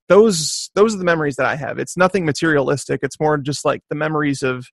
those, 0.08 0.70
those 0.74 0.94
are 0.94 0.98
the 0.98 1.04
memories 1.04 1.36
that 1.36 1.46
I 1.46 1.56
have. 1.56 1.78
It's 1.78 1.96
nothing 1.96 2.26
materialistic. 2.26 3.00
It's 3.02 3.20
more 3.20 3.38
just 3.38 3.64
like 3.64 3.80
the 3.88 3.96
memories 3.96 4.42
of, 4.42 4.66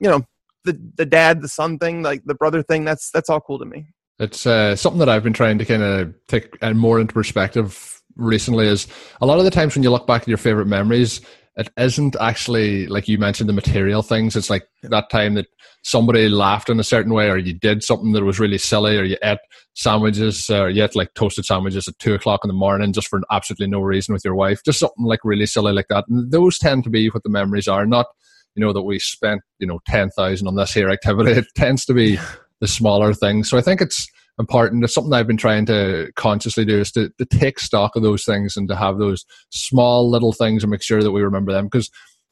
you 0.00 0.08
know, 0.08 0.24
the 0.64 0.80
the 0.96 1.06
dad, 1.06 1.42
the 1.42 1.48
son 1.48 1.78
thing, 1.78 2.02
like 2.02 2.22
the 2.24 2.34
brother 2.34 2.62
thing. 2.62 2.84
That's 2.84 3.10
that's 3.10 3.28
all 3.28 3.40
cool 3.40 3.58
to 3.58 3.66
me. 3.66 3.88
It's 4.18 4.46
uh, 4.46 4.76
something 4.76 4.98
that 4.98 5.08
I've 5.08 5.22
been 5.22 5.32
trying 5.32 5.58
to 5.58 5.64
kind 5.64 5.82
of 5.82 6.14
take 6.28 6.56
uh, 6.62 6.74
more 6.74 7.00
into 7.00 7.14
perspective 7.14 7.99
recently 8.20 8.66
is 8.66 8.86
a 9.20 9.26
lot 9.26 9.38
of 9.38 9.44
the 9.44 9.50
times 9.50 9.74
when 9.74 9.82
you 9.82 9.90
look 9.90 10.06
back 10.06 10.22
at 10.22 10.28
your 10.28 10.38
favorite 10.38 10.66
memories, 10.66 11.20
it 11.56 11.70
isn't 11.76 12.16
actually 12.20 12.86
like 12.86 13.08
you 13.08 13.18
mentioned 13.18 13.48
the 13.48 13.54
material 13.54 14.02
things. 14.02 14.36
It's 14.36 14.50
like 14.50 14.68
that 14.84 15.10
time 15.10 15.34
that 15.34 15.46
somebody 15.82 16.28
laughed 16.28 16.70
in 16.70 16.78
a 16.78 16.84
certain 16.84 17.12
way, 17.12 17.28
or 17.28 17.36
you 17.36 17.52
did 17.52 17.82
something 17.82 18.12
that 18.12 18.24
was 18.24 18.38
really 18.38 18.58
silly, 18.58 18.96
or 18.96 19.04
you 19.04 19.16
ate 19.22 19.38
sandwiches, 19.74 20.48
or 20.48 20.70
you 20.70 20.84
ate 20.84 20.94
like 20.94 21.14
toasted 21.14 21.44
sandwiches 21.44 21.88
at 21.88 21.98
two 21.98 22.14
o'clock 22.14 22.40
in 22.44 22.48
the 22.48 22.54
morning 22.54 22.92
just 22.92 23.08
for 23.08 23.20
absolutely 23.30 23.66
no 23.66 23.80
reason 23.80 24.12
with 24.12 24.24
your 24.24 24.34
wife. 24.34 24.62
Just 24.64 24.78
something 24.78 25.04
like 25.04 25.20
really 25.24 25.46
silly 25.46 25.72
like 25.72 25.88
that. 25.88 26.04
And 26.08 26.30
those 26.30 26.58
tend 26.58 26.84
to 26.84 26.90
be 26.90 27.08
what 27.08 27.24
the 27.24 27.30
memories 27.30 27.68
are, 27.68 27.84
not 27.84 28.06
you 28.54 28.64
know 28.64 28.72
that 28.72 28.82
we 28.82 28.98
spent 28.98 29.42
you 29.58 29.66
know 29.66 29.80
ten 29.86 30.10
thousand 30.10 30.46
on 30.46 30.56
this 30.56 30.74
here 30.74 30.90
activity. 30.90 31.32
It 31.40 31.46
tends 31.54 31.84
to 31.86 31.94
be 31.94 32.18
the 32.60 32.68
smaller 32.68 33.14
things. 33.14 33.48
So 33.48 33.58
I 33.58 33.62
think 33.62 33.80
it's 33.80 34.08
important. 34.40 34.82
It's 34.82 34.94
something 34.94 35.12
I've 35.12 35.26
been 35.26 35.36
trying 35.36 35.66
to 35.66 36.10
consciously 36.16 36.64
do 36.64 36.80
is 36.80 36.90
to, 36.92 37.10
to 37.18 37.24
take 37.24 37.60
stock 37.60 37.94
of 37.94 38.02
those 38.02 38.24
things 38.24 38.56
and 38.56 38.66
to 38.68 38.74
have 38.74 38.98
those 38.98 39.24
small 39.50 40.10
little 40.10 40.32
things 40.32 40.64
and 40.64 40.70
make 40.70 40.82
sure 40.82 41.02
that 41.02 41.12
we 41.12 41.22
remember 41.22 41.52
them 41.52 41.66
because 41.66 41.90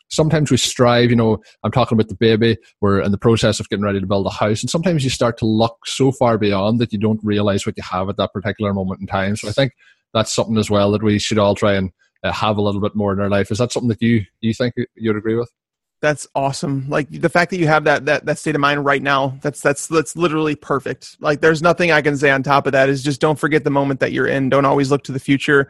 sometimes 0.08 0.50
we 0.50 0.56
strive, 0.56 1.10
you 1.10 1.16
know, 1.16 1.38
I'm 1.62 1.70
talking 1.70 1.96
about 1.96 2.08
the 2.08 2.14
baby, 2.14 2.56
we're 2.80 3.00
in 3.00 3.12
the 3.12 3.18
process 3.18 3.60
of 3.60 3.68
getting 3.68 3.84
ready 3.84 4.00
to 4.00 4.06
build 4.06 4.26
a 4.26 4.30
house, 4.30 4.62
and 4.62 4.70
sometimes 4.70 5.04
you 5.04 5.10
start 5.10 5.38
to 5.38 5.46
look 5.46 5.86
so 5.86 6.10
far 6.10 6.38
beyond 6.38 6.80
that 6.80 6.92
you 6.92 6.98
don't 6.98 7.20
realize 7.22 7.66
what 7.66 7.76
you 7.76 7.82
have 7.82 8.08
at 8.08 8.16
that 8.16 8.32
particular 8.32 8.72
moment 8.72 9.00
in 9.00 9.06
time. 9.06 9.36
So 9.36 9.48
I 9.48 9.52
think 9.52 9.72
that's 10.14 10.34
something 10.34 10.56
as 10.56 10.70
well 10.70 10.90
that 10.92 11.02
we 11.02 11.18
should 11.18 11.38
all 11.38 11.54
try 11.54 11.74
and 11.74 11.92
uh, 12.24 12.32
have 12.32 12.56
a 12.56 12.62
little 12.62 12.80
bit 12.80 12.96
more 12.96 13.12
in 13.12 13.20
our 13.20 13.28
life. 13.28 13.50
Is 13.50 13.58
that 13.58 13.70
something 13.70 13.90
that 13.90 14.02
you 14.02 14.24
you 14.40 14.54
think 14.54 14.74
you'd 14.96 15.16
agree 15.16 15.36
with? 15.36 15.52
That's 16.00 16.26
awesome. 16.34 16.88
Like 16.88 17.10
the 17.10 17.28
fact 17.28 17.50
that 17.50 17.58
you 17.58 17.66
have 17.66 17.84
that 17.84 18.06
that 18.06 18.24
that 18.26 18.38
state 18.38 18.54
of 18.54 18.60
mind 18.60 18.84
right 18.84 19.02
now 19.02 19.38
that's 19.42 19.60
that's 19.60 19.86
that's 19.88 20.16
literally 20.16 20.54
perfect. 20.54 21.16
Like 21.20 21.40
there's 21.40 21.62
nothing 21.62 21.90
i 21.90 22.02
can 22.02 22.16
say 22.16 22.30
on 22.30 22.42
top 22.42 22.66
of 22.66 22.72
that 22.72 22.88
is 22.88 23.02
just 23.02 23.20
don't 23.20 23.38
forget 23.38 23.64
the 23.64 23.70
moment 23.70 24.00
that 24.00 24.12
you're 24.12 24.28
in. 24.28 24.48
Don't 24.48 24.64
always 24.64 24.90
look 24.90 25.04
to 25.04 25.12
the 25.12 25.20
future. 25.20 25.68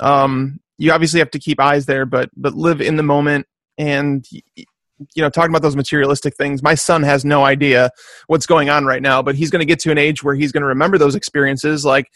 Um 0.00 0.60
you 0.78 0.92
obviously 0.92 1.20
have 1.20 1.30
to 1.30 1.38
keep 1.38 1.58
eyes 1.58 1.86
there 1.86 2.06
but 2.06 2.30
but 2.36 2.54
live 2.54 2.80
in 2.80 2.96
the 2.96 3.02
moment 3.02 3.46
and 3.78 4.26
you 4.30 4.64
know 5.16 5.30
talking 5.30 5.50
about 5.50 5.62
those 5.62 5.76
materialistic 5.76 6.36
things 6.36 6.62
my 6.62 6.74
son 6.74 7.02
has 7.02 7.24
no 7.24 7.44
idea 7.44 7.90
what's 8.26 8.46
going 8.46 8.68
on 8.68 8.84
right 8.84 9.02
now 9.02 9.22
but 9.22 9.34
he's 9.34 9.50
going 9.50 9.60
to 9.60 9.66
get 9.66 9.78
to 9.80 9.90
an 9.90 9.98
age 9.98 10.22
where 10.22 10.34
he's 10.34 10.52
going 10.52 10.62
to 10.62 10.68
remember 10.68 10.98
those 10.98 11.14
experiences. 11.14 11.84
Like 11.84 12.10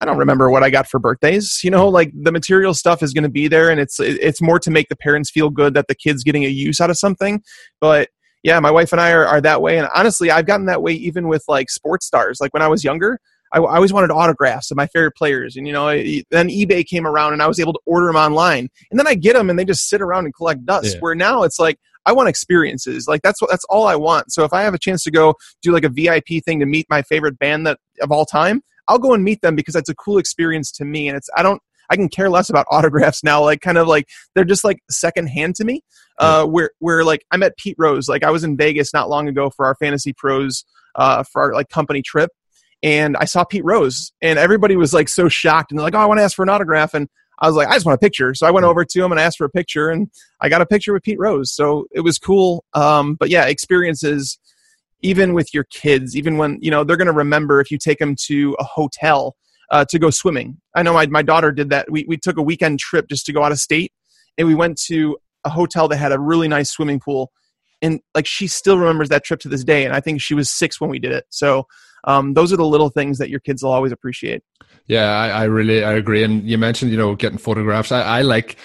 I 0.00 0.04
don't 0.04 0.18
remember 0.18 0.50
what 0.50 0.62
I 0.62 0.70
got 0.70 0.86
for 0.86 1.00
birthdays. 1.00 1.60
You 1.64 1.70
know, 1.70 1.88
like 1.88 2.12
the 2.14 2.32
material 2.32 2.74
stuff 2.74 3.02
is 3.02 3.12
going 3.12 3.24
to 3.24 3.30
be 3.30 3.48
there, 3.48 3.70
and 3.70 3.80
it's 3.80 3.98
it's 3.98 4.40
more 4.40 4.58
to 4.60 4.70
make 4.70 4.88
the 4.88 4.96
parents 4.96 5.30
feel 5.30 5.50
good 5.50 5.74
that 5.74 5.88
the 5.88 5.94
kid's 5.94 6.22
getting 6.22 6.44
a 6.44 6.48
use 6.48 6.80
out 6.80 6.90
of 6.90 6.98
something. 6.98 7.42
But 7.80 8.08
yeah, 8.42 8.60
my 8.60 8.70
wife 8.70 8.92
and 8.92 9.00
I 9.00 9.10
are, 9.10 9.26
are 9.26 9.40
that 9.40 9.60
way, 9.60 9.78
and 9.78 9.88
honestly, 9.94 10.30
I've 10.30 10.46
gotten 10.46 10.66
that 10.66 10.82
way 10.82 10.92
even 10.92 11.26
with 11.28 11.42
like 11.48 11.70
sports 11.70 12.06
stars. 12.06 12.38
Like 12.40 12.54
when 12.54 12.62
I 12.62 12.68
was 12.68 12.84
younger, 12.84 13.18
I, 13.52 13.58
I 13.58 13.76
always 13.76 13.92
wanted 13.92 14.12
autographs 14.12 14.70
of 14.70 14.76
my 14.76 14.86
favorite 14.86 15.16
players, 15.16 15.56
and 15.56 15.66
you 15.66 15.72
know, 15.72 15.88
then 16.30 16.48
eBay 16.48 16.86
came 16.86 17.06
around, 17.06 17.32
and 17.32 17.42
I 17.42 17.48
was 17.48 17.58
able 17.58 17.72
to 17.72 17.80
order 17.84 18.06
them 18.06 18.16
online, 18.16 18.68
and 18.90 19.00
then 19.00 19.08
I 19.08 19.14
get 19.14 19.34
them, 19.34 19.50
and 19.50 19.58
they 19.58 19.64
just 19.64 19.88
sit 19.88 20.00
around 20.00 20.26
and 20.26 20.34
collect 20.34 20.64
dust. 20.64 20.94
Yeah. 20.94 21.00
Where 21.00 21.14
now 21.16 21.42
it's 21.42 21.58
like 21.58 21.78
I 22.06 22.12
want 22.12 22.28
experiences. 22.28 23.08
Like 23.08 23.22
that's 23.22 23.40
what 23.42 23.50
that's 23.50 23.64
all 23.64 23.86
I 23.86 23.96
want. 23.96 24.32
So 24.32 24.44
if 24.44 24.52
I 24.52 24.62
have 24.62 24.74
a 24.74 24.78
chance 24.78 25.02
to 25.04 25.10
go 25.10 25.34
do 25.60 25.72
like 25.72 25.84
a 25.84 25.88
VIP 25.88 26.44
thing 26.44 26.60
to 26.60 26.66
meet 26.66 26.86
my 26.88 27.02
favorite 27.02 27.38
band 27.38 27.66
that 27.66 27.78
of 28.00 28.12
all 28.12 28.24
time, 28.24 28.62
I'll 28.88 28.98
go 28.98 29.14
and 29.14 29.22
meet 29.22 29.42
them 29.42 29.54
because 29.54 29.74
that's 29.74 29.88
a 29.88 29.94
cool 29.94 30.18
experience 30.18 30.72
to 30.72 30.84
me. 30.84 31.08
And 31.08 31.16
it's 31.16 31.28
I 31.36 31.42
don't 31.42 31.62
I 31.90 31.96
can 31.96 32.08
care 32.08 32.30
less 32.30 32.50
about 32.50 32.66
autographs 32.70 33.22
now. 33.22 33.42
Like 33.42 33.60
kind 33.60 33.78
of 33.78 33.86
like 33.86 34.08
they're 34.34 34.44
just 34.44 34.64
like 34.64 34.80
secondhand 34.90 35.54
to 35.56 35.64
me. 35.64 35.82
Uh, 36.18 36.44
where 36.44 36.70
where 36.80 37.04
like 37.04 37.24
I 37.30 37.36
met 37.36 37.56
Pete 37.56 37.76
Rose. 37.78 38.08
Like 38.08 38.24
I 38.24 38.30
was 38.30 38.42
in 38.42 38.56
Vegas 38.56 38.92
not 38.92 39.08
long 39.08 39.28
ago 39.28 39.50
for 39.50 39.66
our 39.66 39.76
Fantasy 39.76 40.12
Pros 40.12 40.64
uh, 40.96 41.22
for 41.22 41.42
our 41.42 41.54
like 41.54 41.68
company 41.68 42.02
trip, 42.02 42.30
and 42.82 43.16
I 43.16 43.24
saw 43.24 43.44
Pete 43.44 43.64
Rose, 43.64 44.12
and 44.20 44.38
everybody 44.38 44.76
was 44.76 44.92
like 44.92 45.08
so 45.08 45.28
shocked, 45.28 45.70
and 45.70 45.78
they're 45.78 45.84
like, 45.84 45.94
"Oh, 45.94 45.98
I 45.98 46.06
want 46.06 46.18
to 46.18 46.24
ask 46.24 46.34
for 46.34 46.42
an 46.42 46.48
autograph," 46.48 46.92
and 46.92 47.08
I 47.38 47.46
was 47.46 47.54
like, 47.54 47.68
"I 47.68 47.74
just 47.74 47.86
want 47.86 47.94
a 47.94 48.00
picture." 48.00 48.34
So 48.34 48.48
I 48.48 48.50
went 48.50 48.66
over 48.66 48.84
to 48.84 49.04
him 49.04 49.12
and 49.12 49.20
asked 49.20 49.38
for 49.38 49.44
a 49.44 49.50
picture, 49.50 49.90
and 49.90 50.10
I 50.40 50.48
got 50.48 50.60
a 50.60 50.66
picture 50.66 50.92
with 50.92 51.04
Pete 51.04 51.20
Rose. 51.20 51.52
So 51.52 51.86
it 51.92 52.00
was 52.00 52.18
cool. 52.18 52.64
Um, 52.74 53.14
but 53.14 53.28
yeah, 53.28 53.44
experiences, 53.44 54.38
even 55.00 55.34
with 55.34 55.52
your 55.54 55.64
kids, 55.64 56.16
even 56.16 56.36
when 56.36 56.58
you 56.60 56.70
know 56.70 56.84
they're 56.84 56.96
going 56.96 57.06
to 57.06 57.12
remember 57.12 57.60
if 57.60 57.70
you 57.70 57.78
take 57.78 57.98
them 57.98 58.14
to 58.26 58.56
a 58.58 58.64
hotel 58.64 59.36
uh, 59.70 59.84
to 59.88 59.98
go 59.98 60.10
swimming. 60.10 60.58
I 60.74 60.82
know 60.82 60.92
my 60.92 61.06
my 61.06 61.22
daughter 61.22 61.52
did 61.52 61.70
that. 61.70 61.90
We 61.90 62.04
we 62.08 62.16
took 62.16 62.36
a 62.36 62.42
weekend 62.42 62.78
trip 62.78 63.08
just 63.08 63.26
to 63.26 63.32
go 63.32 63.42
out 63.42 63.52
of 63.52 63.58
state, 63.58 63.92
and 64.36 64.46
we 64.46 64.54
went 64.54 64.78
to 64.86 65.16
a 65.44 65.50
hotel 65.50 65.88
that 65.88 65.96
had 65.96 66.12
a 66.12 66.18
really 66.18 66.48
nice 66.48 66.70
swimming 66.70 67.00
pool 67.00 67.30
and 67.82 68.00
like 68.14 68.26
she 68.26 68.46
still 68.46 68.78
remembers 68.78 69.08
that 69.08 69.24
trip 69.24 69.40
to 69.40 69.48
this 69.48 69.64
day 69.64 69.84
and 69.84 69.94
i 69.94 70.00
think 70.00 70.20
she 70.20 70.34
was 70.34 70.50
six 70.50 70.80
when 70.80 70.90
we 70.90 70.98
did 70.98 71.12
it 71.12 71.24
so 71.30 71.66
um, 72.04 72.34
those 72.34 72.52
are 72.52 72.56
the 72.56 72.64
little 72.64 72.90
things 72.90 73.18
that 73.18 73.28
your 73.28 73.40
kids 73.40 73.62
will 73.62 73.72
always 73.72 73.92
appreciate 73.92 74.42
yeah 74.86 75.10
I, 75.10 75.28
I 75.28 75.44
really 75.44 75.84
i 75.84 75.92
agree 75.92 76.22
and 76.22 76.48
you 76.48 76.56
mentioned 76.56 76.90
you 76.90 76.96
know 76.96 77.14
getting 77.14 77.38
photographs 77.38 77.92
i, 77.92 78.00
I 78.02 78.22
like 78.22 78.56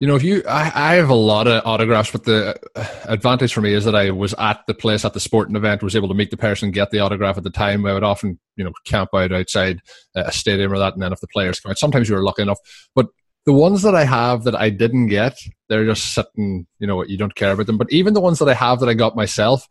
you 0.00 0.06
know, 0.06 0.14
if 0.14 0.22
you, 0.22 0.42
I, 0.48 0.70
I 0.74 0.94
have 0.94 1.08
a 1.08 1.14
lot 1.14 1.48
of 1.48 1.66
autographs, 1.66 2.12
but 2.12 2.24
the 2.24 2.56
advantage 3.04 3.52
for 3.52 3.60
me 3.60 3.72
is 3.72 3.84
that 3.84 3.96
I 3.96 4.10
was 4.10 4.32
at 4.38 4.64
the 4.66 4.74
place 4.74 5.04
at 5.04 5.12
the 5.12 5.20
sporting 5.20 5.56
event, 5.56 5.82
was 5.82 5.96
able 5.96 6.08
to 6.08 6.14
meet 6.14 6.30
the 6.30 6.36
person, 6.36 6.70
get 6.70 6.90
the 6.90 7.00
autograph 7.00 7.36
at 7.36 7.42
the 7.42 7.50
time. 7.50 7.84
I 7.84 7.94
would 7.94 8.04
often, 8.04 8.38
you 8.56 8.64
know, 8.64 8.72
camp 8.84 9.10
out 9.12 9.32
outside 9.32 9.80
a 10.14 10.30
stadium 10.30 10.72
or 10.72 10.78
that, 10.78 10.92
and 10.92 11.02
then 11.02 11.12
if 11.12 11.20
the 11.20 11.26
players 11.26 11.58
come 11.58 11.70
out, 11.70 11.78
sometimes 11.78 12.08
you 12.08 12.14
were 12.14 12.22
lucky 12.22 12.42
enough. 12.42 12.58
But 12.94 13.08
the 13.44 13.52
ones 13.52 13.82
that 13.82 13.96
I 13.96 14.04
have 14.04 14.44
that 14.44 14.54
I 14.54 14.70
didn't 14.70 15.08
get, 15.08 15.36
they're 15.68 15.86
just 15.86 16.14
sitting, 16.14 16.66
you 16.78 16.86
know, 16.86 17.02
you 17.02 17.16
don't 17.16 17.34
care 17.34 17.52
about 17.52 17.66
them. 17.66 17.78
But 17.78 17.90
even 17.90 18.14
the 18.14 18.20
ones 18.20 18.38
that 18.38 18.48
I 18.48 18.54
have 18.54 18.78
that 18.80 18.88
I 18.88 18.94
got 18.94 19.16
myself, 19.16 19.66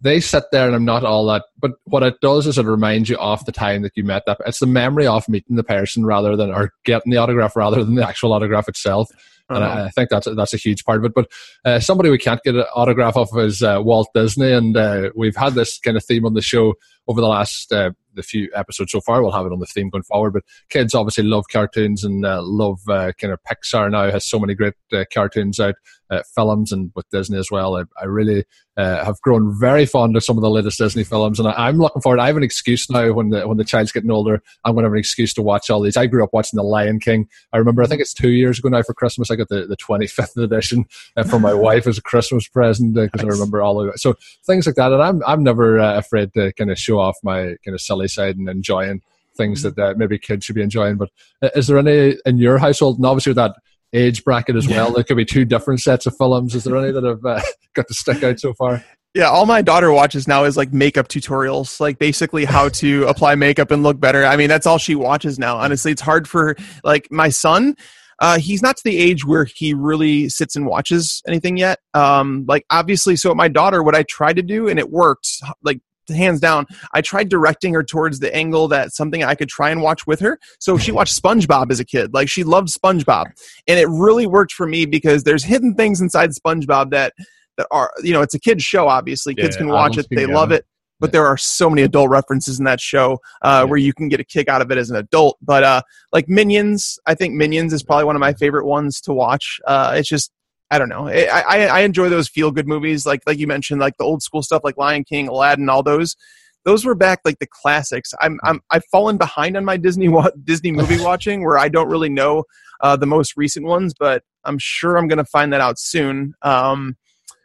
they 0.00 0.20
sit 0.20 0.44
there 0.52 0.66
and 0.66 0.74
I'm 0.74 0.84
not 0.84 1.04
all 1.04 1.26
that. 1.26 1.44
But 1.58 1.72
what 1.84 2.02
it 2.02 2.20
does 2.22 2.46
is 2.46 2.56
it 2.56 2.64
reminds 2.66 3.10
you 3.10 3.18
of 3.18 3.44
the 3.44 3.52
time 3.52 3.82
that 3.82 3.92
you 3.94 4.04
met 4.04 4.22
that. 4.26 4.38
It's 4.46 4.60
the 4.60 4.66
memory 4.66 5.06
of 5.06 5.28
meeting 5.28 5.56
the 5.56 5.64
person 5.64 6.06
rather 6.06 6.34
than, 6.34 6.50
or 6.50 6.72
getting 6.84 7.12
the 7.12 7.18
autograph 7.18 7.56
rather 7.56 7.84
than 7.84 7.96
the 7.96 8.06
actual 8.06 8.32
autograph 8.32 8.68
itself. 8.68 9.10
And 9.48 9.62
uh-huh. 9.62 9.82
I, 9.82 9.84
I, 9.86 9.90
think 9.90 10.10
that's 10.10 10.26
that's 10.34 10.54
a 10.54 10.58
huge 10.58 10.84
part 10.84 10.98
of 10.98 11.04
it. 11.04 11.12
But 11.14 11.30
uh, 11.64 11.78
somebody 11.78 12.10
we 12.10 12.18
can't 12.18 12.42
get 12.42 12.56
an 12.56 12.64
autograph 12.74 13.16
of 13.16 13.28
is 13.36 13.62
uh, 13.62 13.80
Walt 13.82 14.08
Disney, 14.12 14.52
and 14.52 14.76
uh, 14.76 15.10
we've 15.14 15.36
had 15.36 15.54
this 15.54 15.78
kind 15.78 15.96
of 15.96 16.04
theme 16.04 16.26
on 16.26 16.34
the 16.34 16.42
show 16.42 16.74
over 17.06 17.20
the 17.20 17.28
last 17.28 17.72
uh, 17.72 17.90
the 18.16 18.22
few 18.22 18.50
episodes 18.54 18.90
so 18.90 19.00
far. 19.00 19.22
We'll 19.22 19.32
have 19.32 19.46
it 19.46 19.52
on 19.52 19.60
the 19.60 19.66
theme 19.66 19.90
going 19.90 20.02
forward. 20.02 20.32
But 20.32 20.42
kids 20.68 20.94
obviously 20.94 21.24
love 21.24 21.44
cartoons 21.50 22.02
and 22.02 22.26
uh, 22.26 22.42
love 22.42 22.80
uh, 22.88 23.12
kind 23.20 23.32
of 23.32 23.38
Pixar 23.44 23.90
now 23.90 24.10
has 24.10 24.26
so 24.26 24.40
many 24.40 24.54
great 24.54 24.74
uh, 24.92 25.04
cartoons 25.12 25.60
out, 25.60 25.76
uh, 26.10 26.22
films, 26.34 26.72
and 26.72 26.90
with 26.94 27.08
Disney 27.10 27.38
as 27.38 27.50
well. 27.50 27.76
I, 27.76 27.84
I 28.00 28.04
really 28.04 28.44
uh, 28.76 29.04
have 29.04 29.20
grown 29.22 29.58
very 29.58 29.86
fond 29.86 30.16
of 30.16 30.24
some 30.24 30.36
of 30.36 30.42
the 30.42 30.50
latest 30.50 30.78
Disney 30.78 31.04
films, 31.04 31.38
and 31.38 31.48
I, 31.48 31.68
am 31.68 31.78
looking 31.78 32.02
forward. 32.02 32.20
I 32.20 32.26
have 32.26 32.36
an 32.36 32.42
excuse 32.42 32.88
now 32.90 33.12
when 33.12 33.30
the 33.30 33.46
when 33.46 33.56
the 33.56 33.64
child's 33.64 33.92
getting 33.92 34.10
older. 34.10 34.42
I'm 34.64 34.74
going 34.74 34.84
to 34.84 34.88
have 34.88 34.92
an 34.92 34.98
excuse 34.98 35.32
to 35.34 35.42
watch 35.42 35.70
all 35.70 35.80
these. 35.80 35.96
I 35.96 36.06
grew 36.06 36.22
up 36.22 36.30
watching 36.32 36.56
The 36.56 36.62
Lion 36.62 37.00
King. 37.00 37.28
I 37.52 37.58
remember, 37.58 37.82
I 37.82 37.86
think 37.86 38.00
it's 38.00 38.14
two 38.14 38.30
years 38.30 38.58
ago 38.58 38.68
now 38.68 38.82
for 38.82 38.94
Christmas. 38.94 39.30
I 39.30 39.36
got 39.36 39.48
the, 39.48 39.66
the 39.66 39.76
25th 39.76 40.36
edition 40.42 40.84
uh, 41.16 41.24
for 41.24 41.38
my 41.38 41.54
wife 41.54 41.86
as 41.86 41.98
a 41.98 42.02
Christmas 42.02 42.48
present 42.48 42.94
because 42.94 43.22
nice. 43.22 43.32
I 43.32 43.34
remember 43.34 43.62
all 43.62 43.80
of 43.80 43.88
it. 43.88 43.98
So 43.98 44.14
things 44.46 44.66
like 44.66 44.76
that, 44.76 44.92
and 44.92 45.02
I'm 45.02 45.22
I'm 45.26 45.42
never 45.42 45.78
afraid 45.78 46.32
to 46.34 46.52
kind 46.52 46.70
of 46.70 46.78
show 46.78 46.98
off 46.98 47.16
my 47.22 47.56
kind 47.64 47.74
of 47.74 47.80
silly 47.80 48.08
side 48.08 48.36
and 48.36 48.48
enjoying 48.48 49.02
things 49.36 49.64
mm-hmm. 49.64 49.80
that 49.80 49.90
uh, 49.90 49.94
maybe 49.96 50.18
kids 50.18 50.44
should 50.44 50.54
be 50.54 50.62
enjoying. 50.62 50.96
But 50.96 51.10
uh, 51.42 51.50
is 51.54 51.66
there 51.66 51.78
any 51.78 52.16
in 52.24 52.38
your 52.38 52.58
household, 52.58 52.96
and 52.96 53.06
obviously 53.06 53.30
with 53.30 53.36
that 53.36 53.56
age 53.92 54.24
bracket 54.24 54.56
as 54.56 54.68
well, 54.68 54.92
there 54.92 55.04
could 55.04 55.16
be 55.16 55.24
two 55.24 55.44
different 55.44 55.80
sets 55.80 56.06
of 56.06 56.16
films. 56.16 56.54
Is 56.54 56.64
there 56.64 56.76
any 56.76 56.92
that 56.92 57.04
have 57.04 57.24
uh, 57.24 57.40
got 57.74 57.86
to 57.88 57.94
stick 57.94 58.22
out 58.22 58.40
so 58.40 58.54
far? 58.54 58.84
Yeah, 59.14 59.30
all 59.30 59.46
my 59.46 59.62
daughter 59.62 59.90
watches 59.92 60.28
now 60.28 60.44
is 60.44 60.58
like 60.58 60.74
makeup 60.74 61.08
tutorials, 61.08 61.80
like 61.80 61.98
basically 61.98 62.44
how 62.44 62.68
to 62.80 63.04
apply 63.06 63.34
makeup 63.34 63.70
and 63.70 63.82
look 63.82 63.98
better. 63.98 64.24
I 64.24 64.36
mean, 64.36 64.48
that's 64.48 64.66
all 64.66 64.78
she 64.78 64.94
watches 64.94 65.38
now. 65.38 65.56
Honestly, 65.56 65.92
it's 65.92 66.02
hard 66.02 66.28
for 66.28 66.56
like 66.84 67.08
my 67.10 67.30
son. 67.30 67.76
Uh, 68.18 68.38
he's 68.38 68.62
not 68.62 68.76
to 68.76 68.82
the 68.84 68.98
age 68.98 69.26
where 69.26 69.44
he 69.44 69.74
really 69.74 70.28
sits 70.28 70.56
and 70.56 70.66
watches 70.66 71.22
anything 71.26 71.56
yet. 71.56 71.78
Um, 71.94 72.44
like 72.48 72.64
obviously, 72.70 73.16
so 73.16 73.34
my 73.34 73.48
daughter, 73.48 73.82
what 73.82 73.94
I 73.94 74.04
tried 74.04 74.36
to 74.36 74.42
do 74.42 74.68
and 74.68 74.78
it 74.78 74.90
worked, 74.90 75.28
like 75.62 75.80
hands 76.14 76.40
down. 76.40 76.66
I 76.92 77.00
tried 77.00 77.28
directing 77.28 77.74
her 77.74 77.82
towards 77.82 78.20
the 78.20 78.34
angle 78.34 78.68
that 78.68 78.92
something 78.92 79.24
I 79.24 79.34
could 79.34 79.48
try 79.48 79.70
and 79.70 79.82
watch 79.82 80.06
with 80.06 80.20
her. 80.20 80.38
So 80.58 80.78
she 80.78 80.92
watched 80.92 81.20
SpongeBob 81.20 81.70
as 81.70 81.80
a 81.80 81.84
kid. 81.84 82.14
Like 82.14 82.28
she 82.28 82.44
loved 82.44 82.68
SpongeBob. 82.68 83.26
And 83.66 83.78
it 83.78 83.88
really 83.88 84.26
worked 84.26 84.52
for 84.52 84.66
me 84.66 84.86
because 84.86 85.24
there's 85.24 85.44
hidden 85.44 85.74
things 85.74 86.00
inside 86.00 86.30
SpongeBob 86.30 86.90
that 86.90 87.12
that 87.56 87.66
are, 87.70 87.90
you 88.02 88.12
know, 88.12 88.20
it's 88.22 88.34
a 88.34 88.40
kid's 88.40 88.64
show 88.64 88.88
obviously. 88.88 89.34
Kids 89.34 89.56
yeah, 89.56 89.60
can 89.60 89.68
watch 89.68 89.96
it. 89.96 90.06
They 90.10 90.26
love 90.26 90.52
it. 90.52 90.66
But 90.98 91.12
there 91.12 91.26
are 91.26 91.36
so 91.36 91.68
many 91.68 91.82
adult 91.82 92.08
references 92.08 92.58
in 92.58 92.64
that 92.64 92.80
show 92.80 93.20
uh, 93.42 93.60
yeah. 93.60 93.62
where 93.64 93.78
you 93.78 93.92
can 93.92 94.08
get 94.08 94.18
a 94.18 94.24
kick 94.24 94.48
out 94.48 94.62
of 94.62 94.70
it 94.70 94.78
as 94.78 94.88
an 94.88 94.96
adult. 94.96 95.36
But 95.42 95.62
uh, 95.62 95.82
like 96.10 96.26
Minions, 96.26 96.98
I 97.04 97.14
think 97.14 97.34
Minions 97.34 97.74
is 97.74 97.82
probably 97.82 98.04
one 98.04 98.16
of 98.16 98.20
my 98.20 98.32
favorite 98.32 98.64
ones 98.64 99.02
to 99.02 99.12
watch. 99.12 99.60
Uh, 99.66 99.92
it's 99.96 100.08
just 100.08 100.32
I 100.70 100.78
don't 100.78 100.88
know. 100.88 101.08
I, 101.08 101.44
I, 101.46 101.66
I 101.66 101.80
enjoy 101.80 102.08
those 102.08 102.28
feel 102.28 102.50
good 102.50 102.66
movies, 102.66 103.06
like 103.06 103.20
like 103.26 103.38
you 103.38 103.46
mentioned, 103.46 103.80
like 103.80 103.96
the 103.98 104.04
old 104.04 104.22
school 104.22 104.42
stuff, 104.42 104.62
like 104.64 104.76
Lion 104.76 105.04
King, 105.04 105.28
Aladdin, 105.28 105.68
all 105.68 105.82
those. 105.82 106.16
Those 106.64 106.84
were 106.84 106.96
back 106.96 107.20
like 107.24 107.38
the 107.38 107.46
classics. 107.46 108.12
I'm 108.20 108.40
I'm 108.42 108.60
I've 108.70 108.84
fallen 108.90 109.16
behind 109.16 109.56
on 109.56 109.64
my 109.64 109.76
Disney 109.76 110.12
Disney 110.42 110.72
movie 110.72 111.00
watching, 111.02 111.44
where 111.44 111.58
I 111.58 111.68
don't 111.68 111.88
really 111.88 112.08
know 112.08 112.44
uh, 112.80 112.96
the 112.96 113.06
most 113.06 113.36
recent 113.36 113.66
ones, 113.66 113.94
but 113.98 114.24
I'm 114.44 114.58
sure 114.58 114.96
I'm 114.96 115.08
going 115.08 115.18
to 115.18 115.24
find 115.24 115.52
that 115.52 115.60
out 115.60 115.78
soon. 115.78 116.34
Um, 116.42 116.96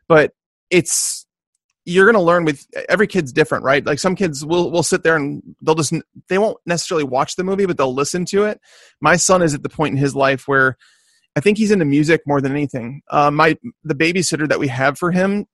but 0.07 0.31
it's 0.69 1.25
you're 1.85 2.05
going 2.05 2.15
to 2.15 2.21
learn 2.21 2.45
with 2.45 2.65
every 2.89 3.07
kid's 3.07 3.33
different 3.33 3.63
right 3.63 3.85
like 3.85 3.97
some 3.97 4.15
kids 4.15 4.45
will 4.45 4.69
will 4.71 4.83
sit 4.83 5.01
there 5.01 5.15
and 5.15 5.41
they'll 5.61 5.75
just 5.75 5.93
they 6.29 6.37
won't 6.37 6.57
necessarily 6.65 7.03
watch 7.03 7.35
the 7.35 7.43
movie 7.43 7.65
but 7.65 7.75
they'll 7.75 7.93
listen 7.93 8.23
to 8.23 8.43
it 8.43 8.61
my 9.01 9.15
son 9.15 9.41
is 9.41 9.55
at 9.55 9.63
the 9.63 9.69
point 9.69 9.93
in 9.93 9.97
his 9.97 10.15
life 10.15 10.47
where 10.47 10.77
I 11.35 11.39
think 11.39 11.57
he's 11.57 11.71
into 11.71 11.85
music 11.85 12.21
more 12.25 12.41
than 12.41 12.51
anything. 12.51 13.01
Uh, 13.09 13.31
my 13.31 13.57
the 13.83 13.95
babysitter 13.95 14.47
that 14.49 14.59
we 14.59 14.67
have 14.67 14.97
for 14.97 15.11
him, 15.11 15.45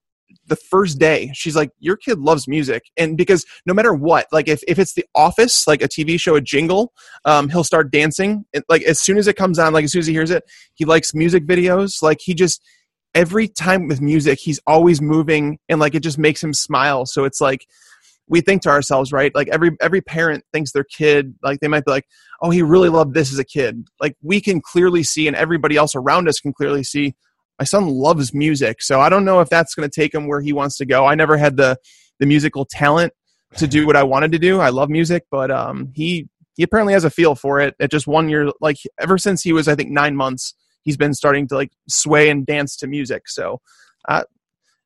the 0.47 0.55
first 0.55 0.97
day, 0.99 1.31
she's 1.33 1.55
like, 1.55 1.69
"Your 1.79 1.97
kid 1.97 2.19
loves 2.19 2.47
music," 2.47 2.83
and 2.97 3.15
because 3.15 3.45
no 3.65 3.73
matter 3.73 3.93
what, 3.93 4.27
like 4.31 4.47
if 4.47 4.61
if 4.67 4.79
it's 4.79 4.93
The 4.93 5.05
Office, 5.13 5.67
like 5.67 5.81
a 5.81 5.87
TV 5.87 6.19
show, 6.19 6.35
a 6.35 6.41
jingle, 6.41 6.93
um, 7.25 7.49
he'll 7.49 7.63
start 7.63 7.91
dancing. 7.91 8.45
It, 8.53 8.63
like 8.69 8.81
as 8.83 9.01
soon 9.01 9.17
as 9.17 9.27
it 9.27 9.35
comes 9.35 9.59
on, 9.59 9.73
like 9.73 9.85
as 9.85 9.91
soon 9.91 9.99
as 9.99 10.07
he 10.07 10.13
hears 10.13 10.31
it, 10.31 10.43
he 10.73 10.85
likes 10.85 11.13
music 11.13 11.45
videos. 11.45 12.01
Like 12.01 12.19
he 12.21 12.33
just 12.33 12.61
every 13.13 13.47
time 13.47 13.87
with 13.87 14.01
music, 14.01 14.39
he's 14.39 14.59
always 14.65 15.01
moving, 15.01 15.59
and 15.69 15.79
like 15.79 15.93
it 15.93 16.01
just 16.01 16.17
makes 16.17 16.43
him 16.43 16.53
smile. 16.53 17.05
So 17.05 17.23
it's 17.23 17.39
like 17.41 17.67
we 18.29 18.41
think 18.41 18.61
to 18.63 18.69
ourselves, 18.69 19.11
right? 19.11 19.33
Like 19.33 19.47
every 19.49 19.71
every 19.81 20.01
parent 20.01 20.43
thinks 20.51 20.71
their 20.71 20.83
kid, 20.83 21.35
like 21.43 21.59
they 21.59 21.67
might 21.67 21.85
be 21.85 21.91
like, 21.91 22.05
"Oh, 22.41 22.49
he 22.49 22.61
really 22.61 22.89
loved 22.89 23.13
this 23.13 23.31
as 23.31 23.39
a 23.39 23.43
kid." 23.43 23.87
Like 23.99 24.15
we 24.21 24.41
can 24.41 24.61
clearly 24.61 25.03
see, 25.03 25.27
and 25.27 25.35
everybody 25.35 25.77
else 25.77 25.95
around 25.95 26.27
us 26.27 26.39
can 26.39 26.53
clearly 26.53 26.83
see. 26.83 27.15
My 27.59 27.65
son 27.65 27.87
loves 27.87 28.33
music, 28.33 28.81
so 28.81 28.99
I 29.01 29.09
don't 29.09 29.25
know 29.25 29.39
if 29.39 29.49
that's 29.49 29.73
going 29.73 29.89
to 29.89 30.01
take 30.01 30.13
him 30.13 30.27
where 30.27 30.41
he 30.41 30.53
wants 30.53 30.77
to 30.77 30.85
go. 30.85 31.05
I 31.05 31.15
never 31.15 31.37
had 31.37 31.57
the 31.57 31.77
the 32.19 32.25
musical 32.25 32.65
talent 32.65 33.13
to 33.55 33.67
do 33.67 33.87
what 33.87 33.95
I 33.95 34.03
wanted 34.03 34.31
to 34.33 34.39
do. 34.39 34.59
I 34.59 34.69
love 34.69 34.89
music, 34.89 35.23
but 35.31 35.49
um, 35.49 35.91
he 35.95 36.27
he 36.55 36.63
apparently 36.63 36.93
has 36.93 37.03
a 37.03 37.09
feel 37.09 37.35
for 37.35 37.59
it. 37.59 37.75
At 37.79 37.91
just 37.91 38.07
one 38.07 38.29
year, 38.29 38.51
like 38.59 38.77
ever 38.99 39.17
since 39.17 39.41
he 39.41 39.53
was, 39.53 39.67
I 39.67 39.75
think, 39.75 39.89
nine 39.89 40.15
months, 40.15 40.53
he's 40.83 40.97
been 40.97 41.13
starting 41.13 41.47
to 41.49 41.55
like 41.55 41.71
sway 41.87 42.29
and 42.29 42.45
dance 42.45 42.75
to 42.77 42.87
music. 42.87 43.29
So, 43.29 43.61
uh, 44.09 44.23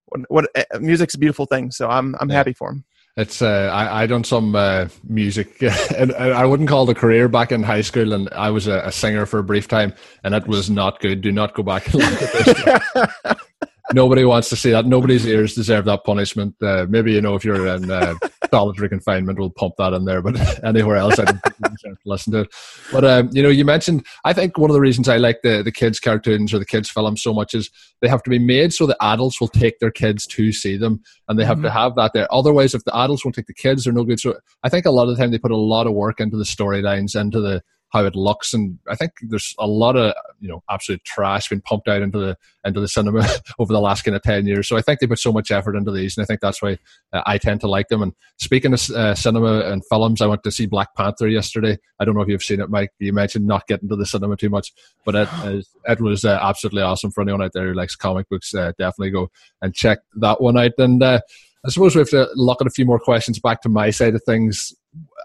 what, 0.06 0.22
what 0.30 0.46
uh, 0.56 0.80
music's 0.80 1.16
a 1.16 1.20
beautiful 1.20 1.46
thing. 1.46 1.72
So 1.72 1.90
I'm 1.90 2.16
I'm 2.20 2.30
yeah. 2.30 2.36
happy 2.36 2.54
for 2.54 2.72
him. 2.72 2.86
It's 3.18 3.42
uh, 3.42 3.70
I 3.74 4.04
I 4.04 4.08
done 4.08 4.24
some 4.24 4.56
uh, 4.56 4.88
music, 5.04 5.62
and 5.98 6.14
I 6.14 6.46
wouldn't 6.46 6.70
call 6.70 6.90
it 6.90 6.98
a 6.98 7.00
career 7.00 7.28
back 7.28 7.52
in 7.52 7.62
high 7.62 7.82
school, 7.82 8.14
and 8.14 8.30
I 8.32 8.50
was 8.52 8.68
a, 8.68 8.80
a 8.86 8.92
singer 8.92 9.26
for 9.26 9.40
a 9.40 9.44
brief 9.44 9.68
time, 9.68 9.94
and 10.24 10.34
it 10.34 10.48
was 10.48 10.70
not 10.70 11.02
good. 11.02 11.22
Do 11.22 11.32
not 11.32 11.54
go 11.54 11.64
back 11.64 11.88
and 13.92 14.00
look 14.00 14.12
at 14.12 14.16
this. 14.18 14.22
Nobody 14.22 14.26
wants 14.26 14.50
to 14.50 14.56
see 14.56 14.72
that. 14.72 14.86
Nobody's 14.86 15.26
ears 15.26 15.56
deserve 15.56 15.86
that 15.86 16.04
punishment. 16.04 16.56
Uh, 16.62 16.86
maybe 16.90 17.14
you 17.14 17.22
know 17.22 17.36
if 17.36 17.44
you're 17.44 17.68
in 17.68 17.90
uh, 17.90 18.16
solitary 18.50 18.90
confinement, 18.90 19.40
we'll 19.40 19.50
pump 19.50 19.76
that 19.78 19.94
in 19.94 20.06
there. 20.06 20.22
But 20.22 20.64
anywhere 20.64 20.98
else, 20.98 21.20
I 21.20 21.26
don't 21.26 21.42
deserve 21.44 22.02
to 22.02 22.10
listen 22.10 22.34
to 22.34 22.40
it. 22.42 22.56
But 22.92 23.06
um, 23.06 23.30
you 23.32 23.44
know, 23.44 23.50
you 23.50 23.66
mentioned. 23.66 24.06
I 24.26 24.34
think 24.34 24.58
one 24.58 24.70
of 24.70 24.74
the 24.74 24.82
reasons 24.82 25.10
I 25.10 25.18
like 25.18 25.42
the 25.44 25.64
the 25.64 25.72
kids 25.72 26.00
cartoons 26.00 26.54
or 26.54 26.60
the 26.60 26.66
kids 26.66 26.90
films 26.90 27.22
so 27.22 27.34
much 27.34 27.54
is 27.54 27.70
they 28.02 28.08
have 28.08 28.24
to 28.24 28.30
be 28.30 28.40
made 28.40 28.74
so 28.74 28.86
the 28.86 28.98
adults 29.02 29.40
will 29.40 29.48
take 29.48 29.80
their 29.80 29.92
kids 29.92 30.26
to 30.28 30.52
see 30.52 30.78
them, 30.78 31.02
and 31.28 31.40
they 31.40 31.46
have 31.46 31.58
mm-hmm. 31.58 31.66
to 31.66 31.72
have 31.72 31.96
that 31.96 32.12
there. 32.14 32.28
Otherwise, 32.34 32.74
if 32.74 32.84
the 32.84 32.96
adults 32.98 33.26
won't 33.26 33.36
take 33.36 33.48
the 33.48 33.54
kids, 33.54 33.84
they're 33.84 33.94
no 33.94 34.04
good. 34.04 34.20
So 34.20 34.38
I 34.64 34.70
think 34.70 34.86
a 34.86 34.92
lot 34.92 35.08
of 35.08 35.16
the 35.16 35.22
time 35.22 35.32
they 35.32 35.40
put 35.40 35.52
a 35.52 35.58
lot 35.58 35.88
of 35.88 35.94
work 35.94 36.20
into 36.20 36.38
the 36.38 36.44
storylines, 36.44 37.20
into 37.20 37.40
the 37.40 37.62
how 37.92 38.06
it 38.06 38.16
looks. 38.16 38.54
And 38.54 38.80
I 38.88 38.96
think 38.96 39.12
there's 39.22 39.54
a 39.60 39.68
lot 39.68 39.96
of 39.96 40.14
you 40.40 40.48
know 40.48 40.64
absolute 40.70 41.04
trash 41.04 41.50
being 41.50 41.62
pumped 41.62 41.88
out 41.88 42.02
into 42.02 42.18
the 42.18 42.38
into 42.66 42.80
the 42.80 42.88
cinema 42.88 43.28
over 43.60 43.72
the 43.72 43.82
last 43.82 44.04
kind 44.04 44.16
of 44.16 44.22
ten 44.22 44.48
years. 44.48 44.68
So 44.68 44.78
I 44.78 44.82
think 44.82 45.00
they 45.00 45.08
put 45.08 45.20
so 45.20 45.32
much 45.32 45.52
effort 45.52 45.76
into 45.76 45.92
these, 45.92 46.18
and 46.18 46.24
I 46.24 46.26
think 46.26 46.42
that's 46.42 46.62
why 46.62 46.78
uh, 47.14 47.22
I 47.26 47.38
tend 47.38 47.62
to 47.62 47.68
like 47.68 47.90
them. 47.90 48.02
And 48.02 48.14
speaking 48.38 48.74
of 48.74 48.90
uh, 48.92 49.16
cinema 49.16 49.62
and 49.62 49.84
films, 49.86 50.22
I 50.22 50.28
went 50.28 50.44
to 50.44 50.52
see 50.52 50.66
Black 50.66 50.96
Panther 50.96 51.28
yesterday. 51.28 51.78
I 52.00 52.06
don't 52.06 52.16
know 52.16 52.22
if 52.22 52.30
you've 52.30 52.44
seen 52.44 52.62
it, 52.62 52.70
Mike. 52.70 52.92
You 53.00 53.14
mentioned 53.14 53.46
not 53.46 53.68
getting 53.68 53.90
to 53.90 53.96
the 53.96 54.06
cinema 54.06 54.38
too 54.38 54.50
much, 54.50 54.72
but 55.06 55.16
it 55.16 55.30
it 55.86 56.02
was 56.02 56.26
uh, 56.26 56.40
absolutely 56.42 56.82
awesome 56.82 57.12
for 57.12 57.22
anyone 57.22 57.44
out 57.44 57.54
there 57.54 57.68
who 57.68 57.74
likes 57.74 57.96
comic 57.96 58.30
books. 58.30 58.54
Uh, 58.54 58.72
definitely 58.78 59.12
go 59.12 59.30
and 59.62 59.74
check 59.74 60.00
that 60.16 60.42
one 60.42 60.58
out. 60.58 60.72
And 60.78 61.04
uh, 61.04 61.20
I 61.66 61.70
suppose 61.70 61.96
we 61.96 62.00
have 62.00 62.10
to 62.10 62.28
look 62.36 62.62
at 62.62 62.68
a 62.68 62.72
few 62.72 62.86
more 62.86 63.00
questions 63.00 63.40
back 63.40 63.62
to 63.62 63.70
my 63.70 63.92
side 63.92 64.16
of 64.16 64.24
things. 64.24 64.74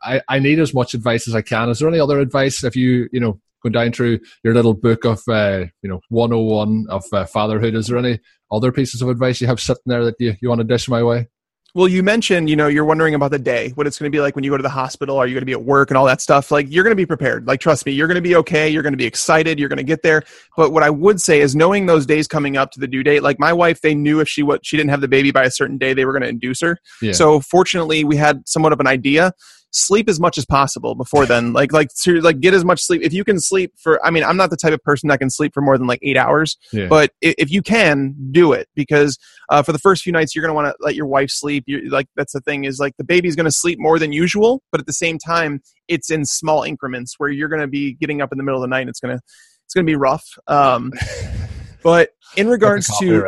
I, 0.03 0.21
I 0.29 0.39
need 0.39 0.59
as 0.59 0.75
much 0.75 0.95
advice 0.95 1.27
as 1.29 1.35
I 1.35 1.43
can. 1.43 1.69
Is 1.69 1.79
there 1.79 1.89
any 1.89 2.01
other 2.01 2.21
advice 2.21 2.63
if 2.65 2.77
you, 2.77 3.09
you 3.13 3.21
know, 3.21 3.41
going 3.63 3.73
down 3.73 3.93
through 3.93 4.21
your 4.45 4.55
little 4.55 4.75
book 4.75 5.05
of, 5.05 5.23
uh, 5.29 5.65
you 5.83 5.89
know, 5.89 6.01
101 6.11 6.87
of 6.89 7.05
uh, 7.13 7.25
fatherhood, 7.25 7.75
is 7.75 7.89
there 7.89 7.99
any 7.99 8.21
other 8.51 8.71
pieces 8.71 9.03
of 9.03 9.09
advice 9.09 9.41
you 9.41 9.47
have 9.47 9.61
sitting 9.61 9.83
there 9.87 10.05
that 10.05 10.17
you, 10.19 10.35
you 10.41 10.49
want 10.49 10.61
to 10.61 10.65
dish 10.65 10.89
my 10.89 11.03
way? 11.03 11.29
Well, 11.77 11.89
you 11.89 12.03
mentioned, 12.03 12.49
you 12.49 12.57
know, 12.57 12.69
you're 12.69 12.87
wondering 12.87 13.15
about 13.15 13.33
the 13.33 13.39
day, 13.39 13.69
what 13.75 13.87
it's 13.87 13.99
going 13.99 14.11
to 14.11 14.17
be 14.17 14.23
like 14.23 14.35
when 14.35 14.43
you 14.43 14.51
go 14.51 14.57
to 14.57 14.63
the 14.63 14.69
hospital. 14.71 15.19
Are 15.19 15.27
you 15.27 15.35
going 15.35 15.43
to 15.43 15.47
be 15.47 15.53
at 15.53 15.63
work 15.63 15.91
and 15.91 15.99
all 15.99 16.07
that 16.07 16.23
stuff? 16.23 16.51
Like, 16.51 16.69
you're 16.71 16.85
going 16.85 16.93
to 16.93 16.97
be 16.97 17.05
prepared. 17.05 17.47
Like, 17.47 17.61
trust 17.61 17.85
me, 17.85 17.93
you're 17.93 18.07
going 18.07 18.15
to 18.15 18.23
be 18.23 18.35
okay. 18.37 18.67
You're 18.67 18.83
going 18.83 18.95
to 18.95 18.97
be 18.97 19.05
excited. 19.05 19.59
You're 19.59 19.69
going 19.69 19.77
to 19.77 19.85
get 19.85 20.01
there. 20.01 20.23
But 20.57 20.73
what 20.73 20.83
I 20.83 20.89
would 20.89 21.21
say 21.21 21.43
is 21.43 21.55
knowing 21.55 21.85
those 21.85 22.07
days 22.07 22.27
coming 22.27 22.57
up 22.57 22.71
to 22.71 22.81
the 22.81 22.87
due 22.87 23.03
date, 23.03 23.23
like 23.23 23.39
my 23.39 23.53
wife, 23.53 23.83
they 23.83 23.95
knew 23.95 24.21
if 24.21 24.27
she 24.27 24.43
what 24.43 24.65
she 24.65 24.79
didn't 24.79 24.89
have 24.89 25.03
the 25.03 25.07
baby 25.07 25.33
by 25.33 25.45
a 25.45 25.51
certain 25.51 25.77
day, 25.77 25.93
they 25.93 26.07
were 26.07 26.13
going 26.13 26.23
to 26.23 26.31
induce 26.31 26.63
her. 26.63 26.79
Yeah. 27.03 27.13
So 27.13 27.41
fortunately, 27.41 28.05
we 28.05 28.17
had 28.17 28.49
somewhat 28.49 28.73
of 28.73 28.81
an 28.81 28.87
idea 28.87 29.35
sleep 29.77 30.09
as 30.09 30.19
much 30.19 30.39
as 30.39 30.47
possible 30.47 30.95
before 30.95 31.27
then. 31.27 31.53
Like 31.53 31.73
like 31.73 31.91
to 32.03 32.21
like 32.21 32.41
get 32.41 32.55
as 32.55 32.65
much 32.65 32.83
sleep. 32.83 33.03
If 33.03 33.13
you 33.13 33.25
can 33.25 33.39
sleep 33.39 33.73
for, 33.77 34.05
I 34.05 34.11
mean, 34.11 34.25
I'm 34.25 34.37
not 34.37 34.51
the 34.51 34.57
type 34.57 34.73
of 34.73 34.83
person 34.83 35.09
that 35.09 35.19
can 35.19 35.31
sleep 35.31 35.53
for 35.53 35.61
more 35.61 35.77
than 35.77 35.87
like 35.87 36.01
eight 36.03 36.17
hours. 36.17 36.57
Yeah. 36.73 36.87
But 36.87 37.13
if 37.21 37.51
you 37.51 37.63
can, 37.63 38.15
do 38.31 38.53
it 38.53 38.69
because 38.75 39.19
uh, 39.51 39.63
for 39.63 39.73
the 39.73 39.79
first 39.79 40.03
few 40.03 40.13
nights 40.13 40.35
you're 40.35 40.43
gonna 40.43 40.55
want 40.55 40.67
to 40.67 40.75
let 40.81 40.95
your 40.95 41.07
wife 41.07 41.31
sleep. 41.31 41.65
you 41.67 41.89
like 41.91 42.07
that's 42.17 42.33
the 42.33 42.41
thing 42.41 42.65
is 42.65 42.79
like 42.79 42.97
the 42.97 43.05
baby's 43.05 43.37
gonna 43.37 43.51
sleep 43.51 43.79
more 43.79 43.99
than 43.99 44.13
usual, 44.13 44.63
but 44.73 44.81
at 44.81 44.87
the 44.87 44.93
same 44.93 45.19
time 45.19 45.61
it's 45.89 46.11
in 46.11 46.25
small 46.25 46.63
increments 46.63 47.15
where 47.19 47.31
you're 47.31 47.49
gonna 47.49 47.69
be 47.69 47.95
getting 47.95 48.21
up 48.21 48.33
in 48.33 48.39
the 48.39 48.45
middle 48.45 48.63
of 48.63 48.63
the 48.63 48.69
night. 48.69 48.81
and 48.81 48.91
It's 48.91 49.01
gonna 49.01 49.21
it's 49.65 49.75
gonna 49.75 49.85
be 49.85 49.97
rough. 49.97 50.27
Um, 50.47 50.93
but 51.83 52.11
in 52.37 52.49
regards 52.49 52.87
to 52.99 53.25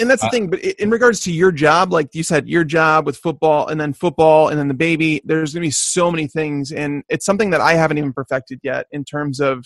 and 0.00 0.10
that's 0.10 0.22
the 0.22 0.28
uh, 0.28 0.30
thing 0.30 0.48
but 0.48 0.58
in 0.60 0.90
regards 0.90 1.20
to 1.20 1.32
your 1.32 1.52
job 1.52 1.92
like 1.92 2.08
you 2.14 2.22
said 2.22 2.48
your 2.48 2.64
job 2.64 3.06
with 3.06 3.16
football 3.16 3.68
and 3.68 3.80
then 3.80 3.92
football 3.92 4.48
and 4.48 4.58
then 4.58 4.68
the 4.68 4.74
baby 4.74 5.20
there's 5.24 5.52
going 5.52 5.62
to 5.62 5.66
be 5.66 5.70
so 5.70 6.10
many 6.10 6.26
things 6.26 6.72
and 6.72 7.02
it's 7.08 7.24
something 7.24 7.50
that 7.50 7.60
i 7.60 7.74
haven't 7.74 7.98
even 7.98 8.12
perfected 8.12 8.58
yet 8.62 8.86
in 8.90 9.04
terms 9.04 9.40
of 9.40 9.64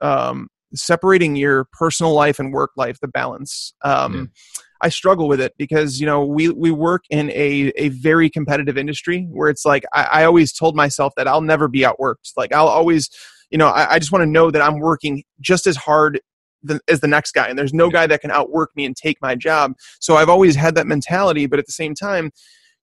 um, 0.00 0.48
separating 0.74 1.36
your 1.36 1.66
personal 1.72 2.12
life 2.12 2.38
and 2.38 2.52
work 2.52 2.70
life 2.76 2.98
the 3.00 3.08
balance 3.08 3.74
um, 3.82 4.14
yeah. 4.14 4.62
i 4.82 4.88
struggle 4.88 5.28
with 5.28 5.40
it 5.40 5.52
because 5.58 6.00
you 6.00 6.06
know 6.06 6.24
we 6.24 6.48
we 6.48 6.70
work 6.70 7.04
in 7.10 7.30
a, 7.30 7.72
a 7.76 7.88
very 7.90 8.30
competitive 8.30 8.78
industry 8.78 9.26
where 9.30 9.48
it's 9.48 9.64
like 9.64 9.84
I, 9.92 10.02
I 10.02 10.24
always 10.24 10.52
told 10.52 10.76
myself 10.76 11.12
that 11.16 11.28
i'll 11.28 11.42
never 11.42 11.68
be 11.68 11.80
outworked 11.80 12.32
like 12.36 12.54
i'll 12.54 12.68
always 12.68 13.10
you 13.50 13.58
know 13.58 13.68
I, 13.68 13.94
I 13.94 13.98
just 13.98 14.12
want 14.12 14.22
to 14.22 14.30
know 14.30 14.50
that 14.50 14.62
i'm 14.62 14.78
working 14.78 15.24
just 15.40 15.66
as 15.66 15.76
hard 15.76 16.20
the, 16.62 16.80
as 16.88 17.00
the 17.00 17.08
next 17.08 17.32
guy 17.32 17.48
and 17.48 17.58
there's 17.58 17.74
no 17.74 17.90
guy 17.90 18.06
that 18.06 18.20
can 18.20 18.30
outwork 18.30 18.70
me 18.76 18.84
and 18.84 18.96
take 18.96 19.20
my 19.20 19.34
job. 19.34 19.72
So 20.00 20.16
i've 20.16 20.28
always 20.28 20.56
had 20.56 20.74
that 20.74 20.86
mentality 20.86 21.46
but 21.46 21.58
at 21.58 21.66
the 21.66 21.72
same 21.72 21.94
time 21.94 22.30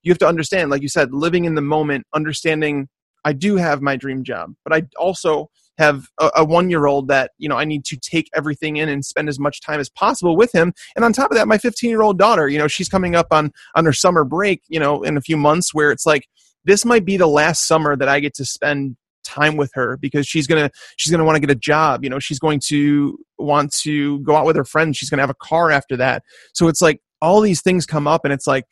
you 0.03 0.11
have 0.11 0.17
to 0.19 0.27
understand 0.27 0.69
like 0.69 0.81
you 0.81 0.89
said 0.89 1.13
living 1.13 1.45
in 1.45 1.55
the 1.55 1.61
moment 1.61 2.05
understanding 2.13 2.87
i 3.25 3.33
do 3.33 3.57
have 3.57 3.81
my 3.81 3.95
dream 3.95 4.23
job 4.23 4.53
but 4.63 4.73
i 4.73 4.81
also 4.97 5.49
have 5.77 6.07
a, 6.19 6.29
a 6.37 6.45
one 6.45 6.69
year 6.69 6.85
old 6.85 7.07
that 7.07 7.31
you 7.37 7.49
know 7.49 7.55
i 7.55 7.65
need 7.65 7.85
to 7.85 7.97
take 7.97 8.29
everything 8.35 8.77
in 8.77 8.89
and 8.89 9.03
spend 9.03 9.29
as 9.29 9.39
much 9.39 9.61
time 9.61 9.79
as 9.79 9.89
possible 9.89 10.35
with 10.35 10.53
him. 10.53 10.73
And 10.95 11.05
on 11.05 11.13
top 11.13 11.31
of 11.31 11.37
that 11.37 11.47
my 11.47 11.57
15 11.57 11.89
year 11.89 12.01
old 12.01 12.19
daughter 12.19 12.47
you 12.47 12.57
know 12.57 12.67
she's 12.67 12.89
coming 12.89 13.15
up 13.15 13.27
on 13.31 13.51
on 13.75 13.85
her 13.85 13.93
summer 13.93 14.23
break 14.23 14.61
you 14.67 14.79
know 14.79 15.01
in 15.03 15.17
a 15.17 15.21
few 15.21 15.37
months 15.37 15.73
where 15.73 15.91
it's 15.91 16.05
like 16.05 16.27
this 16.65 16.85
might 16.85 17.05
be 17.05 17.17
the 17.17 17.27
last 17.27 17.65
summer 17.65 17.95
that 17.95 18.09
i 18.09 18.19
get 18.19 18.33
to 18.35 18.45
spend 18.45 18.97
time 19.29 19.57
with 19.57 19.71
her 19.73 19.97
because 19.97 20.27
she's 20.27 20.47
gonna 20.47 20.69
she's 20.97 21.11
gonna 21.11 21.25
want 21.25 21.35
to 21.35 21.39
get 21.39 21.51
a 21.51 21.59
job 21.59 22.03
you 22.03 22.09
know 22.09 22.19
she's 22.19 22.39
going 22.39 22.59
to 22.59 23.17
want 23.37 23.71
to 23.73 24.19
go 24.21 24.35
out 24.35 24.45
with 24.45 24.55
her 24.55 24.65
friends 24.65 24.97
she's 24.97 25.09
gonna 25.09 25.21
have 25.21 25.29
a 25.29 25.35
car 25.41 25.71
after 25.71 25.95
that 25.97 26.23
so 26.53 26.67
it's 26.67 26.81
like 26.81 27.01
all 27.21 27.41
these 27.41 27.61
things 27.61 27.85
come 27.85 28.07
up 28.07 28.23
and 28.23 28.33
it's 28.33 28.47
like 28.47 28.65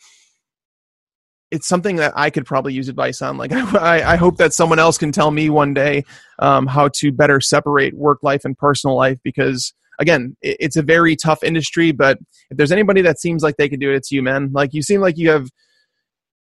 it's 1.51 1.67
something 1.67 1.95
that 1.97 2.13
I 2.15 2.29
could 2.29 2.45
probably 2.45 2.73
use 2.73 2.89
advice 2.89 3.21
on. 3.21 3.37
Like, 3.37 3.51
I, 3.53 4.13
I 4.13 4.15
hope 4.15 4.37
that 4.37 4.53
someone 4.53 4.79
else 4.79 4.97
can 4.97 5.11
tell 5.11 5.31
me 5.31 5.49
one 5.49 5.73
day 5.73 6.03
um, 6.39 6.67
how 6.67 6.89
to 6.95 7.11
better 7.11 7.39
separate 7.39 7.93
work 7.93 8.19
life 8.21 8.43
and 8.43 8.57
personal 8.57 8.95
life 8.95 9.19
because, 9.23 9.73
again, 9.99 10.35
it, 10.41 10.57
it's 10.59 10.75
a 10.75 10.81
very 10.81 11.15
tough 11.15 11.43
industry. 11.43 11.91
But 11.91 12.17
if 12.49 12.57
there's 12.57 12.71
anybody 12.71 13.01
that 13.01 13.19
seems 13.19 13.43
like 13.43 13.55
they 13.57 13.69
could 13.69 13.79
do 13.79 13.91
it, 13.91 13.95
it's 13.95 14.11
you, 14.11 14.21
man. 14.21 14.49
Like, 14.51 14.73
you 14.73 14.81
seem 14.81 15.01
like 15.01 15.17
you 15.17 15.29
have 15.29 15.49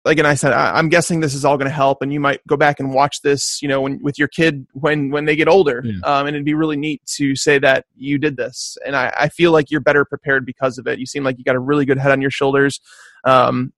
like 0.03 0.17
and 0.17 0.27
I 0.27 0.33
said, 0.33 0.53
I, 0.53 0.79
am 0.79 0.89
guessing 0.89 1.19
this 1.19 1.33
is 1.33 1.45
all 1.45 1.57
going 1.57 1.69
to 1.69 1.73
help, 1.73 2.01
and 2.01 2.11
you 2.11 2.19
might 2.19 2.45
go 2.47 2.57
back 2.57 2.79
and 2.79 2.93
watch 2.93 3.21
this, 3.21 3.61
you 3.61 3.67
know, 3.67 3.81
when, 3.81 4.01
with 4.01 4.17
your 4.17 4.27
kid 4.27 4.65
when 4.73 5.11
when 5.11 5.25
they 5.25 5.35
get 5.35 5.47
older, 5.47 5.83
yeah. 5.85 5.99
um, 6.03 6.25
and 6.25 6.35
it'd 6.35 6.45
be 6.45 6.55
really 6.55 6.77
neat 6.77 7.05
to 7.17 7.35
say 7.35 7.59
that 7.59 7.85
you 7.95 8.17
did 8.17 8.35
this. 8.35 8.77
And 8.85 8.95
I, 8.95 9.13
I, 9.15 9.29
feel 9.29 9.51
like 9.51 9.69
you're 9.69 9.81
better 9.81 10.03
prepared 10.03 10.45
because 10.45 10.79
of 10.79 10.87
it. 10.87 10.97
You 10.97 11.05
seem 11.05 11.23
like 11.23 11.37
you 11.37 11.43
got 11.43 11.55
a 11.55 11.59
really 11.59 11.85
good 11.85 11.99
head 11.99 12.11
on 12.11 12.21
your 12.21 12.31
shoulders. 12.31 12.81
Um, 13.25 13.73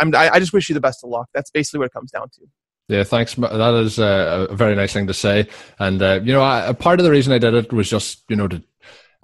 I'm, 0.00 0.14
I, 0.14 0.30
I 0.30 0.38
just 0.40 0.52
wish 0.52 0.68
you 0.68 0.74
the 0.74 0.80
best 0.80 1.04
of 1.04 1.10
luck. 1.10 1.28
That's 1.32 1.50
basically 1.50 1.78
what 1.78 1.86
it 1.86 1.92
comes 1.92 2.10
down 2.10 2.30
to. 2.30 2.40
Yeah, 2.88 3.04
thanks. 3.04 3.34
That 3.34 3.74
is 3.82 3.98
a 3.98 4.48
very 4.50 4.74
nice 4.74 4.92
thing 4.92 5.06
to 5.06 5.14
say. 5.14 5.48
And 5.78 6.02
uh, 6.02 6.20
you 6.22 6.32
know, 6.32 6.42
I, 6.42 6.72
part 6.72 7.00
of 7.00 7.04
the 7.04 7.10
reason 7.10 7.32
I 7.32 7.38
did 7.38 7.54
it 7.54 7.72
was 7.72 7.88
just 7.88 8.24
you 8.28 8.36
know 8.36 8.48
to 8.48 8.62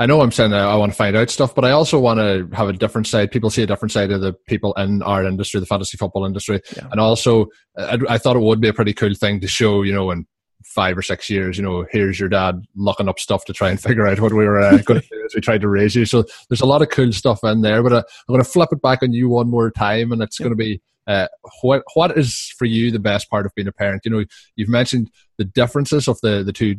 I 0.01 0.07
know 0.07 0.23
I'm 0.23 0.33
saying 0.33 0.53
that 0.53 0.61
I 0.61 0.77
want 0.77 0.93
to 0.93 0.97
find 0.97 1.15
out 1.15 1.29
stuff, 1.29 1.55
but 1.55 1.63
I 1.63 1.73
also 1.73 1.99
want 1.99 2.21
to 2.21 2.49
have 2.57 2.71
a 2.71 2.73
different 2.73 3.07
side. 3.07 3.31
People 3.31 3.51
see 3.51 3.63
a 3.63 3.67
different 3.67 3.93
side 3.93 4.11
of 4.11 4.23
the 4.23 4.33
people 4.47 4.73
in 4.79 5.03
our 5.03 5.27
industry, 5.27 5.61
the 5.61 5.67
fantasy 5.67 5.99
football 5.99 6.25
industry, 6.25 6.63
yeah. 6.75 6.89
and 6.91 6.99
also 6.99 7.49
I, 7.77 7.99
I, 8.09 8.17
thought 8.17 8.35
it 8.35 8.41
would 8.43 8.63
be 8.63 8.69
a 8.69 8.73
pretty 8.73 8.95
cool 8.95 9.13
thing 9.13 9.41
to 9.41 9.47
show. 9.47 9.83
You 9.83 9.93
know, 9.93 10.11
in 10.11 10.27
five 10.65 10.97
or 10.97 11.03
six 11.03 11.29
years, 11.29 11.59
you 11.59 11.63
know, 11.63 11.85
here's 11.91 12.19
your 12.19 12.31
dad 12.31 12.63
looking 12.75 13.11
up 13.11 13.21
stuff 13.21 13.45
to 13.45 13.53
try 13.53 13.69
and 13.69 13.79
figure 13.83 14.07
out 14.07 14.21
what 14.21 14.33
we 14.33 14.47
were 14.47 14.59
uh, 14.59 14.79
going 14.79 15.03
to 15.03 15.07
do 15.07 15.23
as 15.23 15.35
we 15.35 15.43
tried 15.43 15.61
to 15.61 15.69
raise 15.69 15.95
you. 15.95 16.07
So 16.07 16.25
there's 16.49 16.63
a 16.63 16.67
lot 16.67 16.81
of 16.81 16.89
cool 16.89 17.13
stuff 17.13 17.41
in 17.45 17.61
there. 17.61 17.83
But 17.83 17.93
uh, 17.93 18.03
I'm 18.27 18.33
going 18.33 18.43
to 18.43 18.51
flip 18.51 18.71
it 18.73 18.81
back 18.81 19.03
on 19.03 19.13
you 19.13 19.29
one 19.29 19.51
more 19.51 19.71
time, 19.71 20.13
and 20.13 20.23
it's 20.23 20.41
yeah. 20.41 20.45
going 20.45 20.57
to 20.57 20.65
be 20.65 20.81
uh, 21.07 21.27
what 21.61 21.83
what 21.95 22.17
is 22.17 22.55
for 22.57 22.65
you 22.65 22.91
the 22.91 22.99
best 22.99 23.29
part 23.29 23.45
of 23.45 23.55
being 23.55 23.69
a 23.69 23.73
parent? 23.73 24.03
You 24.07 24.13
know, 24.13 24.25
you've 24.57 24.69
mentioned 24.71 25.11
the 25.37 25.45
differences 25.45 26.09
of 26.09 26.19
the 26.23 26.43
the 26.43 26.53
two. 26.53 26.77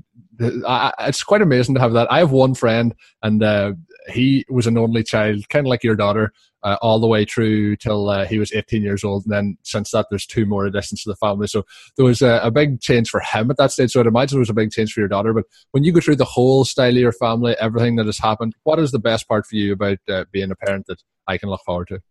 I, 0.68 0.94
it's 1.00 1.24
quite 1.24 1.42
amazing 1.42 1.76
to 1.76 1.82
have 1.82 1.94
that. 1.94 2.12
I 2.12 2.20
have 2.20 2.32
one 2.32 2.54
friend, 2.54 2.96
and 3.22 3.44
uh, 3.44 3.74
he 4.10 4.46
was 4.50 4.68
an 4.68 4.78
only 4.78 5.04
child, 5.04 5.48
kind 5.50 5.66
of 5.66 5.70
like 5.70 5.84
your 5.84 5.96
daughter, 5.96 6.34
uh, 6.64 6.78
all 6.82 7.00
the 7.00 7.08
way 7.08 7.26
through 7.26 7.76
till 7.76 8.10
uh, 8.10 8.26
he 8.26 8.40
was 8.40 8.54
18 8.54 8.84
years 8.84 9.04
old. 9.04 9.26
And 9.26 9.34
then 9.34 9.58
since 9.64 9.92
that, 9.92 10.08
there's 10.10 10.26
two 10.26 10.46
more 10.46 10.66
additions 10.66 11.04
to 11.04 11.10
the 11.10 11.16
family. 11.16 11.48
So 11.48 11.66
there 11.98 12.06
was 12.06 12.22
a, 12.22 12.40
a, 12.44 12.52
big 12.52 12.82
change 12.82 13.10
for 13.10 13.20
him 13.20 13.50
at 13.50 13.58
that 13.58 13.72
stage. 13.72 13.92
So 13.92 14.00
I'd 14.00 14.06
imagine 14.06 14.38
it 14.38 14.40
was 14.40 14.50
a 14.50 14.54
big 14.54 14.72
change 14.72 14.94
for 14.94 15.00
your 15.00 15.10
daughter. 15.10 15.34
But 15.34 15.46
when 15.72 15.84
you 15.84 15.92
go 15.92 16.00
through 16.00 16.18
the 16.18 16.26
whole 16.26 16.64
style 16.66 16.90
of 16.90 16.98
your 16.98 17.12
family, 17.14 17.56
everything 17.60 17.96
that 17.96 18.06
has 18.06 18.20
happened, 18.20 18.54
what 18.64 18.80
is 18.80 18.92
the 18.92 19.00
best 19.00 19.28
part 19.28 19.46
for 19.46 19.56
you 19.56 19.74
about 19.74 19.98
uh, 20.10 20.26
being 20.32 20.52
a 20.52 20.56
parent 20.56 20.86
that 20.88 21.02
I 21.28 21.38
can 21.38 21.50
look 21.50 21.62
forward 21.66 21.88
to? 21.90 22.02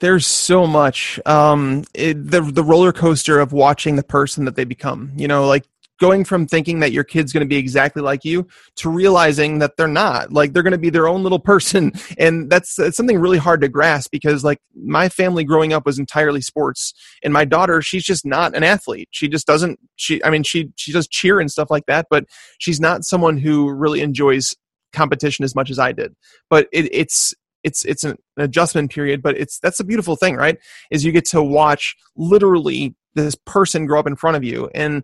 there's 0.00 0.26
so 0.26 0.66
much 0.66 1.18
um 1.24 1.82
it, 1.94 2.30
the 2.30 2.40
the 2.40 2.62
roller 2.62 2.92
coaster 2.92 3.40
of 3.40 3.52
watching 3.52 3.96
the 3.96 4.02
person 4.02 4.44
that 4.44 4.54
they 4.54 4.64
become 4.64 5.10
you 5.16 5.26
know 5.26 5.46
like 5.46 5.64
going 5.98 6.24
from 6.24 6.46
thinking 6.46 6.80
that 6.80 6.92
your 6.92 7.04
kid's 7.04 7.32
going 7.32 7.42
to 7.42 7.48
be 7.48 7.56
exactly 7.56 8.02
like 8.02 8.24
you 8.24 8.46
to 8.76 8.90
realizing 8.90 9.58
that 9.60 9.76
they're 9.76 9.88
not. 9.88 10.32
Like 10.32 10.52
they're 10.52 10.62
going 10.62 10.72
to 10.72 10.78
be 10.78 10.90
their 10.90 11.08
own 11.08 11.22
little 11.22 11.38
person. 11.38 11.92
And 12.18 12.48
that's, 12.50 12.76
that's 12.76 12.96
something 12.96 13.18
really 13.18 13.36
hard 13.36 13.60
to 13.60 13.68
grasp 13.68 14.10
because 14.10 14.42
like 14.42 14.58
my 14.74 15.08
family 15.08 15.44
growing 15.44 15.72
up 15.72 15.84
was 15.84 15.98
entirely 15.98 16.40
sports. 16.40 16.94
And 17.22 17.32
my 17.32 17.44
daughter 17.44 17.82
she's 17.82 18.04
just 18.04 18.24
not 18.24 18.54
an 18.54 18.62
athlete. 18.62 19.08
She 19.10 19.28
just 19.28 19.46
doesn't 19.46 19.78
she 19.96 20.22
i 20.24 20.30
mean 20.30 20.42
she 20.42 20.70
she 20.76 20.92
does 20.92 21.08
cheer 21.08 21.40
and 21.40 21.50
stuff 21.50 21.70
like 21.70 21.86
that 21.86 22.06
but 22.10 22.24
she's 22.58 22.80
not 22.80 23.04
someone 23.04 23.38
who 23.38 23.70
really 23.70 24.00
enjoys 24.00 24.54
competition 24.92 25.44
as 25.44 25.54
much 25.54 25.70
as 25.70 25.78
i 25.78 25.92
did. 25.92 26.14
But 26.48 26.68
it, 26.72 26.88
it's 26.92 27.34
it's 27.64 27.84
it's 27.84 28.04
an 28.04 28.16
adjustment 28.36 28.90
period 28.90 29.22
but 29.22 29.36
it's 29.36 29.58
that's 29.58 29.80
a 29.80 29.84
beautiful 29.84 30.16
thing 30.16 30.36
right? 30.36 30.58
Is 30.90 31.04
you 31.04 31.12
get 31.12 31.26
to 31.26 31.42
watch 31.42 31.96
literally 32.16 32.94
this 33.14 33.34
person 33.46 33.86
grow 33.86 33.98
up 33.98 34.06
in 34.06 34.16
front 34.16 34.36
of 34.36 34.44
you. 34.44 34.70
And 34.74 35.02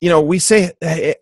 you 0.00 0.08
know 0.08 0.20
we 0.20 0.38
say 0.38 0.70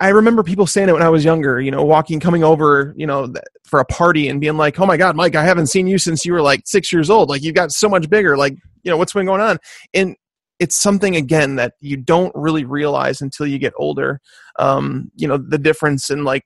i 0.00 0.08
remember 0.08 0.42
people 0.42 0.66
saying 0.66 0.88
it 0.88 0.92
when 0.92 1.02
i 1.02 1.08
was 1.08 1.24
younger 1.24 1.60
you 1.60 1.70
know 1.70 1.84
walking 1.84 2.18
coming 2.18 2.42
over 2.42 2.92
you 2.96 3.06
know 3.06 3.32
for 3.64 3.78
a 3.78 3.84
party 3.84 4.28
and 4.28 4.40
being 4.40 4.56
like 4.56 4.80
oh 4.80 4.86
my 4.86 4.96
god 4.96 5.14
mike 5.14 5.36
i 5.36 5.44
haven't 5.44 5.68
seen 5.68 5.86
you 5.86 5.96
since 5.96 6.24
you 6.24 6.32
were 6.32 6.42
like 6.42 6.62
six 6.64 6.92
years 6.92 7.10
old. 7.10 7.28
Like 7.28 7.42
you've 7.42 7.54
got 7.54 7.72
so 7.72 7.88
much 7.88 8.08
bigger. 8.08 8.36
Like 8.36 8.54
you 8.82 8.90
know 8.90 8.96
what's 8.96 9.12
been 9.12 9.26
going 9.26 9.40
on? 9.40 9.58
And 9.92 10.16
it's 10.60 10.76
something 10.76 11.16
again 11.16 11.56
that 11.56 11.74
you 11.80 11.96
don't 11.96 12.32
really 12.34 12.64
realize 12.64 13.20
until 13.20 13.46
you 13.46 13.58
get 13.58 13.72
older 13.76 14.20
um, 14.58 15.10
you 15.16 15.26
know 15.26 15.36
the 15.36 15.58
difference 15.58 16.10
in 16.10 16.24
like 16.24 16.44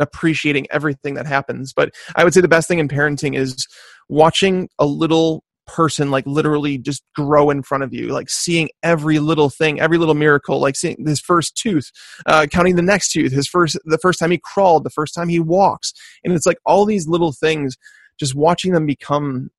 appreciating 0.00 0.66
everything 0.70 1.14
that 1.14 1.26
happens. 1.26 1.72
But 1.72 1.92
I 2.14 2.24
would 2.24 2.32
say 2.32 2.40
the 2.40 2.48
best 2.48 2.68
thing 2.68 2.78
in 2.78 2.88
parenting 2.88 3.36
is 3.36 3.66
watching 4.08 4.68
a 4.78 4.86
little 4.86 5.42
person 5.68 6.10
like 6.10 6.26
literally 6.26 6.78
just 6.78 7.04
grow 7.14 7.50
in 7.50 7.62
front 7.62 7.84
of 7.84 7.92
you 7.92 8.08
like 8.08 8.28
seeing 8.28 8.68
every 8.82 9.18
little 9.18 9.50
thing 9.50 9.80
every 9.80 9.98
little 9.98 10.14
miracle 10.14 10.58
like 10.58 10.74
seeing 10.74 10.96
his 11.06 11.20
first 11.20 11.56
tooth 11.56 11.90
uh, 12.26 12.46
counting 12.50 12.74
the 12.74 12.82
next 12.82 13.12
tooth 13.12 13.32
his 13.32 13.46
first 13.46 13.78
the 13.84 13.98
first 13.98 14.18
time 14.18 14.30
he 14.30 14.40
crawled 14.42 14.84
the 14.84 14.90
first 14.90 15.14
time 15.14 15.28
he 15.28 15.40
walks. 15.40 15.92
And 16.24 16.32
it's 16.32 16.46
like 16.46 16.58
all 16.64 16.84
these 16.84 17.08
little 17.08 17.32
things 17.32 17.76
just 18.18 18.34
watching 18.34 18.72
them 18.72 18.86
become 18.86 19.50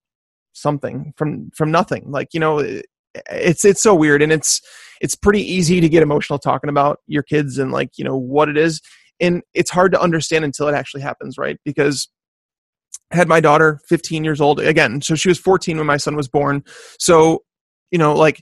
something 0.53 1.13
from 1.15 1.51
from 1.55 1.71
nothing. 1.71 2.11
Like 2.11 2.29
you 2.33 2.39
know 2.39 2.59
it's 3.29 3.65
it's 3.65 3.81
so 3.81 3.95
weird 3.95 4.21
and 4.21 4.31
it's 4.31 4.61
it's 5.01 5.15
pretty 5.15 5.41
easy 5.41 5.81
to 5.81 5.89
get 5.89 6.03
emotional 6.03 6.39
talking 6.39 6.69
about 6.69 6.99
your 7.07 7.23
kids 7.23 7.57
and 7.57 7.71
like 7.71 7.91
you 7.97 8.03
know 8.03 8.17
what 8.17 8.49
it 8.49 8.57
is. 8.57 8.81
And 9.21 9.41
it's 9.53 9.69
hard 9.69 9.91
to 9.91 10.01
understand 10.01 10.45
until 10.45 10.67
it 10.67 10.73
actually 10.75 11.01
happens 11.01 11.37
right? 11.37 11.57
Because 11.65 12.07
had 13.11 13.27
my 13.27 13.39
daughter 13.39 13.79
15 13.87 14.23
years 14.23 14.39
old 14.39 14.59
again 14.59 15.01
so 15.01 15.15
she 15.15 15.29
was 15.29 15.39
14 15.39 15.77
when 15.77 15.87
my 15.87 15.97
son 15.97 16.15
was 16.15 16.27
born. 16.27 16.63
So 16.99 17.43
you 17.91 17.97
know 17.97 18.13
like 18.13 18.41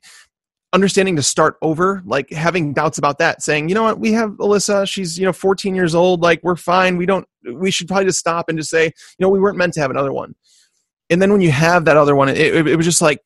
understanding 0.74 1.15
to 1.15 1.24
start 1.24 1.55
over 1.61 2.01
like 2.05 2.30
having 2.30 2.74
doubts 2.74 2.97
about 2.97 3.18
that 3.20 3.41
saying 3.41 3.70
you 3.70 3.76
know 3.76 3.84
what? 3.84 3.99
We 3.99 4.11
have 4.13 4.32
alyssa. 4.32 4.88
She's 4.88 5.18
you 5.18 5.26
know 5.26 5.34
14 5.34 5.76
years 5.76 5.95
old. 5.95 6.22
Like 6.22 6.41
we're 6.43 6.55
fine. 6.55 6.97
We 6.97 7.05
don't 7.05 7.28
we 7.53 7.72
should 7.72 7.88
probably 7.88 8.05
just 8.05 8.20
stop 8.20 8.49
and 8.49 8.57
just 8.57 8.70
say 8.70 8.86
you 8.86 8.91
know 9.20 9.30
we 9.30 9.39
weren't 9.39 9.57
meant 9.57 9.74
to 9.74 9.82
have 9.82 9.91
another 9.91 10.13
one. 10.13 10.36
And 11.09 11.22
then 11.22 11.32
when 11.32 11.41
you 11.41 11.51
have 11.51 11.86
that 11.86 11.97
other 11.97 12.15
one 12.15 12.30
it, 12.30 12.38
it, 12.38 12.68
it 12.68 12.76
was 12.76 12.86
just 12.86 13.01
like 13.01 13.22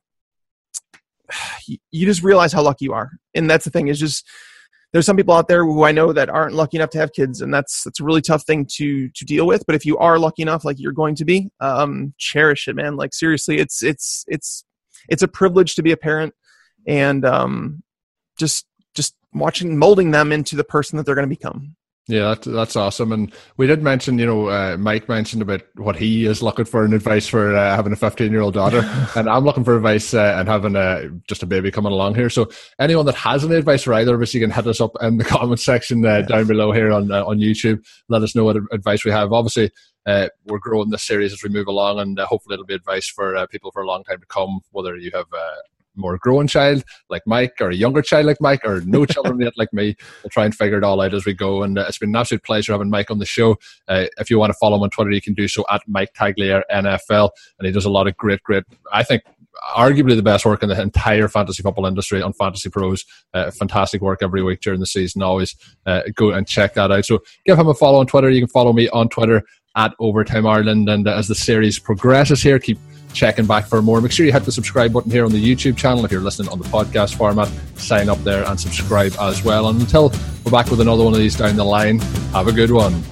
you 1.67 2.05
just 2.05 2.23
realize 2.23 2.53
how 2.53 2.61
lucky 2.61 2.85
you 2.85 2.93
are. 2.93 3.11
And 3.33 3.49
that's 3.49 3.65
the 3.65 3.71
thing. 3.71 3.87
Is 3.87 3.99
just 3.99 4.27
there's 4.93 5.05
some 5.05 5.15
people 5.15 5.33
out 5.33 5.47
there 5.47 5.63
who 5.63 5.83
I 5.83 5.91
know 5.91 6.11
that 6.11 6.29
aren't 6.29 6.53
lucky 6.53 6.77
enough 6.77 6.89
to 6.91 6.97
have 6.99 7.13
kids, 7.13 7.41
and 7.41 7.53
that's 7.53 7.83
that's 7.83 7.99
a 7.99 8.03
really 8.03 8.21
tough 8.21 8.43
thing 8.43 8.65
to 8.73 9.09
to 9.09 9.25
deal 9.25 9.47
with. 9.47 9.65
But 9.65 9.75
if 9.75 9.85
you 9.85 9.97
are 9.97 10.19
lucky 10.19 10.41
enough, 10.41 10.65
like 10.65 10.79
you're 10.79 10.91
going 10.91 11.15
to 11.15 11.25
be, 11.25 11.49
um, 11.59 12.13
cherish 12.17 12.67
it, 12.67 12.75
man. 12.75 12.97
Like 12.97 13.13
seriously, 13.13 13.57
it's 13.57 13.81
it's 13.83 14.25
it's 14.27 14.65
it's 15.07 15.23
a 15.23 15.27
privilege 15.27 15.75
to 15.75 15.83
be 15.83 15.91
a 15.91 15.97
parent, 15.97 16.33
and 16.87 17.23
um, 17.25 17.83
just 18.37 18.65
just 18.93 19.15
watching 19.33 19.77
molding 19.77 20.11
them 20.11 20.31
into 20.31 20.55
the 20.55 20.63
person 20.63 20.97
that 20.97 21.05
they're 21.05 21.15
going 21.15 21.29
to 21.29 21.35
become. 21.35 21.75
Yeah, 22.07 22.29
that's, 22.29 22.47
that's 22.47 22.75
awesome. 22.75 23.11
And 23.11 23.31
we 23.57 23.67
did 23.67 23.83
mention, 23.83 24.17
you 24.17 24.25
know, 24.25 24.49
uh, 24.49 24.75
Mike 24.77 25.07
mentioned 25.07 25.41
about 25.41 25.61
what 25.75 25.95
he 25.95 26.25
is 26.25 26.41
looking 26.41 26.65
for 26.65 26.83
in 26.83 26.93
advice 26.93 27.27
for 27.27 27.55
uh, 27.55 27.75
having 27.75 27.93
a 27.93 27.95
15 27.95 28.31
year 28.31 28.41
old 28.41 28.55
daughter. 28.55 28.81
and 29.15 29.29
I'm 29.29 29.45
looking 29.45 29.63
for 29.63 29.77
advice 29.77 30.13
uh, 30.13 30.35
and 30.37 30.49
having 30.49 30.75
a, 30.75 31.09
just 31.27 31.43
a 31.43 31.45
baby 31.45 31.69
coming 31.69 31.91
along 31.91 32.15
here. 32.15 32.29
So 32.29 32.49
anyone 32.79 33.05
that 33.05 33.15
has 33.15 33.45
any 33.45 33.55
advice 33.55 33.83
for 33.83 33.93
either 33.93 34.15
of 34.15 34.21
us, 34.21 34.33
you 34.33 34.41
can 34.41 34.51
hit 34.51 34.67
us 34.67 34.81
up 34.81 34.91
in 35.01 35.17
the 35.17 35.23
comment 35.25 35.59
section 35.59 36.03
uh, 36.05 36.23
down 36.23 36.47
below 36.47 36.71
here 36.71 36.91
on, 36.91 37.11
uh, 37.11 37.23
on 37.23 37.37
YouTube. 37.37 37.85
Let 38.09 38.23
us 38.23 38.35
know 38.35 38.45
what 38.45 38.57
advice 38.71 39.05
we 39.05 39.11
have. 39.11 39.31
Obviously, 39.31 39.71
uh, 40.07 40.27
we're 40.45 40.59
growing 40.59 40.89
this 40.89 41.03
series 41.03 41.31
as 41.31 41.43
we 41.43 41.49
move 41.49 41.67
along, 41.67 41.99
and 41.99 42.19
uh, 42.19 42.25
hopefully 42.25 42.55
it'll 42.55 42.65
be 42.65 42.73
advice 42.73 43.07
for 43.07 43.35
uh, 43.35 43.45
people 43.45 43.71
for 43.71 43.83
a 43.83 43.87
long 43.87 44.03
time 44.03 44.19
to 44.19 44.25
come. 44.25 44.61
Whether 44.71 44.97
you 44.97 45.11
have 45.13 45.27
more 45.95 46.17
growing 46.17 46.47
child 46.47 46.83
like 47.09 47.23
Mike 47.25 47.53
or 47.59 47.69
a 47.69 47.75
younger 47.75 48.01
child 48.01 48.25
like 48.25 48.39
Mike 48.39 48.61
or 48.65 48.81
no 48.81 49.05
children 49.05 49.39
yet 49.41 49.53
like 49.57 49.71
me. 49.73 49.95
We'll 50.23 50.29
try 50.29 50.45
and 50.45 50.55
figure 50.55 50.77
it 50.77 50.83
all 50.83 51.01
out 51.01 51.13
as 51.13 51.25
we 51.25 51.33
go. 51.33 51.63
And 51.63 51.77
uh, 51.77 51.85
it's 51.87 51.97
been 51.97 52.09
an 52.09 52.15
absolute 52.15 52.43
pleasure 52.43 52.71
having 52.71 52.89
Mike 52.89 53.11
on 53.11 53.19
the 53.19 53.25
show. 53.25 53.57
Uh, 53.87 54.05
if 54.17 54.29
you 54.29 54.39
want 54.39 54.51
to 54.51 54.57
follow 54.59 54.77
him 54.77 54.83
on 54.83 54.89
Twitter, 54.89 55.11
you 55.11 55.21
can 55.21 55.33
do 55.33 55.47
so 55.47 55.65
at 55.71 55.81
Mike 55.87 56.13
Tagliere 56.13 56.63
NFL. 56.71 57.29
And 57.59 57.65
he 57.65 57.71
does 57.71 57.85
a 57.85 57.89
lot 57.89 58.07
of 58.07 58.15
great, 58.17 58.41
great, 58.43 58.63
I 58.91 59.03
think, 59.03 59.23
arguably 59.75 60.15
the 60.15 60.23
best 60.23 60.45
work 60.45 60.63
in 60.63 60.69
the 60.69 60.81
entire 60.81 61.27
fantasy 61.27 61.61
football 61.61 61.85
industry 61.85 62.21
on 62.21 62.33
Fantasy 62.33 62.69
Pros. 62.69 63.05
Uh, 63.33 63.51
fantastic 63.51 64.01
work 64.01 64.19
every 64.21 64.41
week 64.41 64.61
during 64.61 64.79
the 64.79 64.85
season. 64.85 65.21
Always 65.21 65.55
uh, 65.85 66.01
go 66.15 66.31
and 66.31 66.47
check 66.47 66.73
that 66.75 66.91
out. 66.91 67.05
So 67.05 67.19
give 67.45 67.59
him 67.59 67.67
a 67.67 67.73
follow 67.73 67.99
on 67.99 68.07
Twitter. 68.07 68.29
You 68.29 68.41
can 68.41 68.49
follow 68.49 68.73
me 68.73 68.89
on 68.89 69.09
Twitter 69.09 69.43
at 69.75 69.93
Overtime 69.99 70.45
Ireland. 70.45 70.89
And 70.89 71.07
uh, 71.07 71.15
as 71.15 71.27
the 71.27 71.35
series 71.35 71.79
progresses 71.79 72.41
here, 72.41 72.59
keep 72.59 72.79
checking 73.13 73.45
back 73.45 73.65
for 73.65 73.81
more. 73.81 74.01
Make 74.01 74.11
sure 74.11 74.25
you 74.25 74.31
hit 74.31 74.43
the 74.43 74.51
subscribe 74.51 74.93
button 74.93 75.11
here 75.11 75.25
on 75.25 75.31
the 75.31 75.43
YouTube 75.43 75.77
channel. 75.77 76.03
If 76.05 76.11
you're 76.11 76.21
listening 76.21 76.49
on 76.49 76.59
the 76.59 76.65
podcast 76.65 77.15
format, 77.15 77.49
sign 77.75 78.09
up 78.09 78.19
there 78.23 78.43
and 78.45 78.59
subscribe 78.59 79.13
as 79.19 79.43
well. 79.43 79.69
And 79.69 79.79
until 79.79 80.11
we're 80.43 80.51
back 80.51 80.69
with 80.69 80.81
another 80.81 81.03
one 81.03 81.13
of 81.13 81.19
these 81.19 81.35
down 81.35 81.55
the 81.55 81.65
line, 81.65 81.99
have 82.33 82.47
a 82.47 82.51
good 82.51 82.71
one. 82.71 83.03